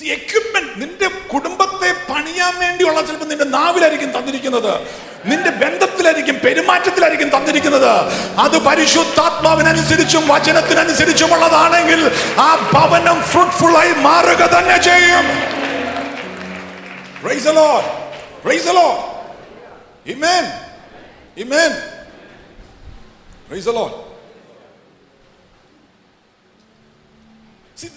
എക്യുപ്മെന്റ് 0.04 0.82
നിന്റെ 0.82 1.08
കുടുംബത്തെ 1.08 2.14
പണിയാൻ 2.14 2.60
വേണ്ടിയുള്ള 2.60 3.02
ചിലപ്പോൾ 3.06 3.26
നിന്റെ 3.26 3.46
നാവിലായിരിക്കും 3.46 4.18
തന്നിരിക്കുന്നത്. 4.18 4.88
നിന്റെ 5.26 5.50
ബന്ധത്തിലായിരിക്കും 5.50 6.40
പെരുമാറ്റത്തിലായിരിക്കും 6.46 7.30
തന്നിരിക്കുന്നത്. 7.30 7.92
അത് 8.40 8.58
പരിശുദ്ധാത്മാവിനനുസരിച്ചും 8.58 10.28
വചനത്തിനനുസരിച്ചുമുള്ളതാണെങ്കിൽ 10.28 12.12
ആ 12.40 12.70
ഭവനം 12.74 13.24
ഫ്രൂട്ട്ഫുൾ 13.24 13.78
ആയി 13.78 13.92
മാറുക 13.92 14.42
തന്നെ 14.58 14.78
ചെയ്യും. 14.82 15.26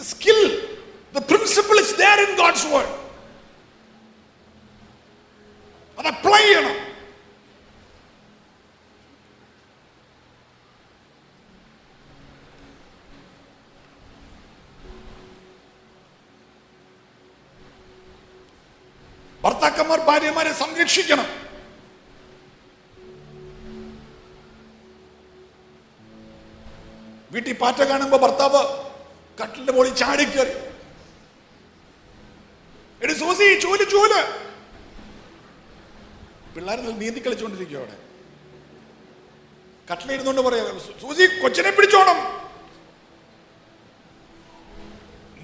Skill 0.03 0.69
the 1.13 1.21
principle 1.21 1.79
is 1.85 1.91
there 1.97 2.21
in 2.29 2.37
God's 2.37 2.65
word. 2.75 2.91
അത് 5.99 6.09
അപ്ലൈ 6.15 6.43
ചെയ്യണം. 6.43 6.77
ഭർത്താക്കന്മാർ 19.45 20.01
ഭാര്യമാരെ 20.09 20.53
സംരക്ഷിക്കണം. 20.53 21.29
വീട്ടിൽ 27.33 27.53
പാറ്റ 27.63 27.81
കാണുമ്പോ 27.89 28.19
ഭർത്താവ് 28.19 28.61
കട്ടിലിന്റെ 29.41 29.73
മുകളിൽ 29.73 29.95
ചാടിക്കറി 29.95 30.55
എടി 33.05 33.13
സൂസി 33.13 33.58
ചൂൽ 33.69 33.91
ചൂൽ 33.91 34.25
പിള്ളേർ 36.55 36.81
നീന്തി 36.81 37.27
കളിച്ചുകൊണ്ടിരിക്കുക 37.27 37.77
അവിടെ. 37.77 37.99
കട്ടിലിരുന്നോണ്ട് 39.91 40.41
പറയാ 40.41 40.65
"സൂ- 40.65 41.01
സൂസി 41.01 41.43
കൊച്ചിനെ 41.43 41.71
പിടിച്ചോണം. 41.71 42.49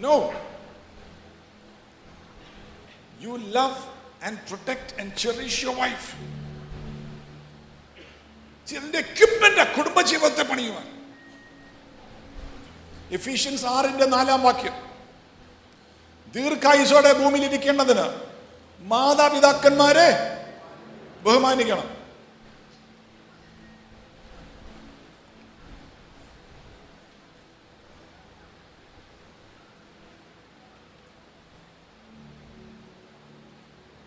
No 0.00 0.32
you 3.20 3.36
love 3.36 3.76
and 4.24 4.38
protect 4.38 5.00
and 5.00 5.16
cherish 5.16 5.64
your 5.64 5.76
wife 5.76 6.16
ഇതിന്റെ 8.72 8.98
എക്യുപ്മെന്റ് 8.98 9.76
കുടുംബജീവിതത്തെ 9.76 10.42
പണിയുവാൻ. 10.42 11.14
എഫീഷ്യൻസ് 13.10 13.66
ആറിന്റെ 13.66 14.06
നാലാം 14.06 14.42
വാക്യം. 14.42 14.83
ദീർഘായുസോടെ 16.34 17.12
ഭൂമിയിൽ 17.12 17.44
ഇരിക്കേണ്ടതിന് 17.44 18.20
മാതാപിതാക്കന്മാരെ 18.80 20.08
ബഹുമാനിക്കണം. 21.22 21.94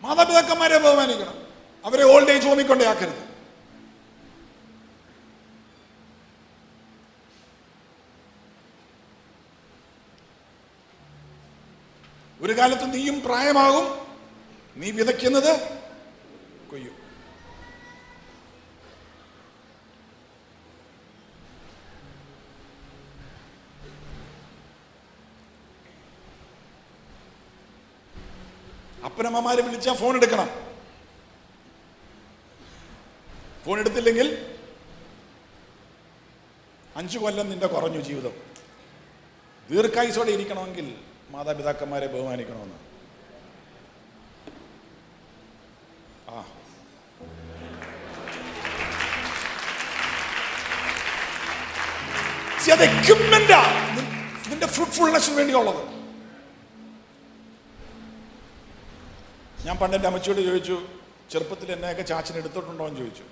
മാതാപിതാക്കന്മാരെ 0.02 0.78
ബഹുമാനിക്കണം. 0.78 1.48
അവരെ 1.86 2.04
ഓൾഡ് 2.04 2.32
ഏജ് 2.32 2.48
ഹോമിൽ 2.48 2.84
ആക്കരുത് 2.88 3.28
ഒരു 12.42 12.47
കാലത്ത് 12.58 12.94
നീയും 12.94 13.24
പ്രായമാകും. 13.24 14.08
നീ 14.76 14.92
വിതയ്ക്കുന്നത് 14.92 15.52
കൊയ്യും. 16.70 16.98
അപ്പനമ്മമാരെ 29.06 29.62
വിളിച്ചാൽ 29.62 29.94
ഫോൺ 29.94 30.16
എടുക്കണം. 30.16 30.50
ഫോൺ 33.66 33.80
എടുത്തില്ലെങ്കിൽ 33.80 34.56
അഞ്ചു 36.96 37.18
കൊല്ലം 37.20 37.50
നിന്റെ 37.50 37.68
കുറഞ്ഞു 37.68 38.00
ജീവിതം. 38.00 38.32
ദീർഘായുസോടെ 39.72 40.32
ഇരിക്കണമെങ്കിൽ 40.32 41.17
മാതാപിതാക്കന്മാരെ 41.30 42.08
ബഹുമാനിക്കണമെന്ന്. 42.08 42.76
ആ. 46.30 46.46
അത് 52.72 52.84
എക്യുപ്മെന്റാ 52.84 53.62
നിന്റെ 54.50 54.68
ഫ്രൂട്ട്ഫുൾനെസ്സിന് 54.68 55.38
വേണ്ടിയുള്ളത്. 55.38 55.98
ഞാൻ 59.66 59.78
പണ്ട് 59.78 59.96
എന്റെ 59.96 60.08
അമ്മച്ചിയോട് 60.08 60.42
ചോദിച്ചു 60.42 60.82
ചെറുപ്പത്തിൽ 61.32 61.72
എന്നെയൊക്കെ 61.72 62.02
ചാച്ചൻ 62.02 62.36
എടുത്തിട്ടുണ്ടോ? 62.36 62.88
എന്ന് 62.88 63.00
ചോദിച്ചു. 63.00 63.24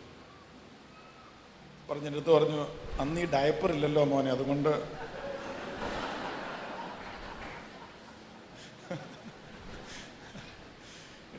പറഞ്ഞു 1.90 2.08
എന്റെ 2.08 2.20
അടുത്ത് 2.20 2.32
പറഞ്ഞു 2.32 2.68
അന്ന് 3.00 3.22
ഈ 3.22 3.26
ഡയപ്പർ 3.26 3.72
ഇല്ലല്ലോ 3.72 4.04
മോനെ 4.04 4.32
അതുകൊണ്ട് 4.32 4.70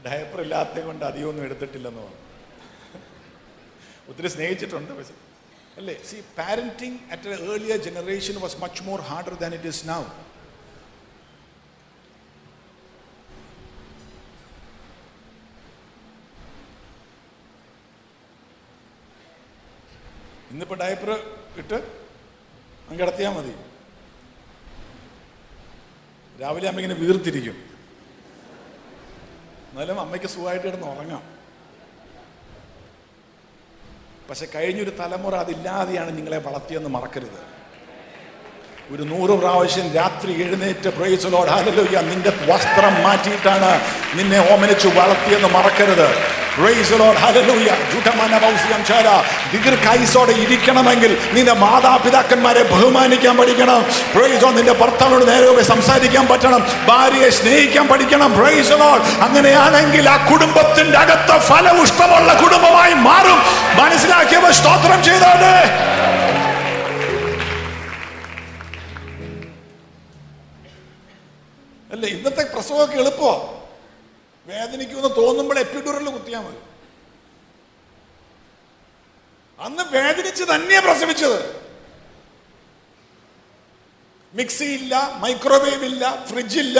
ഡയപ്പർ 0.07 0.41
ഇല്ലാത്തത് 0.47 0.81
കൊണ്ട് 0.89 1.05
അധികമൊന്നും 1.11 1.45
എടുത്തിട്ടില്ലെന്ന് 1.49 2.03
പറഞ്ഞു 2.07 2.23
ഒത്തിരി 4.11 4.29
സ്നേഹിച്ചിട്ടുണ്ട് 4.35 4.93
പക്ഷേ. 4.99 5.15
അല്ലേ? 5.79 5.95
See 6.09 6.17
parenting 6.39 6.99
at 7.15 7.29
a 7.29 7.37
earlier 7.55 7.79
generation 7.89 8.37
was 8.45 8.57
much 8.65 8.83
more 8.89 9.01
harder 9.11 9.35
than 9.43 9.55
it 9.59 9.71
is 9.75 9.85
now 9.89 10.03
ഇന്നിപ്പോ 20.51 20.75
ഡയപ്പർ 20.83 21.11
ഇട്ട് 21.61 21.79
അങ്ങ് 22.89 22.99
കിടത്തിയാൽ 23.01 23.33
മതി. 23.37 23.55
രാവിലെ 26.41 26.69
അമ്മ 26.71 26.81
ഇങ്ങനെ 26.81 26.99
വീർത്തിരിക്കും. 27.03 27.57
എന്നാലും 29.77 29.99
അമ്മയ്ക്ക് 30.01 30.29
സുഖമായിട്ട് 30.33 30.67
കിടന്ന് 30.67 30.87
ഉറങ്ങാം. 30.87 31.23
പക്ഷെ 34.29 34.47
കഴിഞ്ഞൊരു 34.55 34.93
തലമുറ 35.01 35.35
അതില്ലാതെയാണ് 35.35 36.11
നിങ്ങളെ 36.19 36.39
വളർത്തിയെന്ന് 36.47 36.91
മറക്കരുത്. 36.95 37.41
ഒരു 38.95 39.03
നൂറ് 39.03 39.35
പ്രാവശ്യം 39.41 39.93
രാത്രി 39.95 40.33
എഴുന്നേറ്റ് 40.45 40.89
പ്രയോഗിച്ചലോട് 40.99 41.51
ഹാലലോയ്യ 41.51 42.01
നിന്റെ 42.09 42.33
വസ്ത്രം 42.51 42.95
മാറ്റിയിട്ടാണ് 43.07 43.71
നിന്നെ 44.19 44.41
ഓമനിച്ചു 44.53 44.89
വളർത്തിയെന്ന് 44.89 45.49
മറക്കരുത്. 45.49 46.09
ദീർഘായുസോടെ 49.53 50.33
ഇരിക്കണമെങ്കിൽ 50.33 51.19
നിന്റെ 51.33 51.53
മാതാപിതാക്കന്മാരെ 51.53 52.63
ബഹുമാനിക്കാൻ 52.63 53.37
പഠിക്കണം. 53.37 53.83
പ്രൈസോ 54.15 54.51
നിന്റെ 54.51 54.73
ഭർത്താവിനോട് 54.73 55.29
നേരെ 55.29 55.63
സംസാരിക്കാൻ 55.63 56.27
പറ്റണം. 56.27 56.67
ഭാര്യയെ 56.87 57.31
സ്നേഹിക്കാൻ 57.31 57.89
പഠിക്കണം. 57.89 58.39
പ്രൈസലോട് 58.39 59.03
അങ്ങനെയാണെങ്കിൽ 59.03 60.09
ആ 60.09 60.29
കുടുംബത്തിന്റെ 60.33 60.99
അകത്ത് 60.99 61.47
ഫലപുഷ്ടമുള്ള 61.47 62.43
കുടുംബമായി 62.43 62.95
മാറും. 62.95 63.39
മനസ്സിലാക്കിയവ 63.83 64.51
സ്തോത്രം 64.51 65.05
ചെയ്തോടെ 65.05 65.57
അല്ലേ 71.93 72.09
ഇന്നത്തെ 72.09 72.43
പ്രസവമൊക്കെ 72.55 72.99
എളുപ്പമോ. 72.99 73.56
വേദനിക്കുമെന്ന് 74.77 75.17
തോന്നുമ്പോൾ 75.17 75.59
എപ്പിഡുറൽ 75.59 76.07
കുത്തിയാൽ 76.11 76.43
മതി. 76.47 76.61
അന്ന് 79.59 79.85
വേദനിച്ച് 79.93 80.45
തന്നെയാ 80.45 80.81
പ്രസവിച്ചത്. 80.81 81.39
മിക്സി 84.35 84.65
ഇല്ല 84.79 84.95
മൈക്രോവേവ് 85.17 85.85
ഇല്ല 85.85 86.05
ഫ്രിഡ്ജ് 86.27 86.59
ഇല്ല 86.59 86.79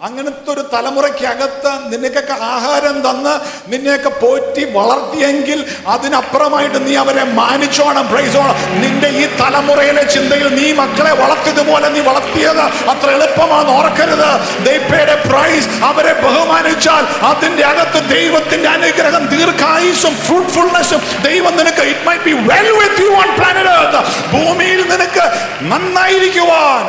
അങ്ങനത്തെ 0.00 0.50
ഒരു 0.52 0.60
തലമുറയ്ക്കകത്ത് 0.72 1.70
നിനക്കൊക്കെ 1.92 2.34
ആഹാരം 2.40 2.96
തന്ന് 3.06 3.34
നിന്നെയൊക്കെ 3.72 4.08
പോറ്റി 4.08 4.64
വളർത്തിയെങ്കിൽ 4.64 5.64
അതിനപ്പുറമായിട്ട് 5.86 6.86
നീ 6.86 6.96
അവരെ 6.96 7.24
മാനിച്ചോണം 7.24 8.08
പ്രൈസോണം. 8.08 8.56
നിന്റെ 8.82 9.08
ഈ 9.08 9.24
തലമുറയിലെ 9.40 10.02
ചിന്തയിൽ 10.02 10.48
നീ 10.54 10.72
മക്കളെ 10.72 11.12
വളർത്തിയതുപോലെ 11.12 11.88
നീ 11.88 12.00
വളർത്തിയത് 12.00 12.64
അത്ര 12.92 13.10
എളുപ്പമാണെന്ന് 13.10 13.72
ഓർക്കരുത്. 13.72 14.30
ദൈവയുടെ 14.68 15.16
പ്രൈസ് 15.28 15.68
അവരെ 15.84 16.12
ബഹുമാനിച്ചാൽ 16.24 17.04
അതിന്റെ 17.30 17.64
അകത്ത് 17.64 18.02
ദൈവത്തിന്റെ 18.14 18.68
അനുഗ്രഹം 18.68 19.26
ദീർഘായുസും 19.26 20.14
ഫ്രൂട്ട്ഫുൾനെസ്സും 20.26 21.00
ദൈവം 21.22 21.56
നിനക്ക് 21.56 21.80
it 21.80 22.06
might 22.06 22.24
be 22.24 22.32
well 22.32 22.70
with 22.80 23.00
you 23.00 23.10
on 23.22 23.36
planet 23.38 24.02
ഭൂമിയിൽ 24.34 24.88
നിനക്ക് 24.92 25.24
നന്നായിരിക്കുവാൻ. 25.72 26.84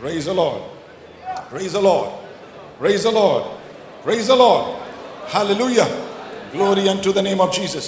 Praise 0.00 0.26
Lord. 0.26 0.67
Praise 1.49 1.73
the 1.73 1.81
Lord. 1.81 2.09
Praise 2.79 3.03
the 3.03 3.11
Lord. 3.11 3.43
Praise 4.03 4.27
the 4.27 4.35
Lord. 4.35 4.65
Hallelujah. 5.27 5.87
Glory 6.51 6.89
unto 6.89 7.11
the 7.11 7.21
name 7.21 7.41
of 7.41 7.51
Jesus. 7.51 7.85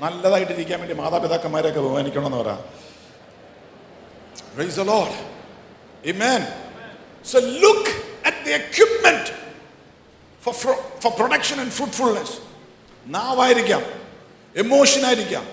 നല്ലതായിട്ടിരിക്കാൻ 0.00 0.78
വേണ്ടി 0.80 0.94
മാതാപിതാക്കന്മാരെയൊക്കെ 0.94 1.80
ബഹുമാനിക്കണമെന്ന് 1.80 2.36
പറ 2.36 2.52
Praise 4.56 4.76
the 4.76 4.84
Lord. 4.84 5.12
Amen. 6.06 6.42
So 7.22 7.38
look 7.64 7.88
at 8.24 8.44
the 8.44 8.54
equipment 8.54 9.32
for, 10.40 10.52
for, 10.54 10.74
for 11.00 11.10
production 11.12 11.58
and 11.58 11.72
fruitfulness. 11.72 12.30
നാവായിരിക്കാം 13.08 13.82
emotion 14.56 15.06
ആയിരിക്കാം 15.06 15.44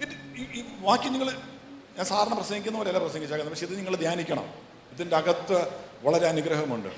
ഇത് 0.00 0.14
ഈ- 0.36 0.48
ഈ 0.54 0.64
വാക്യം 0.80 1.12
നിങ്ങൾ 1.12 1.28
ഞാൻ 1.99 2.05
സാറിന് 2.05 2.35
പ്രസംഗിക്കുന്ന 2.35 2.77
പോലെയല്ല 2.77 2.99
പ്രസംഗിച്ചേക്കുന്നത് 2.99 3.53
പക്ഷെ 3.53 3.65
ഇത് 3.65 3.77
നിങ്ങൾ 3.77 3.95
ധ്യാനിക്കണം. 3.95 4.45
ഇതിന്റെ 4.93 5.15
അകത്ത് 5.15 5.57
വളരെ 6.03 6.27
അനുഗ്രഹമുണ്ട്. 6.27 6.89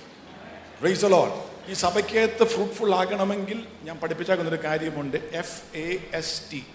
റൈസ് 0.84 1.06
ലോഡ് 1.06 1.38
ഈ 1.72 1.74
സഭയ്ക്കകത്ത് 1.74 2.44
ഫ്രൂട്ട്ഫുൾ 2.44 2.96
ആകണമെങ്കിൽ 2.96 3.68
ഞാൻ 3.82 4.00
പഠിപ്പിച്ചേക്കുന്നൊരു 4.00 4.64
കാര്യമുണ്ട്. 4.64 5.18
F 5.18 5.78
A 5.78 5.88
S 6.14 6.52
T 6.52 6.66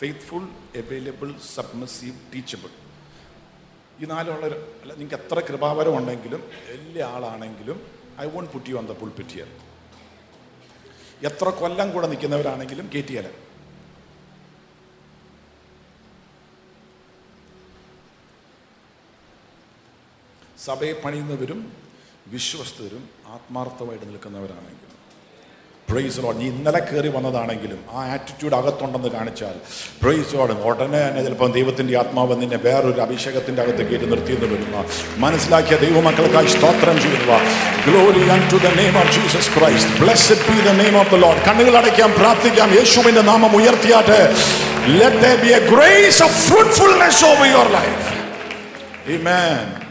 faithful 0.00 0.42
available 0.80 1.34
submissive 1.54 2.16
teachable 2.34 2.70
ഈ 4.02 4.04
നാലുള്ള 4.04 4.46
അല്ല 4.82 4.92
നിങ്ങൾക്ക് 4.94 5.24
എത്ര 5.24 5.40
കൃപാവരം 5.40 5.96
ഉണ്ടെങ്കിലും 5.98 6.50
എല്ലാ 6.66 7.08
ആളാണെങ്കിലും 7.08 7.78
I 8.20 8.26
won't 8.26 8.52
put 8.52 8.70
you 8.70 8.76
on 8.76 8.86
the 8.86 8.90
pulpit 8.90 9.48
എത്ര 11.26 11.48
കൊല്ലം 11.48 11.92
കൂടെ 11.92 12.06
നിൽക്കുന്നവരാണെങ്കിലും 12.06 12.90
കയറ്റിയല്ല 12.94 13.30
സഭയെ 20.66 20.92
പണിയുന്നവരും 20.92 21.72
വിശ്വസ്തരും 22.26 23.08
ആത്മാർത്ഥമായിട്ട് 23.26 24.06
നിൽക്കുന്നവരാണെങ്കിലും. 24.06 24.86
പ്രൈസ് 25.90 26.18
ലോഡ് 26.18 26.40
നീ 26.40 26.44
ഇന്നലെ 26.44 26.78
കയറി 26.78 27.08
വന്നതാണെങ്കിലും 27.08 27.84
ആ 27.92 28.06
ആറ്റിറ്റ്യൂഡ് 28.08 28.54
അകത്തുണ്ടെന്ന് 28.54 29.08
കാണിച്ചാൽ 29.08 29.54
പ്രൈസ് 30.02 30.34
ലോഡ് 30.34 30.52
ഉടനെ 30.52 31.08
തന്നെ 31.08 31.22
ചിലപ്പോൾ 31.22 31.52
ദൈവത്തിന്റെ 31.52 31.98
ആത്മാവ് 31.98 32.42
നിന്നെ 32.42 32.56
വേറൊരു 32.56 33.00
അഭിഷേകത്തിന്റെ 33.00 33.62
അകത്ത് 33.62 33.90
കയറ്റി 33.90 34.04
നിർത്തിയെന്ന് 34.04 34.46
വരുന്ന. 34.46 34.84
മനസ്സിലാക്കിയ 35.16 35.76
ദൈവമക്കൾക്കായി 35.76 36.46
സ്തോത്രം 36.46 37.02
ചെയ്യുക. 37.02 37.32
ഓഫ് 40.96 40.96
ഓഫ് 40.96 41.14
കണ്ണുകൾ 41.48 41.76
അടയ്ക്കാം 41.76 42.14
പ്രാർത്ഥിക്കാം. 42.18 42.74
യേശുവിന്റെ 42.74 43.20
നാമം 43.20 43.56
ഉയർത്തിയാട്ടെ. 43.56 44.34
Let 44.86 45.26
over 47.24 47.48
your 47.56 47.68
life. 47.70 48.06
Amen. 49.08 49.85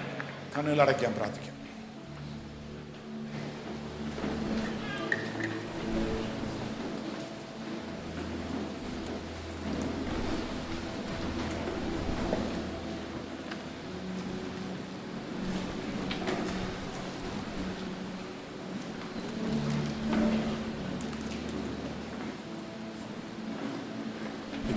കണ്ണുകൾ 0.58 0.82
അടയ്ക്കാൻ 0.82 1.14
പ്രാർത്ഥിക്കാം. 1.14 1.52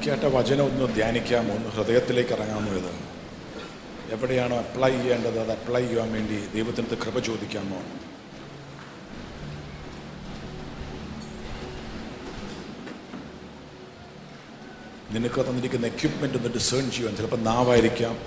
കേട്ട 0.07 0.24
വചനം 0.35 0.64
ഒന്ന് 0.64 0.95
ധ്യാനിക്കാമോ 0.95 1.55
ഒന്ന് 1.55 1.68
ഹൃദയത്തിലേക്ക് 1.68 2.31
ഇറങ്ങാമോ 2.31 2.72
ഇത്? 2.72 3.07
എവിടെയാണോ 4.11 4.59
അപ്ലൈ 4.59 4.90
ചെയ്യേണ്ടത് 4.90 5.38
അത് 5.40 5.52
അപ്ലൈ 5.52 5.86
ചെയ്യാൻ 5.86 6.12
വേണ്ടി 6.12 6.46
ദൈവത്തിനടുത്ത് 6.46 7.02
കൃപ 7.02 7.18
ചോദിക്കാമോ 7.18 7.80
നിനക്ക് 15.12 15.40
തന്നിരിക്കുന്ന 15.40 15.86
എക്യുപ്മെന്റ് 15.86 16.36
ഒന്ന് 16.36 16.48
ഡിസേൺ 16.48 16.90
ചെയ്യാൻ 16.90 17.16
ചിലപ്പോൾ 17.16 17.40
നാവായിരിക്കാം. 17.40 18.18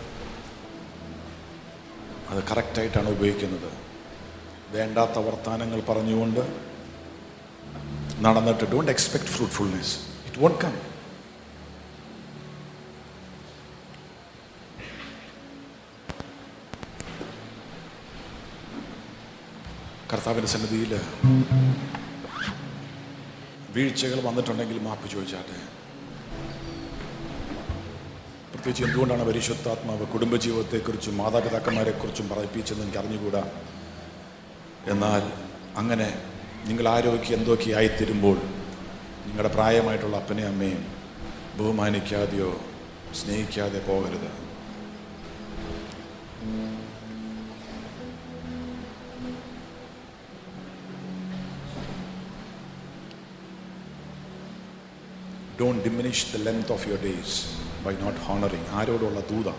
അത് 2.29 2.43
കറക്റ്റായിട്ടാണ് 2.43 3.09
ഉപയോഗിക്കുന്നത്. 3.09 3.69
വേണ്ടാത്ത 4.69 5.19
വർത്തമാനങ്ങൾ 5.19 5.81
പറഞ്ഞുകൊണ്ട് 5.81 6.39
നടന്നിട്ട് 8.21 8.71
don't 8.71 8.91
expect 8.91 9.25
fruitfulness 9.25 9.97
it 10.27 10.39
won't 10.39 10.61
come 10.65 10.90
കർത്താവിന്റെ 20.11 20.49
സന്നിധിയിൽ 20.51 20.93
വീഴ്ചകൾ 23.75 24.17
വന്നിട്ടുണ്ടെങ്കിൽ 24.27 24.77
മാപ്പ് 24.85 25.07
ചോദിച്ചാട്ടെ. 25.11 25.57
പ്രത്യേകിച്ച് 28.51 28.83
എന്തുകൊണ്ടാണ് 28.87 29.23
പരിശുദ്ധാത്മാവ് 29.29 30.05
കുടുംബജീവിതത്തെക്കുറിച്ചും 30.13 31.15
മാതാപിതാക്കന്മാരെക്കുറിച്ചും 31.17 32.25
പറയിപ്പിച്ചെന്ന് 32.31 32.83
എനിക്ക് 32.85 32.99
അറിഞ്ഞുകൂടാ 33.01 33.43
എന്നാൽ 34.93 35.23
അങ്ങനെ 35.81 36.09
നിങ്ങൾ 36.67 36.85
ആരോഗ്യം 36.95 37.35
എന്തൊക്കെ 37.37 37.69
ആയിത്തീരുമ്പോൾ 37.79 38.37
നിങ്ങളുടെ 39.25 39.51
പ്രായമായിട്ടുള്ള 39.55 40.15
അപ്പനെയും 40.21 40.51
അമ്മയും 40.53 40.83
ബഹുമാനിക്കാതെയോ 41.57 42.51
സ്നേഹിക്കാതെ 43.19 43.79
പോകരുത്. 43.87 44.29
Don't 55.61 55.81
diminish 55.85 56.25
the 56.33 56.39
length 56.45 56.71
of 56.75 56.87
your 56.89 57.01
days 57.05 57.35
by 57.85 57.93
not 58.01 58.19
honouring 58.19 58.69
ആരോടുള്ള 58.79 59.19
ദൂത? 59.31 59.49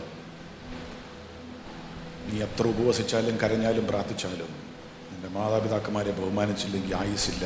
നീ 2.26 2.36
എത്ര 2.46 2.64
ഉപവസിച്ചാലും 2.72 3.36
കരഞ്ഞാലും 3.38 3.86
പ്രാർത്ഥിച്ചാലും 3.86 4.50
നിന്റെ 5.10 5.30
മാതാപിതാക്കന്മാരെ 5.36 6.14
ബഹുമാനിച്ചില്ലെങ്കിൽ 6.20 6.94
ആയുസില്ല 7.00 7.44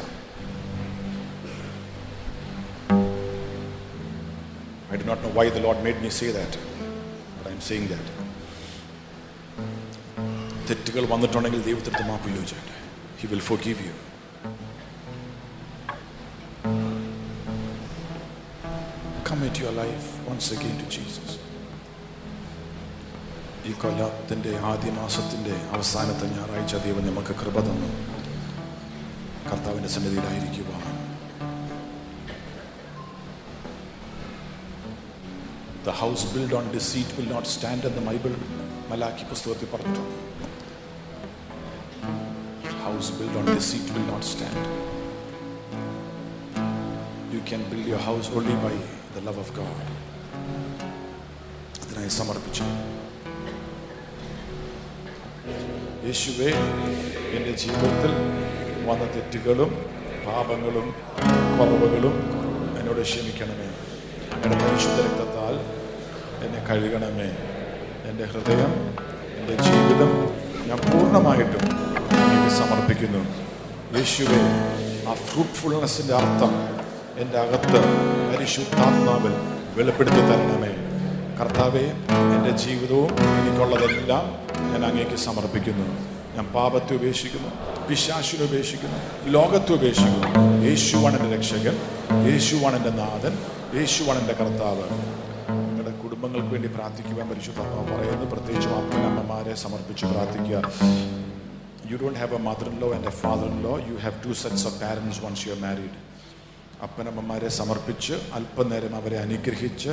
I 4.89 4.97
do 4.97 5.05
not 5.05 5.21
know 5.21 5.31
why 5.31 5.51
the 5.51 5.61
Lord 5.61 5.83
made 5.83 6.01
me 6.01 6.11
say 6.11 6.29
that, 6.33 6.53
I'm 7.51 7.63
saying 7.67 7.87
that 7.91 8.13
തെറ്റുകൾ 10.69 11.05
വന്നിട്ടുണ്ടെങ്കിൽ 11.11 11.61
ദൈവത്തിന്റെ 11.63 12.03
മാപ്പ് 12.09 12.29
ചോദിച്ചാട്ടെ 12.31 12.77
he 13.21 13.27
will 13.33 13.43
forgive 13.65 13.83
you 13.89 13.95
commit 19.37 19.59
your 19.59 19.73
life 19.73 20.07
once 20.29 20.47
again 20.53 20.77
to 20.81 20.87
Jesus. 20.97 21.31
ഈ 23.67 23.73
കൊല്ലത്തിന്റെ 23.73 24.59
ആദ്യ 24.59 24.91
മാസത്തിന്റെ 24.91 25.51
അവസാനത്തെ 25.51 26.27
ഞായറാഴ്ച 26.27 26.77
ദൈവം 26.77 27.07
നമുക്ക് 27.07 27.29
കൃപ 27.29 27.61
തന്നു. 27.61 27.89
കർത്താവിന്റെ 29.51 29.89
സന്നിധിയിലായിരിക്കുവാൻ. 29.89 30.83
The 35.87 35.89
house 35.89 36.35
build 36.35 36.55
on 36.55 36.75
deceit 36.75 37.21
will 37.21 37.33
not 37.33 37.49
stand 37.49 37.87
എന്ന് 37.87 38.11
ബൈബിൾ 38.11 38.35
മലാക്കി 38.89 39.25
പുസ്തകത്തിൽ 39.25 39.69
പറഞ്ഞിട്ടുണ്ട്. 39.75 40.15
House 42.85 43.13
build 43.13 43.37
on 43.37 43.55
deceit 43.55 43.93
will 43.93 44.07
not 44.07 44.27
stand 44.27 44.96
can 47.47 47.63
build 47.71 47.87
your 47.87 47.99
house 47.99 48.29
only 48.39 48.55
by 48.63 48.75
the 49.15 49.21
love 49.27 49.39
of 49.39 49.49
God. 49.59 49.85
അതിനായി 51.83 52.09
സമർപ്പിച്ചു. 52.09 52.63
യേശുവേ 56.07 56.51
എന്റെ 57.37 57.53
ജീവിതത്തിൽ 57.53 58.13
വന്ന 58.89 59.05
തെറ്റുകളും 59.15 59.71
പാപങ്ങളും 60.27 60.95
കുറവുകളും 61.59 62.17
എന്നോട് 62.79 63.03
ക്ഷമിക്കണമേ. 63.03 63.69
അങ്ങയുടെ 64.35 64.65
പരിശുദ്ധ 64.65 65.01
രക്തത്താൽ 65.01 65.55
എന്നെ 66.47 66.61
കഴുകണമേ. 66.69 67.31
എന്റെ 68.11 68.25
ഹൃദയം 68.25 68.73
എന്റെ 69.39 69.63
ജീവിതം 69.63 70.11
ഞാൻ 70.69 70.79
പൂർണമായിട്ടും 70.79 71.65
എനിക്ക് 72.23 72.57
സമർപ്പിക്കുന്നു. 72.57 73.23
യേശുവെ 73.99 74.41
ആ 75.09 75.15
ഫ്രൂട്ട്ഫുൾനെസ്സിന്റെ 75.15 76.15
അർത്ഥം 76.15 76.76
എന്റെ 77.23 77.39
അകത്ത് 77.45 77.81
പരിശുദ്ധാത്മാവിൽ 78.31 79.35
വെളിപ്പെടുത്തി 79.77 80.23
തരണമേ. 80.29 80.73
കർത്താവെ 81.39 81.85
എന്റെ 82.37 82.53
ജീവിതവും 82.65 83.13
എനിക്കുള്ളതെല്ലാം 83.39 84.27
ഞാൻ 84.71 84.83
അങ്ങേക്ക് 84.89 85.17
സമർപ്പിക്കുന്നു. 85.27 85.87
ഞാൻ 86.37 86.47
പാപത്തെ 86.57 86.95
ഉപേക്ഷിക്കുന്നു 86.95 87.51
പിശാശിനെ 87.89 88.45
ഉപേക്ഷിക്കുന്നു 88.45 88.99
ലോകത്തെ 89.37 89.73
ഉപേക്ഷിക്കുന്നു. 89.79 90.29
യേശുവാണ് 90.69 91.17
എന്റെ 91.21 91.37
രക്ഷകൻ 91.37 91.77
യേശുവാണ് 92.31 92.77
എന്റെ 92.77 92.93
നാഥൻ 93.03 93.35
യേശുവാണ് 93.79 94.19
എന്റെ 94.19 94.37
കർത്താവ്. 94.41 94.87
കുടുംബങ്ങൾക്ക് 96.05 96.51
വേണ്ടി 96.55 96.69
പ്രാർത്ഥിക്കുവാൻ 96.77 97.27
പരിശുദ്ധാത്മാവ് 97.29 97.87
പറയുന്നു. 97.93 98.27
പ്രത്യേകിച്ചും 98.33 98.73
അപ്പനമ്മമാരെ 98.81 99.55
സമർപ്പിച്ച് 99.65 100.05
പ്രാർത്ഥിക്കുക. 100.07 100.57
You 101.91 101.97
don't 102.03 102.19
have 102.19 102.35
a 102.35 102.43
mother 102.49 102.69
in 102.73 102.77
law 102.85 102.89
and 102.97 103.09
a 103.13 103.15
father 103.23 103.47
in 103.53 103.59
law 103.67 103.75
you 103.91 103.97
have 104.05 104.19
two 104.27 104.33
sets 104.43 104.67
of 104.69 104.77
parents 104.83 105.21
once 105.25 105.45
you 105.49 105.53
are 105.55 105.61
married 105.69 105.97
അപ്പനമ്മമാരെ 106.83 107.49
സമർപ്പിച്ച് 107.59 108.15
അല്പനേരം 108.37 108.95
അവരെ 108.95 109.19
അനുഗ്രഹിച്ച് 109.19 109.93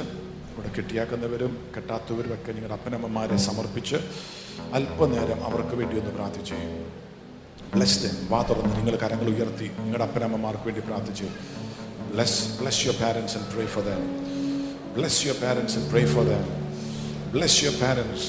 ഇവിടെ 0.49 0.69
കെട്ടിയാക്കുന്നവരും 0.69 1.53
കെട്ടാത്തവരും 1.75 2.31
ഒക്കെ 2.33 2.51
നിങ്ങളുടെ 2.51 2.75
അപ്പനമ്മമാരെ 2.75 3.37
സമർപ്പിച്ച് 3.45 3.97
അല്പനേരം 4.77 5.39
അവർക്ക് 5.45 5.75
വേണ്ടി 5.75 5.95
ഒന്ന് 5.97 6.11
പ്രാർത്ഥിച്ചു 6.11 6.57
ബ്ലസ് 7.73 7.99
ദം 8.03 8.15
വാ 8.31 8.39
തുറന്ന് 8.41 8.73
നിങ്ങൾ 8.75 8.95
കരങ്ങൾ 9.03 9.27
ഉയർത്തി 9.29 9.67
നിങ്ങളുടെ 9.79 10.05
അപ്പനമ്മമാർക്ക് 10.05 10.65
വേണ്ടി 10.65 10.81
പ്രാർത്ഥിച്ചു 10.81 11.27
bless 12.11 12.41
bless 12.59 12.81
your 12.85 12.97
parents 13.01 13.35
and 13.37 13.49
pray 13.53 13.65
for 13.65 13.83
them 13.83 14.03
bless 14.95 15.21
your 15.25 15.37
parents 15.41 15.75
and 15.79 15.89
pray 15.91 16.03
for 16.13 16.25
them 16.25 16.43
bless 17.33 17.57
your 17.63 17.77
parents 17.81 18.27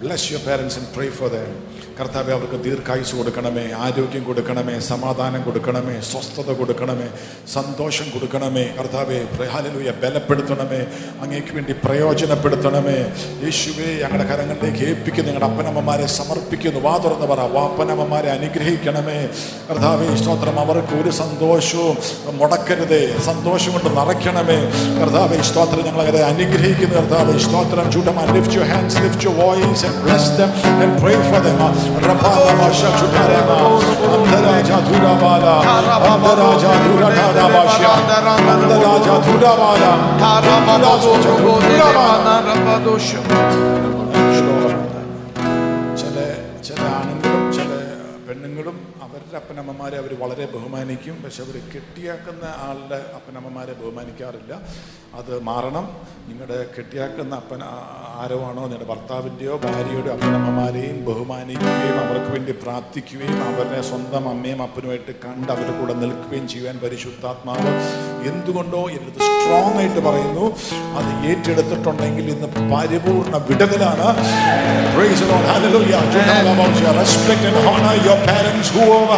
bless 0.00 0.26
your 0.32 0.42
parents 0.46 0.78
and 0.80 0.90
pray 0.96 1.06
for 1.18 1.30
them 1.30 1.52
കർത്താവെ 1.98 2.32
അവർക്ക് 2.32 2.64
ദീർഘായുസ് 2.64 3.14
കൊടുക്കണമേ 3.16 3.72
ആരോഗ്യം 3.84 4.24
കൊടുക്കണമേ 4.24 4.78
സമാധാനം 4.78 5.42
കൊടുക്കണമേ 5.42 6.00
സ്വസ്ഥത 6.10 6.52
കൊടുക്കണമേ 6.52 7.08
സന്തോഷം 7.52 8.10
കൊടുക്കണമേ. 8.14 8.64
കർത്താവെ 8.78 9.18
പ്രഹാലിലൂയെ 9.36 9.92
ബലപ്പെടുത്തണമേ 10.02 10.80
അങ്ങേക്ക് 11.22 11.52
വേണ്ടി 11.54 11.72
പ്രയോജനപ്പെടുത്തണമേ. 11.84 12.98
യേശുവെ 13.44 13.88
ഞങ്ങളുടെ 14.02 14.26
കരങ്ങളിലേക്ക് 14.30 14.84
ഏൽപ്പിക്കുന്നു 14.88 15.30
ഞങ്ങളുടെ 15.30 15.48
അപ്പനമ്മമാരെ 15.52 16.06
സമർപ്പിക്കുന്നു. 16.06 16.80
വാ 16.80 16.98
തുറന്ന് 16.98 17.26
പറ 17.26 17.40
വാപ്പനമ്മമാരെ 17.40 18.30
അനുഗ്രഹിക്കണമേ. 18.30 19.18
കർത്താവെ 19.70 20.16
സ്തോത്രം 20.22 20.60
അവർക്ക് 20.60 20.94
ഒരു 21.02 21.10
സന്തോഷവും 21.10 21.96
മുടക്കരുതേ 22.38 23.02
സന്തോഷം 23.24 23.72
കൊണ്ട് 23.72 23.90
നിറയ്ക്കണമേ. 24.00 24.58
കർത്താവെ 25.00 25.42
സ്തോത്രം 25.50 25.84
ഞങ്ങളെ 25.88 26.24
അനുഗ്രഹിക്കുന്നു. 26.30 26.94
കർത്താവെ 27.00 27.38
സ്തോത്രം 27.38 27.92
ചൂട്ടമാൻ 27.92 28.34
lift 28.36 28.54
your 28.54 28.68
hands 28.74 28.96
lift 28.96 29.24
your 29.24 29.36
voice 29.42 29.86
and 29.86 30.00
bless 30.06 30.30
them 30.38 30.50
and 30.82 31.00
pray 31.02 31.14
for 31.28 31.36
for 31.38 31.87
rapala 32.08 32.52
başa 32.68 32.88
çutarema 32.98 33.58
andaraja 34.14 34.78
dura 34.88 35.14
bala 35.22 35.54
andaraja 36.12 36.72
dura 36.84 37.08
kada 37.08 37.54
başa 37.54 37.88
andaraja 38.48 39.16
dura 39.26 39.52
bala 39.58 39.92
tarabala 40.20 41.02
dura 41.02 41.88
bala 41.94 43.77
അവരുടെ 49.28 49.40
അപ്പനമ്മമാരെ 49.44 49.96
അവർ 50.00 50.12
വളരെ 50.20 50.44
ബഹുമാനിക്കും 50.52 51.16
പക്ഷെ 51.22 51.40
അവർ 51.44 51.56
കെട്ടിയാക്കുന്ന 51.72 52.44
ആളുടെ 52.66 52.98
അപ്പനമ്മമാരെ 53.16 53.72
ബഹുമാനിക്കാറില്ല 53.80 54.54
അത് 55.18 55.32
മാറണം 55.48 55.86
നിങ്ങളുടെ 56.28 56.58
കെട്ടിയാക്കുന്ന 56.76 57.34
അപ്പൻ 57.42 57.60
ആരോ 58.22 58.38
ആണോ 58.48 58.62
നിങ്ങളുടെ 58.62 58.88
ഭർത്താവിന്റെയോ 58.92 59.54
ഭാര്യയുടെയോ 59.64 60.14
അപ്പനമ്മമാരെയും 60.14 60.96
ബഹുമാനിക്കുകയും 61.08 61.98
അവർക്ക് 62.04 62.30
വേണ്ടി 62.34 62.54
പ്രാർത്ഥിക്കുകയും 62.62 63.38
അവരുടെ 63.48 63.80
സ്വന്തം 63.90 64.26
അമ്മയും 64.32 64.62
അപ്പനുമായിട്ട് 64.62 65.14
കണ്ട് 65.26 65.52
അവരുടെ 65.56 65.74
കൂടെ 65.80 65.96
നിൽക്കുകയും 66.02 66.46
ചെയ്യാൻ 66.48 66.78
പരിശുദ്ധാത്മാവ് 66.84 67.72
എന്തുകൊണ്ടോ 68.32 68.82
എന്നത് 68.96 69.20
സ്ട്രോങ് 69.28 69.78
ആയിട്ട് 69.82 70.02
പറയുന്നു 70.08 70.46
അത് 71.00 71.12
ഏറ്റെടുത്തിട്ടുണ്ടെങ്കിൽ 71.32 72.28
ഇന്ന് 72.36 72.50
പരിപൂർണ 72.74 73.36
വിടുതലാണ് 73.50 74.08
Praise 74.90 75.20
the 75.20 75.28
Lord. 75.28 75.44
Hallelujah. 75.44 76.00
Hallelujah. 76.00 76.92
Respect 76.92 77.38
and 77.40 77.54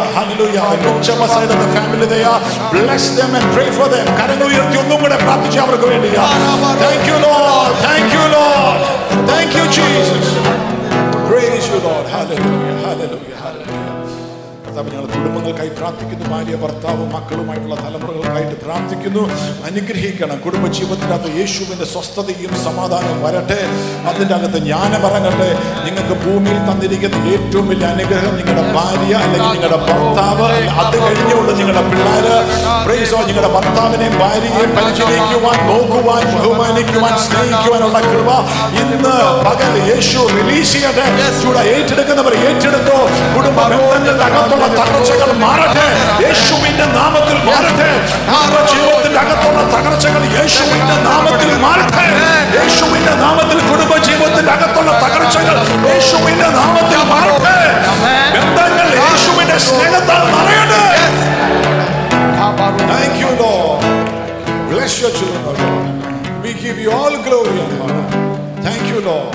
your 0.00 0.02
parents, 0.02 0.02
whoever. 0.02 0.02
Hallelujah. 0.16 0.96
Whichever 0.98 1.26
side 1.28 1.50
of 1.50 1.58
the 1.58 1.70
family 1.76 2.06
they 2.06 2.24
are, 2.24 2.40
bless 2.72 3.04
them 3.16 3.34
and 3.34 3.46
pray 3.56 3.68
for 3.78 3.88
them. 3.88 4.06
കരങ്ങൾ 4.18 4.46
ഉയർത്തി 4.50 4.76
ഒന്നും 4.82 4.98
കൂടെ 5.02 5.16
പ്രാർത്ഥിച്ച് 5.24 5.58
അവർക്ക് 5.64 5.86
വേണ്ടിയാ 5.92 6.24
Thank 6.84 7.02
you, 7.10 7.18
Lord. 7.28 7.72
Thank 7.88 8.08
you, 8.16 8.24
Lord. 8.38 8.80
Thank 9.32 9.50
you, 9.58 9.64
Jesus. 9.80 10.26
Praise 11.30 11.64
you, 11.70 11.78
Lord. 11.88 12.06
Hallelujah. 12.16 12.76
Hallelujah. 12.86 13.36
Hallelujah. 13.44 13.49
കർത്താവ് 14.71 14.91
ഞങ്ങൾ 14.91 15.07
കുടുംബങ്ങൾക്കായി 15.15 15.71
പ്രാർത്ഥിക്കുന്നു. 15.79 16.25
ഭാര്യ 16.31 16.55
ഭർത്താവും 16.63 17.07
മക്കളുമായിട്ടുള്ള 17.13 17.75
തലമുറകൾക്കായിട്ട് 17.75 18.55
പ്രാർത്ഥിക്കുന്നു. 18.65 19.23
അനുഗ്രഹിക്കണം. 19.69 20.37
കുടുംബ 20.45 20.65
അകത്ത് 21.07 21.29
യേശുവിന്റെ 21.39 21.85
സ്വസ്ഥതയും 21.93 22.53
സമാധാനവും 22.65 23.19
വരട്ടെ. 23.23 23.59
അതിന്റെ 24.09 24.33
അകത്ത് 24.35 24.59
ജ്ഞാനം 24.67 25.01
ഇറങ്ങട്ടെ. 25.07 25.49
നിങ്ങൾക്ക് 25.85 26.15
ഭൂമിയിൽ 26.23 26.59
തന്നിരിക്കുന്ന 26.69 27.17
ഏറ്റവും 27.33 27.65
വലിയ 27.71 27.87
അനുഗ്രഹം 27.95 28.33
നിങ്ങളുടെ 28.39 28.63
ഭാര്യ 28.77 29.13
അല്ലെങ്കിൽ 29.23 29.51
നിങ്ങളുടെ 29.55 29.79
ഭർത്താവ്. 29.87 30.51
അത് 30.81 30.97
കഴിഞ്ഞുകൊണ്ട് 31.07 31.51
നിങ്ങളുടെ 31.59 31.83
പിള്ളേര്. 31.89 32.35
പ്രൈസോ 32.85 33.19
നിങ്ങളുടെ 33.27 33.51
ഭർത്താവിനെ 33.57 34.09
ഭാര്യയെ 34.21 34.65
പരിചരിക്കുവാൻ 34.77 35.59
നോക്കുവാൻ 35.71 36.23
ബഹുമാനിക്കുവാൻ 36.37 37.15
സ്നേഹിക്കുവാനുള്ള 37.27 37.99
കൃപ 38.09 38.29
ഇന്ന് 38.81 39.15
പകൽ 39.47 39.73
യേശു 39.91 40.19
റിലീസ് 40.37 40.73
ചെയ്യട്ടെ. 40.73 41.05
ഏറ്റെടുക്കുന്നവർ 41.75 42.33
ഏറ്റെടുത്തോ. 42.47 42.97
കുടുംബ 43.35 43.59
ബന്ധങ്ങളുടെ 43.71 44.25
അകത്തുള്ള 44.29 44.60
തകർച്ചകൾ 44.78 45.30
മാറട്ടെ 45.42 45.86
യേശുവിന്റെ 46.24 46.86
നാമത്തിൽ 46.96 47.38
മാറട്ടെ 47.48 47.88
കുടുംബ 48.30 48.56
ജീവിതത്തിന്റെ 48.72 49.20
അകത്തുള്ള 49.24 49.60
തകർച്ചകൾ 49.74 50.22
യേശുവിന്റെ 50.36 50.96
നാമത്തിൽ 51.08 51.50
മാറട്ടെ 51.64 52.06
യേശുവിന്റെ 52.56 53.14
നാമത്തിൽ 53.24 53.58
കുടുംബ 53.70 53.94
ജീവിതത്തിന്റെ 54.06 54.52
അകത്തുള്ള 54.56 54.92
തകർച്ചകൾ 55.04 55.56
യേശുവിന്റെ 55.88 56.48
നാമത്തിൽ 56.58 57.02
മാറട്ടെ 57.12 57.56
ബന്ധങ്ങൾ 58.36 58.88
യേശുവിന്റെ 59.02 59.58
സ്നേഹത്താൽ 59.68 60.24
നിറയട്ടെ 60.34 60.84
Thank 62.90 63.14
you, 63.20 63.30
Lord. 63.36 63.80
Bless 64.70 65.00
your 65.00 65.10
children, 65.10 65.42
O 65.44 65.52
Lord. 65.54 65.86
We 66.42 66.52
give 66.56 66.78
you 66.78 66.90
all 66.92 67.14
glory 67.22 67.58
and 67.60 67.74
honor. 67.82 68.04
Thank 68.60 68.84
you, 68.88 69.00
Lord. 69.02 69.34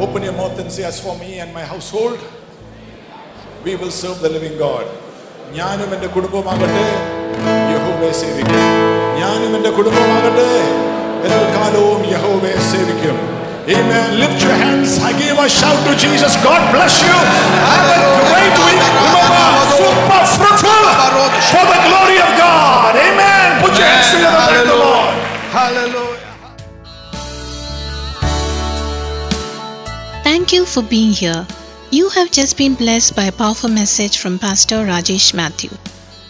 Open 0.00 0.22
your 0.22 0.32
mouth 0.32 0.58
and 0.58 0.70
say, 0.70 0.84
As 0.84 0.98
for 0.98 1.14
me 1.18 1.38
and 1.38 1.52
my 1.52 1.64
household, 1.64 2.18
we 3.66 3.76
will 3.76 3.94
serve 4.02 4.20
the 4.26 4.30
living 4.36 4.56
God. 4.66 4.86
ഞാനും 5.58 5.90
എൻ്റെ 5.96 6.08
കുടുംബമാകട്ടെ 6.14 6.86
യഹോവയെ 7.72 8.12
സേവിക്കും 8.22 8.62
ഞാനും 9.20 9.52
എൻ്റെ 9.58 9.70
കുടുംബമാകട്ടെ 9.78 10.48
കാലവും 11.56 12.02
യഹോവയെ 12.14 12.58
സേവിക്കും 12.72 13.18
Amen. 13.74 14.18
Lift 14.18 14.42
your 14.42 14.52
hands. 14.52 14.98
I 14.98 15.12
give 15.12 15.38
a 15.38 15.48
shout 15.48 15.78
to 15.86 15.92
Jesus. 15.94 16.34
God 16.42 16.62
bless 16.74 16.94
you. 17.00 17.14
Have 17.70 17.86
a 17.94 18.00
great 18.26 18.56
week. 18.66 18.82
Remember, 18.98 19.50
super 19.78 20.22
fruitful 20.34 20.82
for 21.52 21.64
the 21.70 21.78
glory 21.86 22.18
of 22.18 22.30
God. 22.36 22.92
Amen. 22.96 23.62
Put 23.62 23.78
your 23.78 23.86
hands 23.86 24.10
together. 24.10 24.42
Thank 24.50 24.66
the 24.66 24.78
Lord. 24.84 25.14
Hallelujah. 25.54 26.32
Thank 30.24 30.52
you 30.52 30.66
for 30.66 30.82
being 30.82 31.12
here. 31.12 31.46
You 31.89 32.09
have 32.09 32.31
just 32.31 32.57
been 32.57 32.75
blessed 32.75 33.15
by 33.15 33.27
a 33.27 33.31
powerful 33.31 33.69
message 33.69 34.17
from 34.17 34.39
Pastor 34.39 34.85
Rajesh 34.85 35.33
Matthew. 35.33 35.69